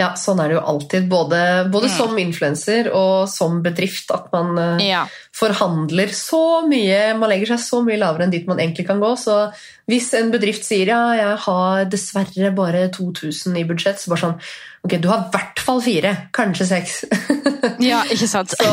Ja, 0.00 0.14
sånn 0.16 0.40
er 0.40 0.48
det 0.48 0.54
jo 0.56 0.62
alltid. 0.64 1.08
Både, 1.10 1.40
både 1.70 1.90
Mm. 1.90 1.96
som 1.96 2.16
influenser 2.18 2.88
og 2.96 3.28
som 3.28 3.58
bedrift. 3.62 4.08
At 4.14 4.30
man 4.32 4.56
eh, 4.58 4.86
Ja. 4.88 5.02
forhandler 5.36 6.08
så 6.16 6.40
mye, 6.66 7.14
man 7.18 7.28
legger 7.30 7.52
seg 7.52 7.60
så 7.60 7.82
mye 7.84 7.98
lavere 8.00 8.24
enn 8.24 8.32
dit 8.32 8.46
man 8.48 8.58
egentlig 8.58 8.86
kan 8.88 8.98
gå. 9.02 9.12
Så 9.20 9.52
hvis 9.90 10.08
en 10.16 10.30
bedrift 10.32 10.64
sier 10.64 10.86
ja, 10.88 11.02
jeg 11.18 11.36
har 11.44 11.84
dessverre 11.92 12.54
bare 12.56 12.88
2000 12.90 13.56
i 13.60 13.64
budsjett, 13.68 14.00
så 14.00 14.08
bare 14.14 14.24
sånn 14.26 14.40
Ok, 14.82 14.94
du 15.02 15.08
har 15.10 15.26
i 15.26 15.30
hvert 15.34 15.58
fall 15.60 15.80
fire, 15.84 16.14
kanskje 16.32 16.64
seks. 16.70 17.04
ja, 17.84 17.98
ikke 18.08 18.26
sant? 18.30 18.54
så 18.56 18.70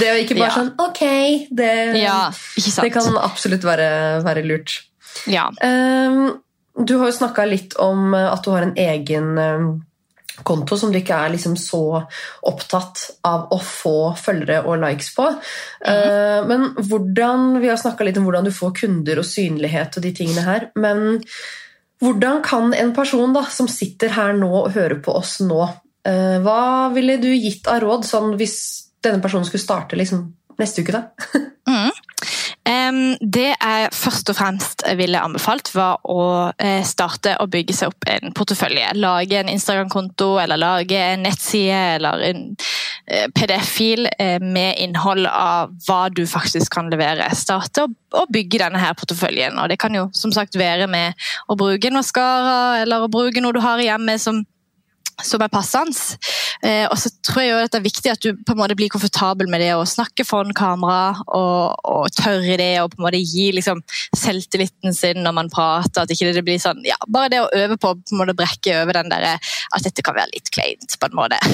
det 0.00 0.08
å 0.10 0.16
ikke 0.18 0.34
bare 0.34 0.48
Ja. 0.48 0.56
sånn 0.56 0.72
Ok, 0.82 1.02
det, 1.54 1.72
Ja, 2.02 2.30
det 2.58 2.90
kan 2.92 3.14
absolutt 3.22 3.62
være, 3.62 4.22
være 4.26 4.42
lurt. 4.42 4.80
Ja. 5.30 5.44
Um, 5.62 6.40
du 6.84 6.96
har 6.98 7.06
jo 7.12 7.14
snakka 7.20 7.46
litt 7.46 7.76
om 7.78 8.14
eh, 8.14 8.32
at 8.32 8.42
du 8.42 8.50
har 8.50 8.62
en 8.66 8.74
egen 8.74 9.38
ehm, 9.38 9.70
konto 10.46 10.78
som 10.78 10.92
du 10.92 10.98
ikke 11.00 11.16
er 11.16 11.32
liksom 11.34 11.56
så 11.60 11.82
opptatt 12.48 13.02
av 13.26 13.48
å 13.54 13.58
få 13.62 14.12
følgere 14.18 14.62
og 14.64 14.80
likes 14.82 15.12
på. 15.16 15.28
Mm. 15.84 16.48
men 16.48 16.66
hvordan, 16.76 17.60
Vi 17.60 17.68
har 17.68 17.78
snakka 17.80 18.04
litt 18.04 18.18
om 18.20 18.26
hvordan 18.28 18.46
du 18.46 18.52
får 18.54 18.74
kunder 18.82 19.20
og 19.20 19.26
synlighet 19.26 19.96
og 19.96 20.04
de 20.04 20.12
tingene 20.16 20.44
her. 20.44 20.68
Men 20.74 21.20
hvordan 22.00 22.42
kan 22.44 22.74
en 22.74 22.94
person 22.96 23.32
da, 23.36 23.44
som 23.52 23.68
sitter 23.68 24.14
her 24.16 24.36
nå 24.36 24.50
og 24.62 24.74
hører 24.76 25.00
på 25.04 25.14
oss 25.20 25.38
nå, 25.44 25.60
eh, 26.08 26.38
hva 26.40 26.88
ville 26.94 27.18
du 27.20 27.28
gitt 27.34 27.68
av 27.68 27.82
råd 27.84 28.06
sånn 28.08 28.36
hvis 28.40 28.56
denne 29.04 29.20
personen 29.20 29.48
skulle 29.48 29.64
starte 29.64 29.98
liksom, 30.00 30.24
neste 30.60 30.84
uke? 30.84 30.96
da? 30.96 31.08
Mm. 31.70 31.92
Det 32.64 33.46
jeg 33.50 33.88
først 33.96 34.30
og 34.30 34.36
fremst 34.36 34.82
ville 34.98 35.20
anbefalt, 35.20 35.70
var 35.74 36.02
å 36.08 36.50
eh, 36.60 36.82
starte 36.86 37.32
å 37.40 37.46
bygge 37.50 37.74
seg 37.76 37.92
opp 37.92 38.06
en 38.10 38.34
portefølje. 38.36 38.92
Lage 39.00 39.38
en 39.40 39.50
Instagram-konto, 39.52 40.34
eller 40.42 40.60
lage 40.60 40.98
en 40.98 41.24
nettside, 41.24 41.80
eller 41.96 42.24
en 42.28 42.42
eh, 43.06 43.26
PDF-fil 43.34 44.10
eh, 44.12 44.38
med 44.42 44.76
innhold 44.84 45.28
av 45.30 45.72
hva 45.86 46.02
du 46.12 46.26
faktisk 46.28 46.76
kan 46.76 46.92
levere. 46.92 47.30
Starte 47.36 47.86
å, 47.88 48.26
bygge 48.30 48.62
denne 48.62 48.82
her 48.82 48.96
porteføljen. 48.98 49.58
og 49.58 49.70
Det 49.72 49.80
kan 49.80 49.96
jo 49.96 50.08
som 50.16 50.32
sagt 50.34 50.58
være 50.60 50.88
med 50.90 51.16
å 51.48 51.56
bruke 51.58 51.88
en 51.88 51.98
maskara, 51.98 52.82
eller 52.82 53.06
å 53.06 53.12
bruke 53.12 53.42
noe 53.42 53.56
du 53.56 53.62
har 53.64 53.80
i 53.80 53.88
hjemmet 53.88 54.22
som 54.22 54.44
som 55.26 55.42
er 55.44 55.52
passende. 55.52 56.18
Eh, 56.66 56.84
og 56.90 56.96
så 57.00 57.10
tror 57.24 57.42
jeg 57.42 57.50
jo 57.50 57.58
at 57.62 57.72
det 57.72 57.80
er 57.80 57.86
viktig 57.86 58.12
at 58.12 58.24
du 58.24 58.42
på 58.46 58.54
en 58.54 58.60
måte 58.60 58.76
blir 58.78 58.92
komfortabel 58.92 59.48
med 59.50 59.62
det 59.64 59.72
å 59.76 59.86
snakke 59.88 60.26
foran 60.28 60.54
kamera 60.56 61.14
og, 61.26 61.80
og 61.88 62.08
tørre 62.16 62.58
det 62.60 62.72
og 62.82 62.92
på 62.92 63.00
en 63.00 63.06
måte 63.08 63.22
gi 63.22 63.50
liksom, 63.56 63.82
selvtilliten 64.16 64.96
sin 64.96 65.22
når 65.24 65.36
man 65.40 65.52
prater. 65.52 66.04
At 66.04 66.14
ikke 66.14 66.32
det 66.36 66.46
blir 66.46 66.60
sånn, 66.62 66.82
ja, 66.86 66.98
Bare 67.08 67.32
det 67.32 67.42
å 67.44 67.52
øve 67.56 67.78
på, 67.80 67.94
på 67.96 68.16
en 68.16 68.22
måte 68.22 68.36
brekke 68.38 68.80
over 68.82 69.00
den 69.00 69.12
der, 69.12 69.38
at 69.40 69.86
dette 69.86 70.04
kan 70.04 70.18
være 70.18 70.34
litt 70.34 70.52
kleint. 70.54 70.98
på 71.00 71.10
en 71.10 71.20
måte. 71.20 71.40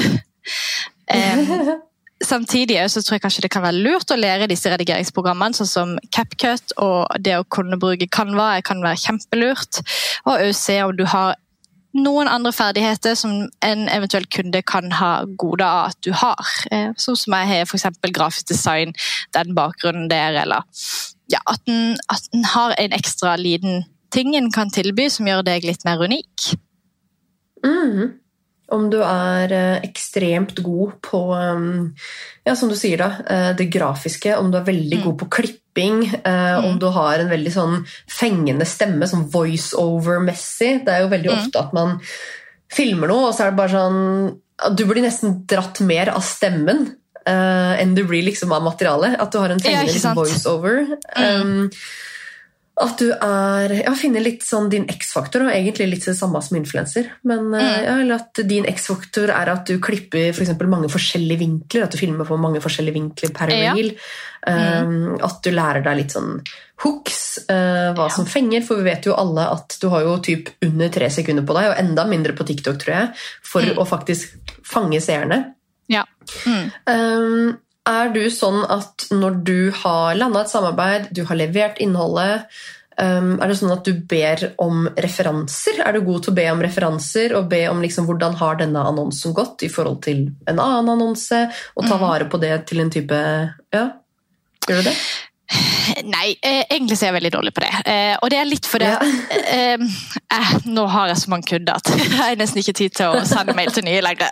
Eh, 1.07 1.77
Samtidig 2.25 2.79
så 2.89 3.03
tror 3.05 3.17
jeg 3.17 3.23
kanskje 3.27 3.43
det 3.45 3.51
kan 3.53 3.61
være 3.61 3.83
lurt 3.85 4.11
å 4.13 4.17
lære 4.17 4.49
disse 4.49 4.71
redigeringsprogrammene, 4.73 5.53
sånn 5.59 5.69
som 5.69 5.91
CapCut 6.15 6.73
og 6.81 7.13
det 7.21 7.35
å 7.37 7.45
kunne 7.53 7.77
bruke 7.81 8.09
Canva 8.09 8.55
kan 8.65 8.81
være 8.81 9.03
kjempelurt. 9.03 9.83
Og 10.25 10.33
òg 10.33 10.55
se 10.57 10.79
om 10.81 10.95
du 10.97 11.05
har 11.13 11.37
noen 11.97 12.29
andre 12.29 12.53
ferdigheter 12.55 13.15
som 13.19 13.49
en 13.65 13.89
eventuell 13.93 14.27
kunde 14.33 14.63
kan 14.67 14.93
ha 14.99 15.25
gode 15.39 15.65
av 15.67 15.91
at 15.91 15.99
du 16.07 16.13
har. 16.13 16.53
Eh, 16.71 16.93
Sånn 17.01 17.19
som 17.19 17.37
jeg 17.39 17.51
har 17.51 17.67
f.eks. 17.67 17.87
grafisk 18.15 18.49
design, 18.53 18.95
den 19.37 19.55
bakgrunnen 19.57 20.09
der, 20.13 20.39
eller 20.45 20.63
ja, 21.33 21.41
at 21.51 21.61
en, 21.67 21.97
at 22.13 22.29
en 22.37 22.45
har 22.53 22.77
en 22.79 22.95
ekstra 22.97 23.35
liten 23.41 23.85
ting 24.15 24.37
en 24.39 24.53
kan 24.55 24.71
tilby 24.71 25.09
som 25.11 25.27
gjør 25.27 25.43
deg 25.49 25.65
litt 25.67 25.83
mer 25.85 25.99
unik. 26.07 26.53
Mm. 27.67 28.15
Om 28.73 28.89
du 28.91 28.99
er 29.03 29.53
eh, 29.55 29.85
ekstremt 29.87 30.59
god 30.65 30.97
på 31.07 31.21
um, 31.35 31.93
ja, 32.47 32.55
som 32.59 32.71
du 32.71 32.77
sier 32.79 32.99
da, 33.03 33.11
eh, 33.31 33.51
det 33.59 33.69
grafiske, 33.75 34.37
om 34.39 34.51
du 34.51 34.59
er 34.59 34.67
veldig 34.67 34.99
Mm. 35.01 35.05
god 35.05 35.19
på 35.23 35.29
klipping, 35.77 36.15
eh, 36.25 36.59
om 36.59 36.73
Mm. 36.75 36.79
du 36.79 36.87
har 36.91 37.19
en 37.19 37.29
veldig 37.29 37.53
sånn 37.53 37.87
fengende 38.09 38.65
stemme, 38.67 39.05
sånn 39.05 39.31
voiceover-messig. 39.31 40.85
Det 40.85 40.89
er 40.89 41.01
jo 41.03 41.09
veldig 41.09 41.31
Mm. 41.31 41.39
ofte 41.39 41.59
at 41.59 41.73
man 41.73 42.01
filmer 42.69 43.09
noe, 43.09 43.29
og 43.29 43.35
så 43.35 43.41
er 43.47 43.51
det 43.51 43.57
bare 43.57 43.69
sånn 43.71 44.41
Du 44.75 44.87
blir 44.87 45.03
nesten 45.03 45.45
dratt 45.47 45.81
mer 45.83 46.09
av 46.09 46.23
stemmen 46.23 46.97
eh, 47.27 47.83
enn 47.83 47.95
du 47.95 48.05
blir 48.05 48.23
liksom 48.25 48.51
av 48.53 48.63
materialet. 48.63 49.21
At 49.21 49.31
du 49.31 49.39
har 49.39 49.51
en 49.51 49.59
Ja, 49.59 49.71
fengende 49.83 50.01
sant? 50.01 50.17
voiceover. 50.17 50.97
Mm. 51.15 51.41
Um, 51.43 51.71
at 52.79 52.99
du 52.99 53.11
er 53.11 53.73
Ja, 53.85 53.95
finner 53.95 54.21
litt 54.21 54.43
sånn 54.45 54.69
din 54.71 54.85
X-faktor, 54.87 55.47
og 55.47 55.53
egentlig 55.55 55.89
litt 55.91 56.05
det 56.05 56.17
samme 56.17 56.43
som 56.43 56.59
influenser. 56.59 57.07
Men 57.25 57.53
eh, 57.55 57.63
Mm. 57.63 57.85
ja, 57.85 57.95
eller 58.01 58.15
at 58.17 58.35
din 58.47 58.67
X-faktor 58.67 59.31
er 59.31 59.49
at 59.49 59.65
du 59.67 59.79
klipper 59.79 60.33
for 60.35 60.43
eksempel 60.45 60.69
mange 60.69 60.89
forskjellige 60.93 61.39
vinkler. 61.41 61.85
At 61.85 61.93
du 61.93 61.99
filmer 61.99 62.25
på 62.29 62.39
mange 62.39 62.61
forskjellige 62.61 62.95
vinkler 62.95 63.33
per 63.35 63.49
Ja. 63.51 63.73
reel. 63.75 63.97
Um, 64.47 65.19
At 65.25 65.43
du 65.43 65.51
lærer 65.51 65.83
deg 65.83 65.97
litt 65.97 66.13
sånn 66.13 66.45
hooks, 66.85 67.39
uh, 67.51 67.95
hva 67.95 68.07
Ja. 68.07 68.09
som 68.09 68.27
fenger. 68.27 68.63
For 68.63 68.77
vi 68.77 68.85
vet 68.91 69.05
jo 69.07 69.15
alle 69.15 69.41
at 69.51 69.77
du 69.81 69.89
har 69.89 70.03
jo 70.03 70.19
typ 70.19 70.49
under 70.63 70.89
tre 70.89 71.07
sekunder 71.09 71.43
på 71.45 71.55
deg, 71.55 71.71
og 71.73 71.79
enda 71.79 72.05
mindre 72.07 72.33
på 72.37 72.47
TikTok, 72.47 72.79
tror 72.79 72.95
jeg, 72.95 73.15
for 73.43 73.63
Mm. 73.63 73.77
å 73.77 73.87
faktisk 73.89 74.37
fange 74.63 75.01
seerne. 75.01 75.55
Ja. 75.89 76.05
Mm. 76.45 76.73
Um, 76.87 77.59
er 77.87 78.09
du 78.15 78.25
sånn 78.31 78.65
at 78.71 79.07
når 79.15 79.37
du 79.47 79.71
har 79.83 80.17
landa 80.19 80.43
et 80.43 80.51
samarbeid, 80.53 81.11
du 81.15 81.25
har 81.29 81.39
levert 81.39 81.79
innholdet, 81.83 82.47
um, 82.99 83.37
er 83.41 83.49
det 83.53 83.59
sånn 83.61 83.75
at 83.75 83.85
du 83.87 83.93
ber 84.11 84.43
om 84.63 84.89
referanser? 84.97 85.79
Er 85.85 85.93
du 85.93 86.01
god 86.07 86.25
til 86.25 86.33
å 86.33 86.39
be 86.41 86.47
om 86.51 86.63
referanser 86.65 87.35
og 87.39 87.49
be 87.53 87.63
om 87.71 87.83
liksom, 87.85 88.07
hvordan 88.09 88.35
har 88.41 88.57
denne 88.63 88.83
annonsen 88.91 89.35
gått 89.37 89.63
i 89.63 89.71
forhold 89.73 90.03
til 90.07 90.27
en 90.49 90.59
annen 90.59 90.89
annonse, 90.97 91.45
og 91.77 91.87
ta 91.87 91.95
Mhm. 91.97 92.01
vare 92.01 92.25
på 92.31 92.41
det 92.41 92.67
til 92.67 92.81
en 92.81 92.91
type 92.91 93.21
Ja, 93.73 93.91
gjør 94.69 94.83
du 94.83 94.91
det? 94.91 94.97
Nei, 96.05 96.35
eh, 96.43 96.65
egentlig 96.71 96.99
så 96.99 97.07
er 97.07 97.13
jeg 97.13 97.17
veldig 97.17 97.33
dårlig 97.33 97.53
på 97.57 97.63
det. 97.65 97.71
Eh, 97.89 98.17
og 98.23 98.31
det 98.31 98.39
er 98.39 98.49
litt 98.49 98.67
fordi 98.69 98.85
Ja. 98.85 98.99
eh, 99.01 99.85
eh, 100.37 100.51
Nå 100.67 100.87
har 100.93 101.09
jeg 101.09 101.17
så 101.23 101.31
mange 101.33 101.49
kunder 101.49 101.79
at 101.81 101.89
jeg 101.99 102.11
har 102.19 102.37
nesten 102.37 102.61
ikke 102.61 102.77
tid 102.77 102.97
til 102.99 103.07
å 103.17 103.25
sende 103.25 103.55
mail 103.57 103.73
til 103.73 103.85
nye 103.87 104.03
lenger. 104.05 104.29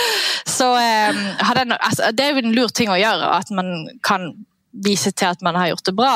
Så 0.58 0.68
eh, 0.78 1.24
den, 1.58 1.72
altså, 1.78 2.12
det 2.12 2.24
er 2.24 2.30
jo 2.36 2.44
en 2.44 2.54
lur 2.54 2.68
ting 2.74 2.90
å 2.90 2.98
gjøre, 2.98 3.32
at 3.40 3.50
man 3.50 3.88
kan 4.06 4.30
vise 4.72 5.10
til 5.10 5.26
at 5.32 5.42
man 5.42 5.56
har 5.58 5.72
gjort 5.72 5.86
det 5.90 5.96
bra. 5.96 6.14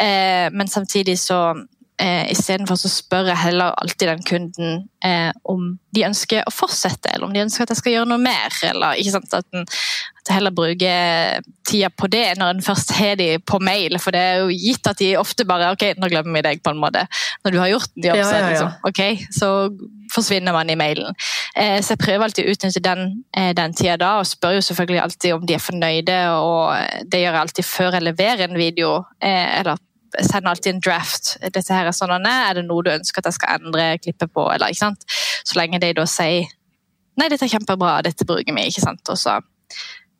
Eh, 0.00 0.48
men 0.52 0.68
samtidig 0.68 1.18
så 1.20 1.40
eh, 2.00 2.30
Istedenfor 2.32 2.78
så 2.80 2.90
spør 2.92 3.30
jeg 3.30 3.42
heller 3.44 3.76
alltid 3.80 4.08
den 4.08 4.22
kunden 4.26 4.72
eh, 5.04 5.30
om 5.44 5.76
de 5.94 6.04
ønsker 6.06 6.46
å 6.46 6.52
fortsette, 6.54 7.10
eller 7.12 7.26
om 7.28 7.34
de 7.34 7.42
ønsker 7.44 7.64
at 7.66 7.72
jeg 7.74 7.80
skal 7.80 7.94
gjøre 7.96 8.10
noe 8.12 8.22
mer. 8.22 8.54
eller 8.70 8.98
ikke 9.00 9.14
sant, 9.16 9.34
At, 9.34 9.46
den, 9.52 9.66
at 10.20 10.28
jeg 10.28 10.36
heller 10.36 10.54
bruker 10.54 11.46
tida 11.66 11.90
på 11.90 12.06
det 12.12 12.26
når 12.38 12.54
en 12.54 12.62
først 12.64 12.92
har 12.98 13.16
de 13.20 13.30
på 13.42 13.58
mail. 13.62 13.98
For 14.02 14.14
det 14.14 14.20
er 14.20 14.42
jo 14.44 14.50
gitt 14.54 14.86
at 14.90 15.00
de 15.02 15.12
ofte 15.20 15.46
bare 15.48 15.72
ok, 15.74 15.86
nå 15.98 16.10
glemmer 16.12 16.38
vi 16.38 16.44
deg, 16.48 16.62
på 16.62 16.74
en 16.74 16.82
måte. 16.82 17.06
Når 17.44 17.54
du 17.56 17.58
har 17.62 17.72
gjort 17.74 17.90
en 17.96 18.08
jobb, 18.10 18.20
Ja, 18.22 18.28
ja, 18.30 18.38
ja. 18.38 18.50
liksom, 18.52 18.72
ok, 18.90 19.02
så 19.34 19.50
forsvinner 20.14 20.54
man 20.54 20.70
i 20.70 20.78
mailen. 20.78 21.14
Eh, 21.56 21.78
så 21.82 21.94
jeg 21.94 22.02
prøver 22.02 22.26
alltid 22.26 22.46
å 22.46 22.54
utnytte 22.54 22.82
den, 22.82 23.04
eh, 23.36 23.52
den 23.54 23.74
tida 23.74 23.96
da, 24.00 24.14
og 24.20 24.26
spør 24.30 24.56
jo 24.58 24.64
selvfølgelig 24.66 25.02
alltid 25.04 25.34
om 25.34 25.46
de 25.46 25.54
er 25.54 25.62
fornøyde. 25.62 26.18
og 26.38 27.06
Det 27.10 27.20
gjør 27.22 27.32
jeg 27.32 27.44
alltid 27.44 27.64
før 27.64 27.92
jeg 27.98 28.08
leverer 28.08 28.48
en 28.48 28.58
video. 28.58 28.96
Eh, 29.22 29.58
eller 29.60 29.78
sender 30.18 30.50
alltid 30.50 30.74
en 30.74 30.82
draft. 30.84 31.34
Dette 31.42 31.74
her 31.74 31.90
er 31.90 31.96
sånn 31.96 32.14
er. 32.18 32.54
Det 32.58 32.64
noe 32.66 32.86
du 32.86 32.90
ønsker 32.92 33.22
at 33.22 33.30
jeg 33.30 33.38
skal 33.38 33.60
endre 33.60 33.90
klippet 34.02 34.32
på? 34.32 34.46
eller 34.52 34.72
ikke 34.72 34.84
sant? 34.84 35.06
Så 35.44 35.58
lenge 35.58 35.80
de 35.82 35.92
da 35.96 36.06
sier 36.08 36.48
nei, 37.20 37.28
dette 37.28 37.44
er 37.44 37.52
kjempebra, 37.52 37.98
dette 38.06 38.26
bruker 38.28 38.54
vi. 38.56 38.68
ikke 38.70 38.84
sant? 38.84 39.02
Og 39.12 39.18
så, 39.20 39.36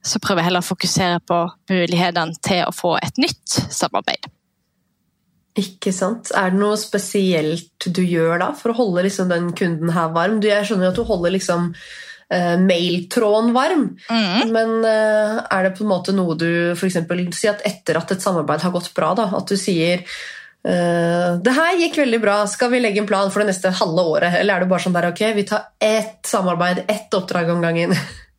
så 0.05 0.21
prøver 0.21 0.43
jeg 0.43 0.51
heller 0.51 0.65
å 0.65 0.71
fokusere 0.71 1.23
på 1.25 1.41
mulighetene 1.73 2.37
til 2.45 2.67
å 2.67 2.75
få 2.77 2.97
et 3.01 3.21
nytt 3.23 3.57
samarbeid. 3.73 4.29
Ikke 5.59 5.93
sant? 5.95 6.31
Er 6.37 6.53
det 6.53 6.61
noe 6.61 6.77
spesielt 6.79 7.89
du 7.89 8.03
gjør 8.05 8.39
da 8.43 8.53
for 8.57 8.73
å 8.73 8.79
holde 8.85 9.05
liksom 9.09 9.33
den 9.33 9.51
kunden 9.57 9.91
her 9.97 10.13
varm? 10.15 10.39
Du, 10.41 10.47
jeg 10.51 10.69
skjønner 10.69 10.93
at 10.93 10.99
du 10.99 11.03
holder 11.09 11.35
liksom 11.35 11.73
eh, 12.31 12.57
mailtråden 12.59 13.53
varm, 13.53 13.97
Mm. 14.11 14.53
men 14.53 14.85
eh, 14.85 15.41
er 15.51 15.63
det 15.65 15.77
på 15.79 15.85
en 15.85 15.93
måte 15.93 16.15
noe 16.15 16.37
du 16.39 16.75
for 16.77 16.87
eksempel, 16.87 17.27
Si 17.35 17.49
at 17.49 17.63
etter 17.67 17.97
at 17.99 18.13
et 18.13 18.23
samarbeid 18.23 18.61
har 18.63 18.71
gått 18.71 18.95
bra, 18.95 19.15
da, 19.15 19.31
at 19.37 19.47
du 19.47 19.57
sier 19.57 20.05
Uh, 20.61 21.39
det 21.41 21.55
her 21.57 21.79
gikk 21.81 21.95
veldig 22.03 22.19
bra, 22.21 22.35
skal 22.45 22.69
vi 22.69 22.83
legge 22.83 23.01
en 23.01 23.07
plan 23.09 23.31
for 23.33 23.41
det 23.41 23.47
neste 23.49 23.71
halve 23.73 24.03
året? 24.05 24.35
Eller 24.43 24.59
er 24.59 24.61
det 24.61 24.69
bare 24.69 24.85
sånn 24.85 24.93
der, 24.93 25.07
ok, 25.09 25.23
vi 25.33 25.45
tar 25.49 25.63
ett 25.81 26.21
samarbeid, 26.29 26.83
ett 26.87 27.15
oppdrag 27.17 27.49
om 27.49 27.63
gangen? 27.65 27.95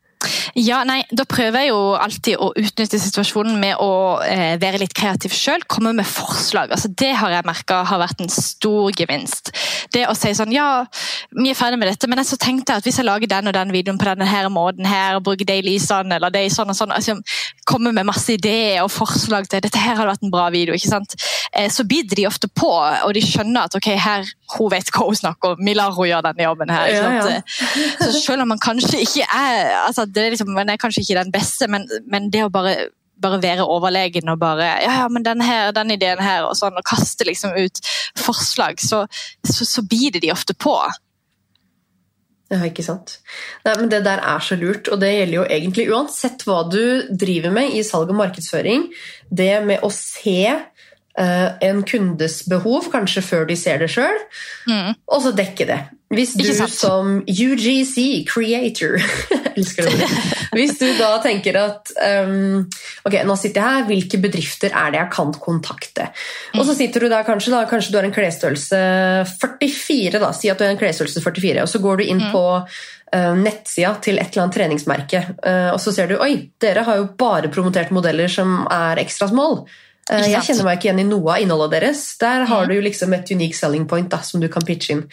Ja, 0.57 0.81
nei, 0.87 1.01
Da 1.11 1.25
prøver 1.29 1.63
jeg 1.63 1.71
jo 1.71 1.79
alltid 1.97 2.37
å 2.41 2.51
utnytte 2.57 2.99
situasjonen 3.01 3.57
med 3.61 3.79
å 3.81 4.19
eh, 4.25 4.57
være 4.61 4.81
litt 4.83 4.93
kreativ 4.97 5.33
sjøl. 5.35 5.63
Komme 5.71 5.93
med 5.97 6.07
forslag. 6.07 6.73
Altså, 6.75 6.91
det 7.01 7.13
har 7.17 7.33
jeg 7.33 7.47
merka 7.47 7.81
har 7.87 8.01
vært 8.01 8.21
en 8.21 8.31
stor 8.31 8.91
gevinst. 8.97 9.53
Det 9.93 10.05
å 10.09 10.15
si 10.17 10.33
sånn 10.37 10.53
Ja, 10.53 10.85
vi 11.33 11.51
er 11.51 11.57
ferdig 11.57 11.79
med 11.81 11.89
dette, 11.89 12.09
men 12.11 12.21
så 12.27 12.37
tenkte 12.39 12.73
jeg 12.73 12.83
at 12.83 12.87
hvis 12.87 12.99
jeg 13.01 13.07
lager 13.07 13.31
den 13.31 13.49
og 13.49 13.55
den 13.55 13.73
videoen 13.73 13.99
på 14.01 14.09
denne 14.09 14.27
her 14.27 14.49
måten 14.53 14.85
her, 14.87 15.17
og 15.17 15.25
bruker 15.25 15.47
de 15.47 15.61
lysene 15.65 16.17
eller 16.17 16.33
de 16.33 16.45
sånn 16.53 16.69
og 16.73 16.77
sånn, 16.77 16.93
altså, 16.93 17.17
komme 17.69 17.91
med 17.93 18.07
masse 18.07 18.33
ideer 18.33 18.81
og 18.83 18.89
forslag 18.91 19.45
til 19.51 19.61
dette 19.63 19.79
her 19.79 19.95
hadde 19.99 20.09
vært 20.09 20.23
en 20.25 20.31
bra 20.33 20.47
video, 20.53 20.73
ikke 20.75 20.89
sant? 20.91 21.13
Eh, 21.53 21.67
så 21.71 21.85
biter 21.87 22.17
de 22.17 22.25
ofte 22.27 22.47
på, 22.47 22.69
og 22.71 23.11
de 23.13 23.21
skjønner 23.25 23.67
at 23.69 23.75
ok, 23.77 23.89
her, 24.01 24.25
hun 24.57 24.71
vet 24.73 24.89
hva 24.95 25.05
hun 25.07 25.19
snakker 25.19 25.53
om, 25.55 25.61
vi 25.65 25.75
lar 25.77 25.93
henne 25.93 26.07
gjøre 26.09 26.25
denne 26.31 26.47
jobben 26.47 26.73
her. 26.73 26.87
ikke 26.87 27.03
Ja, 27.03 27.21
sant? 27.21 27.59
ja. 27.75 28.07
Så 28.07 28.23
selv 28.25 28.45
om 28.45 28.51
man 28.53 28.61
kanskje 28.63 29.03
ikke 29.03 29.27
er 29.27 29.75
altså 29.85 30.05
det 30.09 30.23
er 30.25 30.33
liksom, 30.33 30.49
Man 30.55 30.69
er 30.73 30.81
kanskje 30.81 31.03
ikke 31.05 31.19
den 31.21 31.31
beste, 31.31 31.67
men, 31.71 31.85
men 32.09 32.31
det 32.33 32.43
å 32.47 32.49
bare, 32.53 32.73
bare 33.21 33.41
være 33.43 33.67
overlegen 33.69 34.29
og 34.33 34.39
bare 34.41 34.65
ja, 34.81 34.95
ja, 35.03 35.07
men 35.07 35.23
den 35.25 35.41
her, 35.45 35.71
den 35.75 35.91
ideen 35.93 36.19
her, 36.23 36.47
og 36.49 36.57
sånn, 36.57 36.75
og 36.79 36.87
kaste 36.87 37.27
liksom 37.29 37.53
ut 37.55 37.79
forslag, 38.17 38.81
så, 38.81 39.05
så, 39.45 39.65
så 39.67 39.83
biter 39.85 40.19
de 40.23 40.31
ofte 40.33 40.53
på. 40.57 40.73
Ja, 42.51 42.59
ikke 42.67 42.83
sant. 42.83 43.19
Nei, 43.63 43.77
men 43.79 43.89
Det 43.91 44.01
der 44.03 44.19
er 44.19 44.43
så 44.43 44.57
lurt, 44.59 44.89
og 44.91 44.99
det 44.99 45.13
gjelder 45.13 45.37
jo 45.37 45.45
egentlig 45.47 45.87
uansett 45.93 46.43
hva 46.43 46.65
du 46.67 47.07
driver 47.07 47.53
med 47.55 47.77
i 47.77 47.83
salg 47.87 48.11
og 48.11 48.19
markedsføring. 48.19 48.89
Det 49.31 49.53
med 49.63 49.85
å 49.87 49.91
se 49.95 50.49
en 51.17 51.81
kundes 51.83 52.41
behov, 52.47 52.85
kanskje 52.93 53.21
før 53.21 53.45
de 53.49 53.55
ser 53.59 53.77
det 53.83 53.89
sjøl, 53.91 54.17
Mm. 54.67 54.93
og 55.09 55.21
så 55.23 55.31
dekke 55.35 55.65
det. 55.67 55.79
Hvis 56.11 56.33
du 56.35 56.43
som 56.67 57.21
UGC, 57.27 58.25
creator. 58.27 58.97
Hvis 60.55 60.77
du 60.79 60.87
da 60.97 61.09
tenker 61.23 61.55
at 61.59 61.91
um, 62.27 62.65
ok, 63.07 63.15
nå 63.27 63.35
sitter 63.39 63.61
jeg 63.61 63.77
her, 63.77 63.85
hvilke 63.87 64.19
bedrifter 64.23 64.73
er 64.75 64.91
det 64.93 64.99
jeg 65.01 65.11
kan 65.15 65.31
kontakte? 65.39 66.09
Og 66.55 66.61
Mm. 66.61 66.67
så 66.67 66.75
sitter 66.75 66.99
du 66.99 67.09
der 67.09 67.23
kanskje, 67.27 67.51
da, 67.51 67.63
kanskje 67.69 67.91
du 67.91 67.97
har 67.97 68.07
en 68.07 68.15
klesstørrelse 68.15 68.81
44, 69.39 70.19
da, 70.19 70.31
si 70.35 70.49
at 70.51 70.57
du 70.59 70.65
har 70.65 70.71
en 70.73 70.79
klesstørrelse 70.81 71.23
44, 71.23 71.61
og 71.63 71.69
så 71.71 71.79
går 71.83 71.97
du 71.97 72.03
inn 72.03 72.21
Mm. 72.21 72.31
på 72.31 72.43
uh, 73.15 73.35
nettsida 73.35 73.95
til 74.01 74.19
et 74.19 74.31
eller 74.31 74.43
annet 74.45 74.55
treningsmerke, 74.55 75.23
uh, 75.45 75.71
og 75.73 75.79
så 75.79 75.91
ser 75.95 76.07
du 76.07 76.17
oi, 76.19 76.49
dere 76.59 76.83
har 76.87 76.97
jo 77.01 77.09
bare 77.17 77.49
promotert 77.51 77.91
modeller 77.91 78.27
som 78.27 78.67
er 78.71 78.99
ekstra 79.03 79.27
small. 79.31 79.65
Uh, 80.11 80.25
jeg 80.27 80.43
kjenner 80.43 80.67
meg 80.67 80.77
ikke 80.79 80.89
igjen 80.89 80.99
i 81.05 81.07
noe 81.07 81.37
av 81.37 81.41
innholdet 81.45 81.71
deres. 81.77 82.01
Der 82.19 82.45
har 82.45 82.65
Mm. 82.65 82.67
du 82.67 82.73
jo 82.75 82.81
liksom 82.81 83.13
et 83.15 83.31
unique 83.31 83.55
selling 83.55 83.87
point 83.87 84.09
da, 84.09 84.17
som 84.19 84.41
du 84.41 84.49
kan 84.49 84.61
pitche 84.61 84.91
inn. 84.91 85.05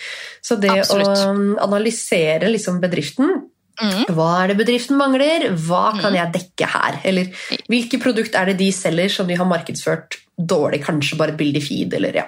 Så 0.42 0.58
det 0.60 0.70
Absolutt. 0.70 1.06
å 1.06 1.30
um, 1.30 1.56
analysere 1.58 2.50
liksom 2.50 2.80
bedriften 2.80 3.48
Mm. 3.78 4.08
Hva 4.10 4.42
er 4.42 4.48
det 4.50 4.56
bedriften 4.58 4.98
mangler? 4.98 5.44
Hva 5.54 5.92
kan 6.00 6.12
jeg 6.12 6.32
dekke 6.34 6.66
her? 6.66 6.96
Eller 7.06 7.28
hvilke 7.70 8.00
produkt 8.02 8.34
er 8.34 8.50
det 8.50 8.56
de 8.58 8.72
selger 8.74 9.08
som 9.08 9.28
de 9.28 9.36
har 9.38 9.46
markedsført 9.46 10.16
dårlig? 10.34 10.82
Kanskje 10.82 11.16
bare 11.20 11.30
et 11.30 11.38
bilde 11.38 11.60
i 11.60 11.62
feed, 11.62 11.94
eller 11.94 12.18
ja. 12.18 12.24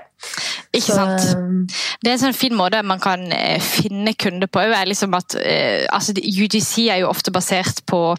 Ikke 0.71 0.93
Så, 0.93 0.95
sant? 0.95 1.25
um, 1.35 1.67
Det 1.99 2.11
er 2.11 2.15
en 2.15 2.21
sånn 2.23 2.37
fin 2.37 2.55
måte 2.55 2.79
man 2.87 3.01
kan 3.03 3.25
eh, 3.35 3.59
finne 3.59 4.13
kunder 4.15 4.47
på. 4.47 4.63
òg. 4.63 4.75
liksom 4.87 5.15
at 5.19 5.35
eh, 5.43 5.87
altså, 5.91 6.15
UGC 6.15 6.87
er 6.93 7.01
jo 7.03 7.09
ofte 7.11 7.33
basert 7.35 7.83
på 7.91 8.15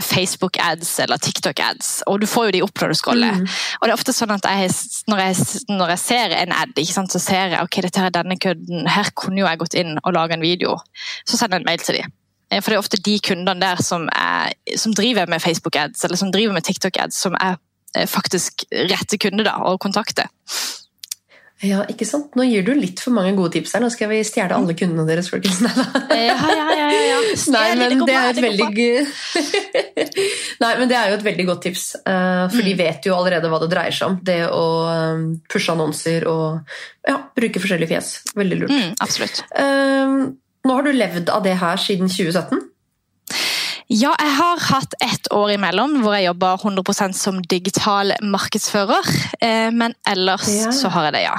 Facebook-ads 0.00 0.90
eller 1.04 1.22
TikTok-ads, 1.22 2.02
og 2.10 2.20
du 2.20 2.26
får 2.26 2.48
jo 2.48 2.54
de 2.56 2.62
opp 2.66 2.82
når 2.82 2.90
du 2.94 2.98
scroller. 2.98 3.38
Mm. 3.38 3.46
Og 3.46 3.86
det 3.86 3.92
er 3.92 4.00
ofte 4.00 4.16
sånn 4.16 4.34
at 4.34 4.48
jeg, 4.50 4.72
når, 5.06 5.22
jeg, 5.28 5.62
når 5.70 5.94
jeg 5.94 6.02
ser 6.02 6.36
en 6.40 6.56
ad, 6.58 6.82
sant, 6.90 7.14
så 7.14 7.22
ser 7.22 7.54
jeg 7.54 7.62
ok, 7.62 7.80
dette 7.86 8.02
her 8.02 8.10
er 8.10 8.18
denne 8.18 8.38
kunden, 8.42 8.90
her 8.90 9.14
kunne 9.14 9.38
jo 9.38 9.46
jeg 9.46 9.62
gått 9.62 9.78
inn 9.78 9.94
og 10.02 10.12
laga 10.18 10.34
en 10.34 10.44
video. 10.44 10.74
Så 11.22 11.38
sender 11.38 11.60
jeg 11.60 11.62
en 11.62 11.70
mail 11.70 11.86
til 11.86 12.00
dem. 12.00 12.18
For 12.52 12.68
det 12.68 12.76
er 12.76 12.82
ofte 12.82 13.00
de 13.00 13.14
kundene 13.24 13.62
der 13.62 13.80
som, 13.80 14.10
er, 14.12 14.52
som 14.76 14.92
driver 14.92 15.30
med 15.30 15.40
Facebook-ads 15.40 16.04
eller 16.04 16.20
som 16.20 16.32
driver 16.34 16.58
med 16.58 16.66
TikTok-ads, 16.66 17.16
som 17.16 17.38
er 17.40 17.56
eh, 17.96 18.08
faktisk 18.10 18.66
rette 18.90 19.16
kunde 19.22 19.46
da, 19.46 19.56
å 19.64 19.78
kontakte. 19.80 20.26
Ja, 21.62 21.84
ikke 21.90 22.06
sant? 22.08 22.34
Nå 22.38 22.42
gir 22.48 22.64
du 22.66 22.72
litt 22.74 22.98
for 23.00 23.14
mange 23.14 23.32
gode 23.38 23.52
tips 23.54 23.72
her. 23.76 23.82
Nå 23.84 23.90
skal 23.94 24.10
vi 24.10 24.18
stjele 24.26 24.56
alle 24.56 24.74
kundene 24.78 25.04
deres, 25.06 25.28
folkens. 25.30 25.60
Nei, 25.62 25.72
da. 25.76 25.84
Ja, 26.10 26.36
ja, 26.58 26.66
ja, 26.76 26.88
ja. 27.06 27.20
Nei, 27.54 27.66
men 27.78 28.02
det 28.06 28.16
er 28.18 28.30
et 28.32 28.40
veldig 28.42 28.80
Nei, 30.62 30.72
men 30.80 30.90
det 30.90 30.96
er 30.98 31.12
jo 31.12 31.18
et 31.20 31.24
veldig 31.26 31.46
godt 31.48 31.62
tips. 31.68 31.84
eh, 32.02 32.48
For 32.48 32.58
Mm. 32.62 32.64
de 32.66 32.74
vet 32.78 33.06
jo 33.06 33.14
allerede 33.16 33.48
hva 33.50 33.60
det 33.62 33.70
dreier 33.72 33.94
seg 33.94 34.08
om. 34.10 34.18
Det 34.22 34.40
å 34.50 34.64
um, 35.14 35.24
pushe 35.50 35.72
annonser 35.72 36.26
og 36.30 36.60
ja, 37.08 37.16
bruke 37.36 37.60
forskjellige 37.62 37.88
fjes. 37.94 38.10
Veldig 38.36 38.58
lurt. 38.60 38.70
Mm, 38.74 38.92
absolutt. 39.02 39.42
Nå 40.62 40.76
har 40.76 40.82
du 40.86 40.92
levd 40.94 41.30
av 41.34 41.42
det 41.42 41.56
her 41.58 41.76
siden 41.82 42.06
2017. 42.10 42.60
Ja, 43.92 44.14
jeg 44.16 44.32
har 44.38 44.60
hatt 44.70 44.94
ett 45.04 45.26
år 45.36 45.50
imellom 45.58 45.98
hvor 46.00 46.14
jeg 46.16 46.30
jobber 46.30 46.60
100% 46.64 47.16
som 47.18 47.42
digital 47.44 48.14
markedsfører. 48.24 49.08
eh, 49.40 49.70
Men 49.70 49.94
ellers 50.08 50.48
Ja. 50.48 50.70
så 50.72 50.88
har 50.88 51.04
jeg 51.10 51.12
det, 51.12 51.22
ja. 51.26 51.36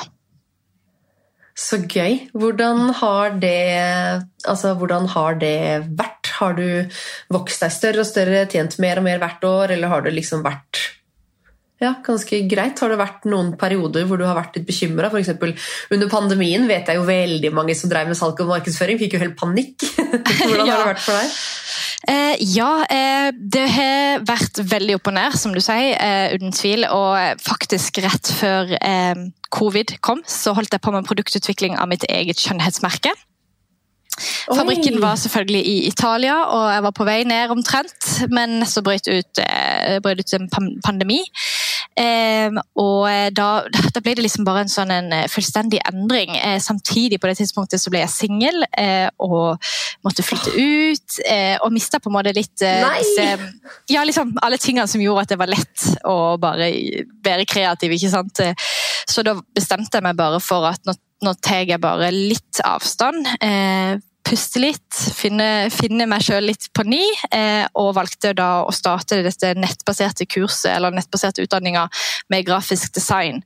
Så 1.55 1.77
gøy. 1.87 2.29
Hvordan 2.33 2.93
har 2.93 3.29
det, 3.39 4.25
altså, 4.45 4.73
hvordan 4.75 5.07
har 5.07 5.35
det 5.35 5.85
vært? 5.97 6.27
Har 6.39 6.53
du 6.53 6.89
vokst 7.29 7.61
deg 7.61 7.71
større 7.71 7.99
og 7.99 8.05
større, 8.09 8.45
tjent 8.49 8.79
mer 8.79 8.97
og 8.97 9.03
mer 9.03 9.19
hvert 9.19 9.43
år, 9.43 9.71
eller 9.71 9.87
har 9.87 10.01
det 10.01 10.13
liksom 10.13 10.41
vært 10.43 10.92
ja, 11.83 11.93
ganske 12.05 12.39
greit? 12.49 12.79
Har 12.79 12.93
det 12.93 12.99
vært 13.01 13.27
noen 13.29 13.53
perioder 13.59 14.07
hvor 14.09 14.19
du 14.19 14.25
har 14.27 14.37
vært 14.37 14.57
litt 14.57 14.67
bekymra? 14.67 15.11
F.eks. 15.11 15.33
under 15.93 16.11
pandemien 16.11 16.67
vet 16.69 16.89
jeg 16.89 16.99
jo 16.99 17.07
veldig 17.07 17.51
mange 17.55 17.75
som 17.77 17.91
drev 17.91 18.11
med 18.11 18.19
salg 18.19 18.39
og 18.43 18.51
markedsføring, 18.53 19.01
fikk 19.01 19.17
jo 19.17 19.23
helt 19.25 19.37
panikk. 19.39 19.85
Hvordan 20.47 20.69
har 20.69 20.83
det 20.83 20.89
vært 20.93 21.05
for 21.05 21.19
deg? 21.19 21.35
Eh, 22.03 22.35
ja, 22.51 22.71
eh, 22.91 23.29
det 23.31 23.65
har 23.71 24.23
vært 24.27 24.59
veldig 24.67 24.97
opp 24.99 25.11
og 25.11 25.15
ned, 25.15 25.37
som 25.39 25.53
du 25.55 25.61
sier, 25.63 25.93
eh, 25.95 26.33
uten 26.35 26.55
tvil. 26.55 26.87
Og 26.91 27.43
faktisk 27.43 28.01
rett 28.03 28.31
før 28.39 28.73
eh, 28.79 29.27
covid 29.53 29.97
kom, 30.03 30.23
så 30.27 30.55
holdt 30.57 30.75
jeg 30.75 30.83
på 30.83 30.95
med 30.95 31.07
produktutvikling 31.07 31.77
av 31.79 31.91
mitt 31.91 32.07
eget 32.09 32.41
skjønnhetsmerke. 32.43 33.13
Fabrikken 34.53 34.99
var 35.01 35.15
selvfølgelig 35.17 35.61
i 35.65 35.77
Italia, 35.87 36.35
og 36.45 36.67
jeg 36.73 36.83
var 36.85 36.93
på 36.93 37.05
vei 37.07 37.19
ned 37.25 37.53
omtrent. 37.53 38.09
Men 38.29 38.61
så 38.69 38.83
brøt 38.85 39.07
ut, 39.09 39.39
eh, 39.41 39.99
brøt 40.03 40.21
ut 40.21 40.33
en 40.37 40.49
pandemi. 40.85 41.21
Eh, 41.99 42.49
og 42.79 43.33
da, 43.37 43.47
da 43.95 44.01
ble 44.03 44.15
det 44.17 44.25
liksom 44.25 44.45
bare 44.47 44.63
en 44.65 44.71
sånn 44.71 44.91
en 44.93 45.11
eh, 45.15 45.27
fullstendig 45.31 45.81
endring. 45.89 46.35
Eh, 46.37 46.57
samtidig 46.63 47.19
på 47.21 47.29
det 47.29 47.37
tidspunktet 47.41 47.81
så 47.81 47.91
ble 47.93 48.01
jeg 48.03 48.13
singel 48.13 48.65
eh, 48.77 49.09
og 49.23 49.61
måtte 50.05 50.25
flytte 50.25 50.53
ut. 50.57 51.19
Eh, 51.27 51.55
og 51.63 51.73
mista 51.75 51.99
på 52.01 52.09
en 52.11 52.17
måte 52.17 52.33
litt 52.35 52.63
eh, 52.65 52.83
disse- 52.99 53.51
ja, 53.93 54.03
liksom 54.07 54.35
alle 54.43 54.57
tingene 54.61 54.87
som 54.89 55.01
gjorde 55.03 55.25
at 55.27 55.33
det 55.35 55.39
var 55.41 55.51
lett 55.53 55.87
å 56.09 56.17
bare 56.41 56.71
være 57.25 57.45
kreativ. 57.49 57.93
ikke 57.97 58.11
sant? 58.13 58.41
Så 59.09 59.23
da 59.25 59.35
bestemte 59.55 59.99
jeg 59.99 60.05
meg 60.05 60.17
bare 60.19 60.39
for 60.43 60.65
at 60.71 60.81
nå, 60.87 60.95
nå 61.23 61.33
tar 61.43 61.63
jeg 61.67 61.79
bare 61.83 62.09
litt 62.13 62.61
avstand. 62.65 63.27
Eh, 63.43 63.95
puste 64.23 64.61
litt, 64.61 64.99
finne, 65.15 65.69
finne 65.73 66.07
meg 66.09 66.23
sjøl 66.25 66.47
litt 66.47 66.69
på 66.75 66.85
ny, 66.87 67.01
eh, 67.35 67.65
og 67.79 67.93
valgte 67.97 68.33
da 68.37 68.63
å 68.63 68.71
starte 68.75 69.21
dette 69.25 69.53
nettbaserte 69.59 70.27
kurset, 70.29 70.71
eller 70.77 70.95
nettbaserte 70.95 71.43
utdanninga 71.43 71.87
med 72.33 72.47
grafisk 72.47 72.93
design. 72.95 73.41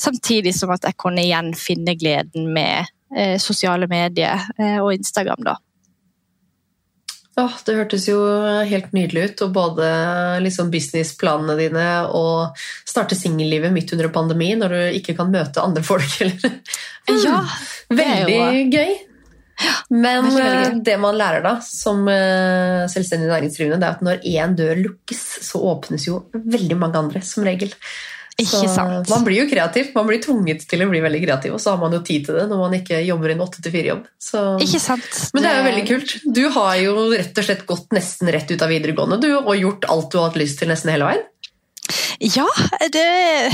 Samtidig 0.00 0.54
som 0.56 0.72
at 0.74 0.88
jeg 0.88 0.98
kunne 1.00 1.24
igjen 1.24 1.52
finne 1.58 1.96
gleden 2.00 2.48
med 2.54 2.88
eh, 3.14 3.36
sosiale 3.42 3.88
medier 3.90 4.48
eh, 4.58 4.80
og 4.80 4.94
Instagram, 4.96 5.44
da. 5.52 5.58
Ja, 7.32 7.46
det 7.64 7.78
hørtes 7.78 8.04
jo 8.10 8.18
helt 8.68 8.90
nydelig 8.92 9.22
ut, 9.30 9.44
og 9.46 9.54
både 9.56 9.86
liksom 10.44 10.68
businessplanene 10.72 11.56
dine 11.56 11.86
og 12.12 12.58
starte 12.84 13.16
singellivet 13.16 13.72
midt 13.72 13.94
under 13.96 14.12
pandemi 14.12 14.50
når 14.60 14.74
du 14.74 14.98
ikke 14.98 15.16
kan 15.16 15.32
møte 15.32 15.64
andre 15.64 15.84
folk. 15.86 16.18
Eller. 16.20 16.60
Ja, 17.08 17.40
det 17.88 18.04
er 18.04 18.28
Veldig 18.28 18.68
gøy. 18.68 18.92
Men 19.92 20.28
veldig 20.30 20.70
eh, 20.70 20.78
det 20.86 20.96
man 21.00 21.18
lærer 21.18 21.44
da, 21.44 21.56
som 21.64 22.06
eh, 22.10 22.86
selvstendig 22.92 23.28
næringsdrivende, 23.30 23.80
det 23.82 23.88
er 23.88 23.98
at 23.98 24.06
når 24.06 24.24
én 24.32 24.56
dør 24.58 24.80
lukkes, 24.80 25.22
så 25.48 25.60
åpnes 25.72 26.08
jo 26.08 26.24
veldig 26.32 26.78
mange 26.80 27.02
andre, 27.02 27.22
som 27.26 27.46
regel. 27.46 27.74
Ikke 28.40 28.68
sant? 28.70 29.10
Man 29.12 29.26
blir 29.26 29.42
jo 29.42 29.48
kreativ. 29.50 29.90
Man 29.94 30.06
blir 30.08 30.22
tvunget 30.22 30.64
til 30.68 30.82
å 30.82 30.88
bli 30.90 31.02
veldig 31.04 31.20
kreativ, 31.24 31.56
og 31.56 31.60
så 31.62 31.74
har 31.74 31.82
man 31.82 31.92
jo 31.94 32.00
tid 32.06 32.24
til 32.26 32.38
det 32.40 32.46
når 32.50 32.62
man 32.62 32.76
ikke 32.78 33.02
jobber 33.04 33.34
en 33.34 33.44
8-4-jobb. 33.44 34.06
Men 35.36 35.44
det 35.44 35.50
er 35.50 35.58
jo 35.58 35.66
veldig 35.68 35.84
kult. 35.90 36.14
Du 36.38 36.42
har 36.56 36.78
jo 36.80 36.94
rett 37.12 37.42
og 37.42 37.48
slett 37.48 37.66
gått 37.68 37.92
nesten 37.96 38.32
rett 38.32 38.50
ut 38.50 38.64
av 38.64 38.72
videregående 38.72 39.20
du, 39.22 39.28
og 39.36 39.52
gjort 39.58 39.86
alt 39.92 40.08
du 40.10 40.18
har 40.18 40.30
hatt 40.30 40.40
lyst 40.40 40.62
til 40.62 40.72
nesten 40.72 40.94
hele 40.94 41.10
veien. 41.10 41.28
Ja, 42.22 42.46
det 42.92 43.06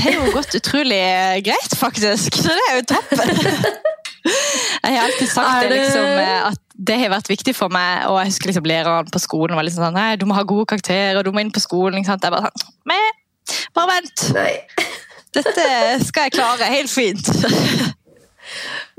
har 0.03 0.15
jo 0.15 0.31
gått 0.35 0.55
utrolig 0.59 1.01
greit, 1.45 1.75
faktisk. 1.79 2.39
Så 2.39 2.53
det 2.53 2.65
er 2.69 2.79
jo 2.79 2.87
toppen. 2.95 3.35
Jeg 4.19 4.95
har 4.95 5.05
alltid 5.05 5.29
sagt 5.31 5.63
det, 5.63 5.69
liksom, 5.73 6.07
at 6.49 6.61
det 6.75 6.97
har 7.01 7.11
vært 7.13 7.29
viktig 7.31 7.53
for 7.55 7.71
meg. 7.73 8.05
Og 8.09 8.19
jeg 8.21 8.31
husker 8.33 8.51
liksom 8.51 8.67
læreren 8.69 9.11
på 9.11 9.21
skolen 9.21 9.57
var 9.57 9.67
liksom 9.67 9.85
sånn 9.85 9.97
Nei, 9.97 10.13
du 10.19 10.25
må 10.29 10.37
ha 10.37 10.45
gode 10.47 10.67
karakterer, 10.69 11.21
du 11.23 11.31
må 11.35 11.43
inn 11.43 11.53
på 11.55 11.63
skolen. 11.63 12.03
Jeg 12.03 12.19
bare 12.23 12.51
sånn 12.51 12.75
meh, 12.89 13.11
bare 13.77 13.95
vent. 13.95 14.25
Nei. 14.37 14.53
Dette 15.35 15.65
skal 16.07 16.27
jeg 16.27 16.35
klare 16.39 16.71
helt 16.71 16.91
fint. 16.91 17.29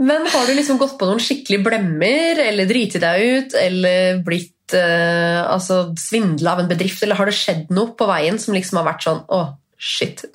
Men 0.00 0.24
har 0.30 0.46
du 0.46 0.54
liksom 0.54 0.78
gått 0.80 0.96
på 1.00 1.08
noen 1.08 1.20
skikkelig 1.22 1.60
blemmer, 1.66 2.38
eller 2.46 2.68
driti 2.70 3.00
deg 3.02 3.24
ut, 3.26 3.56
eller 3.58 4.22
blitt 4.24 4.54
blitt 4.70 4.78
eh, 4.78 5.52
altså, 5.52 5.94
svindla 5.98 6.54
av 6.54 6.60
en 6.60 6.70
bedrift, 6.70 7.02
eller 7.02 7.18
har 7.18 7.26
det 7.26 7.36
skjedd 7.38 7.70
noe 7.74 7.94
på 7.96 8.06
veien 8.06 8.38
som 8.38 8.54
liksom 8.54 8.80
har 8.80 8.92
vært 8.92 9.06
sånn 9.06 9.24
Å, 9.28 9.42
shit. 9.78 10.24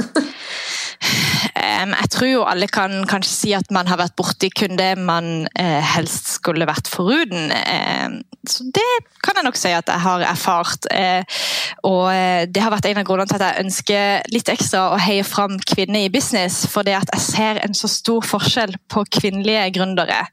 Jeg 1.65 2.09
tror 2.13 2.27
jo 2.29 2.43
alle 2.47 2.67
kan 2.71 3.03
kanskje 3.09 3.31
si 3.31 3.51
at 3.53 3.67
man 3.73 3.87
har 3.89 3.99
vært 3.99 4.15
borti 4.17 4.47
kun 4.53 4.77
det 4.79 4.95
man 4.97 5.45
eh, 5.59 5.81
helst 5.83 6.29
skulle 6.37 6.67
vært 6.67 6.87
foruten. 6.89 7.51
Så 8.47 8.67
det 8.73 8.85
kan 9.25 9.37
jeg 9.37 9.45
nok 9.45 9.59
si 9.59 9.73
at 9.75 9.89
jeg 9.89 10.03
har 10.05 10.23
erfart. 10.29 10.87
Eh, 10.93 11.25
og 11.85 12.07
det 12.49 12.63
har 12.63 12.73
vært 12.73 12.87
en 12.89 13.01
av 13.01 13.07
grunnene 13.07 13.29
til 13.29 13.37
at 13.37 13.45
jeg 13.47 13.65
ønsker 13.65 14.31
litt 14.33 14.51
ekstra 14.53 14.85
å 14.93 15.01
heie 15.01 15.25
fram 15.27 15.59
kvinner 15.73 16.05
i 16.05 16.13
business. 16.13 16.63
For 16.71 16.87
det 16.87 16.95
at 17.01 17.13
jeg 17.17 17.25
ser 17.27 17.61
en 17.65 17.77
så 17.77 17.91
stor 17.91 18.25
forskjell 18.25 18.77
på 18.91 19.05
kvinnelige 19.19 19.67
gründere. 19.77 20.23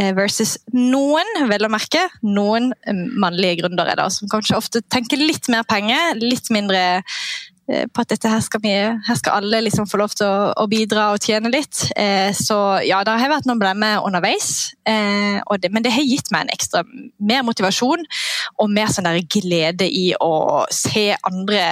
Eh, 0.00 0.12
Versus 0.16 0.56
noen, 0.74 1.28
vel 1.50 1.66
å 1.66 1.72
merke, 1.72 2.06
noen 2.26 2.72
eh, 2.86 3.06
mannlige 3.20 3.62
gründere 3.62 3.96
da, 3.98 4.08
som 4.12 4.30
kanskje 4.30 4.58
ofte 4.58 4.84
tenker 4.88 5.20
litt 5.20 5.50
mer 5.52 5.66
penger, 5.68 6.18
litt 6.20 6.50
mindre 6.54 6.82
eh, 7.70 7.86
på 7.86 8.02
at 8.02 8.12
dette 8.12 8.30
her 8.32 8.42
skal, 8.44 8.62
vi, 8.64 8.72
her 9.06 9.18
skal 9.20 9.40
alle 9.40 9.62
liksom 9.66 9.88
få 9.90 10.00
lov 10.00 10.16
til 10.16 10.26
å, 10.26 10.50
å 10.58 10.66
bidra 10.70 11.10
og 11.14 11.22
tjene 11.24 11.52
litt. 11.52 11.84
Eh, 11.94 12.30
så 12.36 12.58
ja, 12.86 13.02
det 13.06 13.16
har 13.22 13.34
vært 13.36 13.48
noen 13.50 13.62
blemmer 13.62 14.04
underveis, 14.06 14.72
eh, 14.88 15.38
det, 15.60 15.72
men 15.72 15.86
det 15.86 15.94
har 15.94 16.06
gitt 16.06 16.32
meg 16.34 16.46
en 16.46 16.54
ekstra 16.56 16.84
mer 17.18 17.44
motivasjon 17.46 18.06
og 18.58 18.72
mer 18.72 18.92
sånn 18.92 19.08
der 19.08 19.22
glede 19.30 19.86
i 19.86 20.10
å 20.18 20.64
se 20.74 21.10
andre 21.20 21.64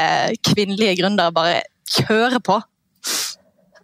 kvinnelige 0.47 1.01
gründere 1.03 1.35
bare 1.35 1.63
kjøre 1.89 2.43
på. 2.45 2.61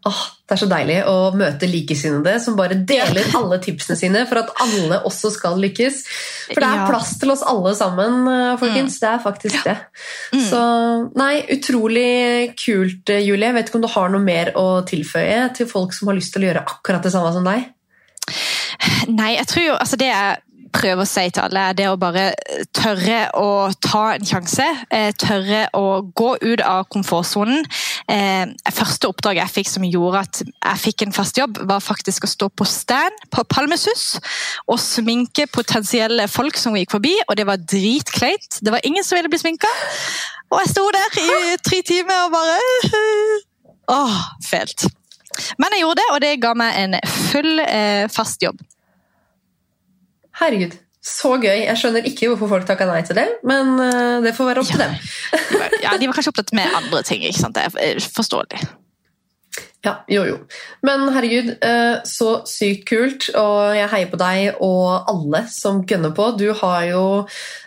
Åh, 0.04 0.22
det 0.44 0.52
er 0.52 0.60
så 0.60 0.66
deilig 0.68 0.96
å 1.08 1.14
møte 1.32 1.68
likesinnede 1.70 2.34
som 2.42 2.58
bare 2.58 2.76
deler 2.84 3.30
alle 3.38 3.56
tipsene 3.64 3.96
sine 3.96 4.24
for 4.28 4.42
at 4.42 4.50
alle 4.60 4.98
også 5.08 5.30
skal 5.32 5.56
lykkes. 5.62 6.02
For 6.50 6.60
det 6.60 6.68
er 6.68 6.82
plass 6.90 7.14
til 7.22 7.32
oss 7.32 7.44
alle 7.48 7.72
sammen, 7.78 8.28
folkens. 8.60 8.98
Mm. 8.98 9.00
Det 9.00 9.10
er 9.10 9.22
faktisk 9.24 9.64
det. 9.64 9.76
Mm. 10.34 10.42
Så 10.50 10.62
nei, 11.16 11.32
utrolig 11.56 12.10
kult, 12.60 13.14
eh, 13.14 13.24
Julie. 13.24 13.48
Jeg 13.48 13.56
vet 13.56 13.72
ikke 13.72 13.80
om 13.80 13.86
du 13.86 13.92
har 13.94 14.12
noe 14.12 14.24
mer 14.24 14.52
å 14.60 14.66
tilføye 14.84 15.40
til 15.56 15.70
folk 15.70 15.96
som 15.96 16.12
har 16.12 16.20
lyst 16.20 16.36
til 16.36 16.44
å 16.44 16.50
gjøre 16.50 16.66
akkurat 16.74 17.08
det 17.08 17.14
samme 17.14 17.32
som 17.32 17.48
deg? 17.48 17.64
Nei, 19.08 19.34
jeg 19.38 19.48
tror 19.48 19.70
jo 19.70 19.78
altså 19.78 20.00
det 20.00 20.12
jeg 20.12 20.42
prøver 20.74 21.02
å 21.04 21.08
si 21.08 21.22
til 21.30 21.44
alle, 21.44 21.62
er 21.70 21.76
det 21.78 21.86
å 21.88 21.96
bare 22.00 22.26
tørre 22.76 23.20
å 23.38 23.70
ta 23.84 24.02
en 24.16 24.26
sjanse. 24.26 24.66
eh, 24.90 25.12
Tørre 25.20 25.68
å 25.78 26.02
gå 26.14 26.30
ut 26.42 26.60
av 26.66 26.84
komfortsonen. 26.92 27.62
Eh, 28.10 28.46
Første 28.74 29.08
oppdrag 29.08 29.38
jeg 29.40 29.52
fikk 29.54 29.70
som 29.70 29.86
gjorde 29.86 30.24
at 30.26 30.42
jeg 30.44 30.82
fikk 30.82 31.06
en 31.06 31.14
fast 31.16 31.38
jobb, 31.38 31.60
var 31.70 31.80
faktisk 31.84 32.26
å 32.26 32.32
stå 32.32 32.48
på 32.50 32.66
stand 32.68 33.22
på 33.30 33.44
Palmesus 33.48 34.18
og 34.68 34.78
sminke 34.82 35.46
potensielle 35.52 36.26
folk 36.28 36.58
som 36.60 36.74
gikk 36.76 36.90
forbi, 36.96 37.14
og 37.28 37.36
det 37.38 37.46
var 37.46 37.62
dritkleint. 37.62 38.60
Det 38.60 38.74
var 38.74 38.84
ingen 38.84 39.04
som 39.06 39.16
ville 39.16 39.30
bli 39.32 39.38
sminka. 39.40 39.70
Og 40.50 40.60
jeg 40.60 40.74
sto 40.74 40.84
der 40.94 41.18
i 41.22 41.56
tre 41.64 41.80
timer 41.86 42.26
og 42.26 42.34
bare 42.34 42.58
Åh, 43.94 44.20
fælt. 44.44 44.86
Men 45.58 45.74
jeg 45.74 45.82
gjorde 45.82 46.00
det, 46.00 46.10
og 46.14 46.20
det 46.22 46.36
ga 46.40 46.54
meg 46.56 46.76
en 46.78 46.94
full 47.30 47.58
eh, 47.64 48.06
fast 48.12 48.42
jobb. 48.42 48.60
Herregud, 50.44 50.76
så 51.04 51.34
gøy. 51.40 51.64
Jeg 51.66 51.76
skjønner 51.80 52.06
ikke 52.08 52.28
hvorfor 52.32 52.48
folk 52.54 52.66
takka 52.68 52.86
nei 52.88 53.02
til 53.04 53.16
det, 53.18 53.26
men 53.44 53.74
eh, 53.80 54.20
det 54.24 54.32
får 54.36 54.50
være 54.52 54.62
opp 54.64 54.70
til 54.70 54.80
Ja. 54.80 54.86
dem. 54.88 54.96
Ja, 55.84 55.96
De 56.00 56.06
var 56.08 56.16
kanskje 56.16 56.32
opptatt 56.32 56.52
med 56.56 56.72
andre 56.78 57.02
ting. 57.04 57.24
ikke 57.24 57.40
sant? 57.40 57.56
Det 57.58 57.64
er 57.68 58.00
forståelig. 58.16 58.60
Ja, 59.84 59.98
jo, 60.08 60.22
jo. 60.24 60.36
Men 60.80 61.02
herregud, 61.12 61.50
eh, 61.60 61.98
så 62.08 62.28
sykt 62.48 62.86
kult, 62.88 63.26
og 63.36 63.74
jeg 63.76 63.90
heier 63.92 64.08
på 64.08 64.16
deg 64.16 64.62
og 64.64 65.10
alle 65.12 65.42
som 65.52 65.82
gønner 65.84 66.14
på. 66.16 66.30
Du 66.40 66.46
har 66.56 66.86
jo 66.88 67.02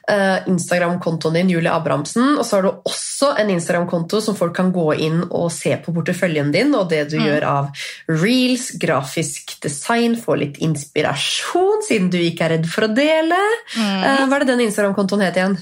eh, 0.09 0.39
Instagram-kontoen 0.49 1.37
din, 1.37 1.51
Julie 1.53 1.69
Abrahamsen, 1.69 2.39
og 2.39 2.45
så 2.47 2.57
har 2.57 2.65
du 2.65 2.71
også 2.89 3.35
en 3.37 3.51
Instagram-konto 3.53 4.21
som 4.25 4.37
folk 4.39 4.55
kan 4.57 4.71
gå 4.73 4.87
inn 4.97 5.19
og 5.29 5.51
se 5.53 5.75
på 5.83 5.93
porteføljen 5.93 6.49
din, 6.55 6.73
og 6.73 6.89
det 6.89 7.03
du 7.11 7.17
Mm. 7.19 7.25
gjør 7.27 7.43
av 7.49 7.69
reels, 8.09 8.71
grafisk 8.81 9.59
design, 9.61 10.15
få 10.17 10.37
litt 10.39 10.57
inspirasjon, 10.57 11.83
siden 11.85 12.09
du 12.09 12.17
ikke 12.17 12.45
er 12.45 12.49
redd 12.57 12.65
for 12.69 12.87
å 12.87 12.93
dele. 12.95 13.37
Mm. 13.77 14.29
hva 14.29 14.35
er 14.35 14.39
det 14.45 14.47
den 14.55 14.65
Instagram-kontoen 14.65 15.21
het 15.21 15.35
igjen? 15.37 15.57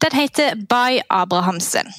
Den 0.00 0.10
heter 0.16 0.54
By 0.68 1.00
Abrahamsen. 1.10 1.92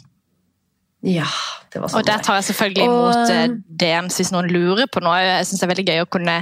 Ja, 1.03 1.27
det 1.73 1.81
var 1.81 1.91
sånn 1.91 1.99
Og 1.99 2.07
der 2.07 2.21
tar 2.23 2.37
jeg 2.39 2.47
selvfølgelig 2.51 2.85
imot 2.87 3.33
og... 3.33 3.57
DMs 3.81 4.19
hvis 4.19 4.31
noen 4.31 4.47
lurer 4.53 4.87
på 4.87 5.03
noe. 5.03 5.17
Jeg 5.19 5.49
synes 5.49 5.59
det 5.59 5.67
er 5.67 5.73
veldig 5.73 5.87
gøy 5.89 6.03
å 6.05 6.11
kunne 6.15 6.37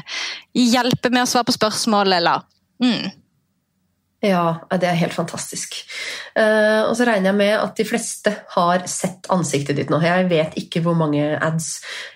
hjelpe 0.57 1.09
med 1.09 1.23
å 1.23 1.29
svare 1.29 1.47
på 1.49 1.55
spørsmål, 1.55 2.13
eller 2.19 2.45
mm. 2.83 3.09
Ja, 4.21 4.61
det 4.77 4.85
er 4.85 4.99
helt 4.99 5.15
fantastisk. 5.17 5.79
Eh, 6.37 6.81
og 6.85 6.93
så 6.93 7.07
regner 7.09 7.31
jeg 7.31 7.37
med 7.39 7.55
at 7.57 7.73
de 7.79 7.85
fleste 7.89 8.33
har 8.53 8.83
sett 8.89 9.25
ansiktet 9.33 9.79
ditt 9.79 9.89
nå. 9.89 9.97
Jeg 10.05 10.27
vet 10.29 10.53
ikke 10.61 10.83
hvor 10.85 10.93
mange 10.99 11.23
ads 11.41 11.71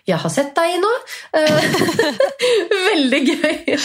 jeg 0.05 0.19
har 0.21 0.29
sett 0.29 0.53
deg 0.53 0.75
i 0.75 0.81
nå. 0.83 0.91
Eh, 1.39 1.79
veldig 2.91 3.21
gøy! 3.25 3.75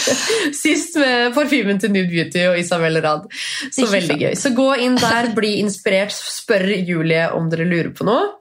Sist 0.53 1.01
med 1.01 1.33
parfymen 1.33 1.81
til 1.81 1.95
Nude 1.95 2.13
Beauty 2.13 2.45
og 2.51 2.61
Isabel 2.61 3.01
Rad. 3.01 3.25
Så 3.73 3.89
veldig 3.89 4.19
gøy. 4.21 4.33
Så 4.37 4.53
gå 4.53 4.69
inn 4.85 5.01
der, 5.01 5.33
bli 5.33 5.55
inspirert, 5.63 6.13
spør 6.13 6.69
Julie 6.77 7.25
om 7.33 7.49
dere 7.49 7.65
lurer 7.65 7.89
på 7.97 8.05
noe. 8.05 8.35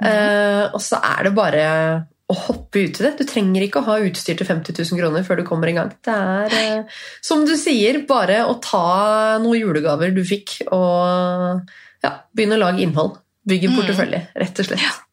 Eh, 0.00 0.64
og 0.72 0.80
så 0.80 1.02
er 1.04 1.28
det 1.28 1.36
bare 1.36 1.66
å 2.28 2.34
hoppe 2.36 2.82
ut 2.84 2.98
i 3.00 3.04
det. 3.06 3.14
Du 3.16 3.24
trenger 3.24 3.64
ikke 3.64 3.80
å 3.80 3.86
ha 3.86 3.98
utstyr 4.04 4.36
til 4.36 4.46
50 4.46 4.76
000 4.76 5.00
kroner 5.00 5.24
før 5.24 5.40
du 5.40 5.44
kommer 5.48 5.70
i 5.70 5.76
gang. 5.78 5.94
Det 6.04 6.12
er, 6.14 6.56
eh, 6.58 7.00
som 7.24 7.46
du 7.48 7.54
sier, 7.56 8.02
bare 8.06 8.42
å 8.44 8.58
ta 8.60 9.38
noen 9.40 9.60
julegaver 9.62 10.12
du 10.12 10.20
fikk, 10.28 10.58
og 10.68 11.62
ja, 12.04 12.12
begynne 12.36 12.58
å 12.60 12.64
lage 12.66 12.84
innhold. 12.84 13.16
Bygge 13.48 13.70
portefølje, 13.72 13.72
Mm. 13.72 13.86
portefølje, 13.86 14.26
rett 14.44 14.58
og 14.60 14.66
slett. 14.68 15.04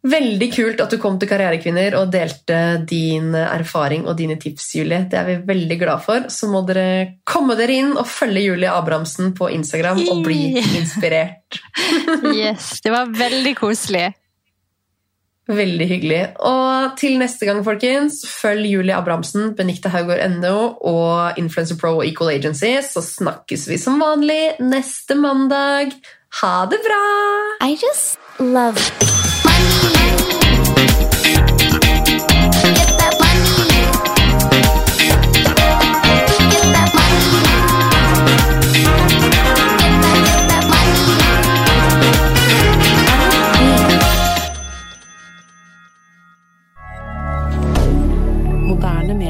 Veldig 0.00 0.46
kult 0.54 0.78
at 0.80 0.88
du 0.88 0.96
kom 0.96 1.18
til 1.20 1.28
Karrierekvinner 1.28 1.92
og 1.98 2.08
delte 2.14 2.86
din 2.88 3.34
erfaring 3.36 4.06
og 4.08 4.16
dine 4.16 4.38
tips, 4.40 4.70
Julie. 4.78 5.02
Det 5.10 5.18
er 5.20 5.26
vi 5.26 5.34
veldig 5.50 5.76
glad 5.82 6.00
for. 6.06 6.20
Så 6.32 6.48
må 6.48 6.62
dere 6.66 7.18
komme 7.28 7.52
dere 7.58 7.76
inn 7.76 7.92
og 7.92 8.06
følge 8.08 8.46
Julie 8.46 8.72
Abrahamsen 8.72 9.34
på 9.36 9.50
Instagram 9.52 10.00
og 10.08 10.24
bli 10.24 10.54
inspirert. 10.80 11.60
Yes, 12.32 12.80
det 12.80 12.92
var 12.94 13.12
veldig 13.12 13.52
koselig. 13.60 14.14
Veldig 15.50 15.86
hyggelig. 15.90 16.20
Og 16.46 16.94
til 17.00 17.16
neste 17.18 17.48
gang, 17.48 17.62
folkens, 17.66 18.20
følg 18.28 18.68
Julie 18.70 18.94
Abrahamsen, 18.94 19.54
Benikte 19.58 19.90
Haugård.no 19.90 20.54
og 20.86 21.40
Influencer 21.40 21.78
Pro 21.80 21.96
og 21.98 22.06
Equal 22.06 22.36
Agency, 22.36 22.76
så 22.86 23.02
snakkes 23.02 23.66
vi 23.70 23.80
som 23.82 23.98
vanlig 24.02 24.60
neste 24.62 25.18
mandag. 25.18 25.96
Ha 26.42 26.54
det 26.70 26.78
bra! 26.86 27.02
I 27.66 27.74
just 27.74 28.18
love 28.38 28.78
money. 29.44 31.59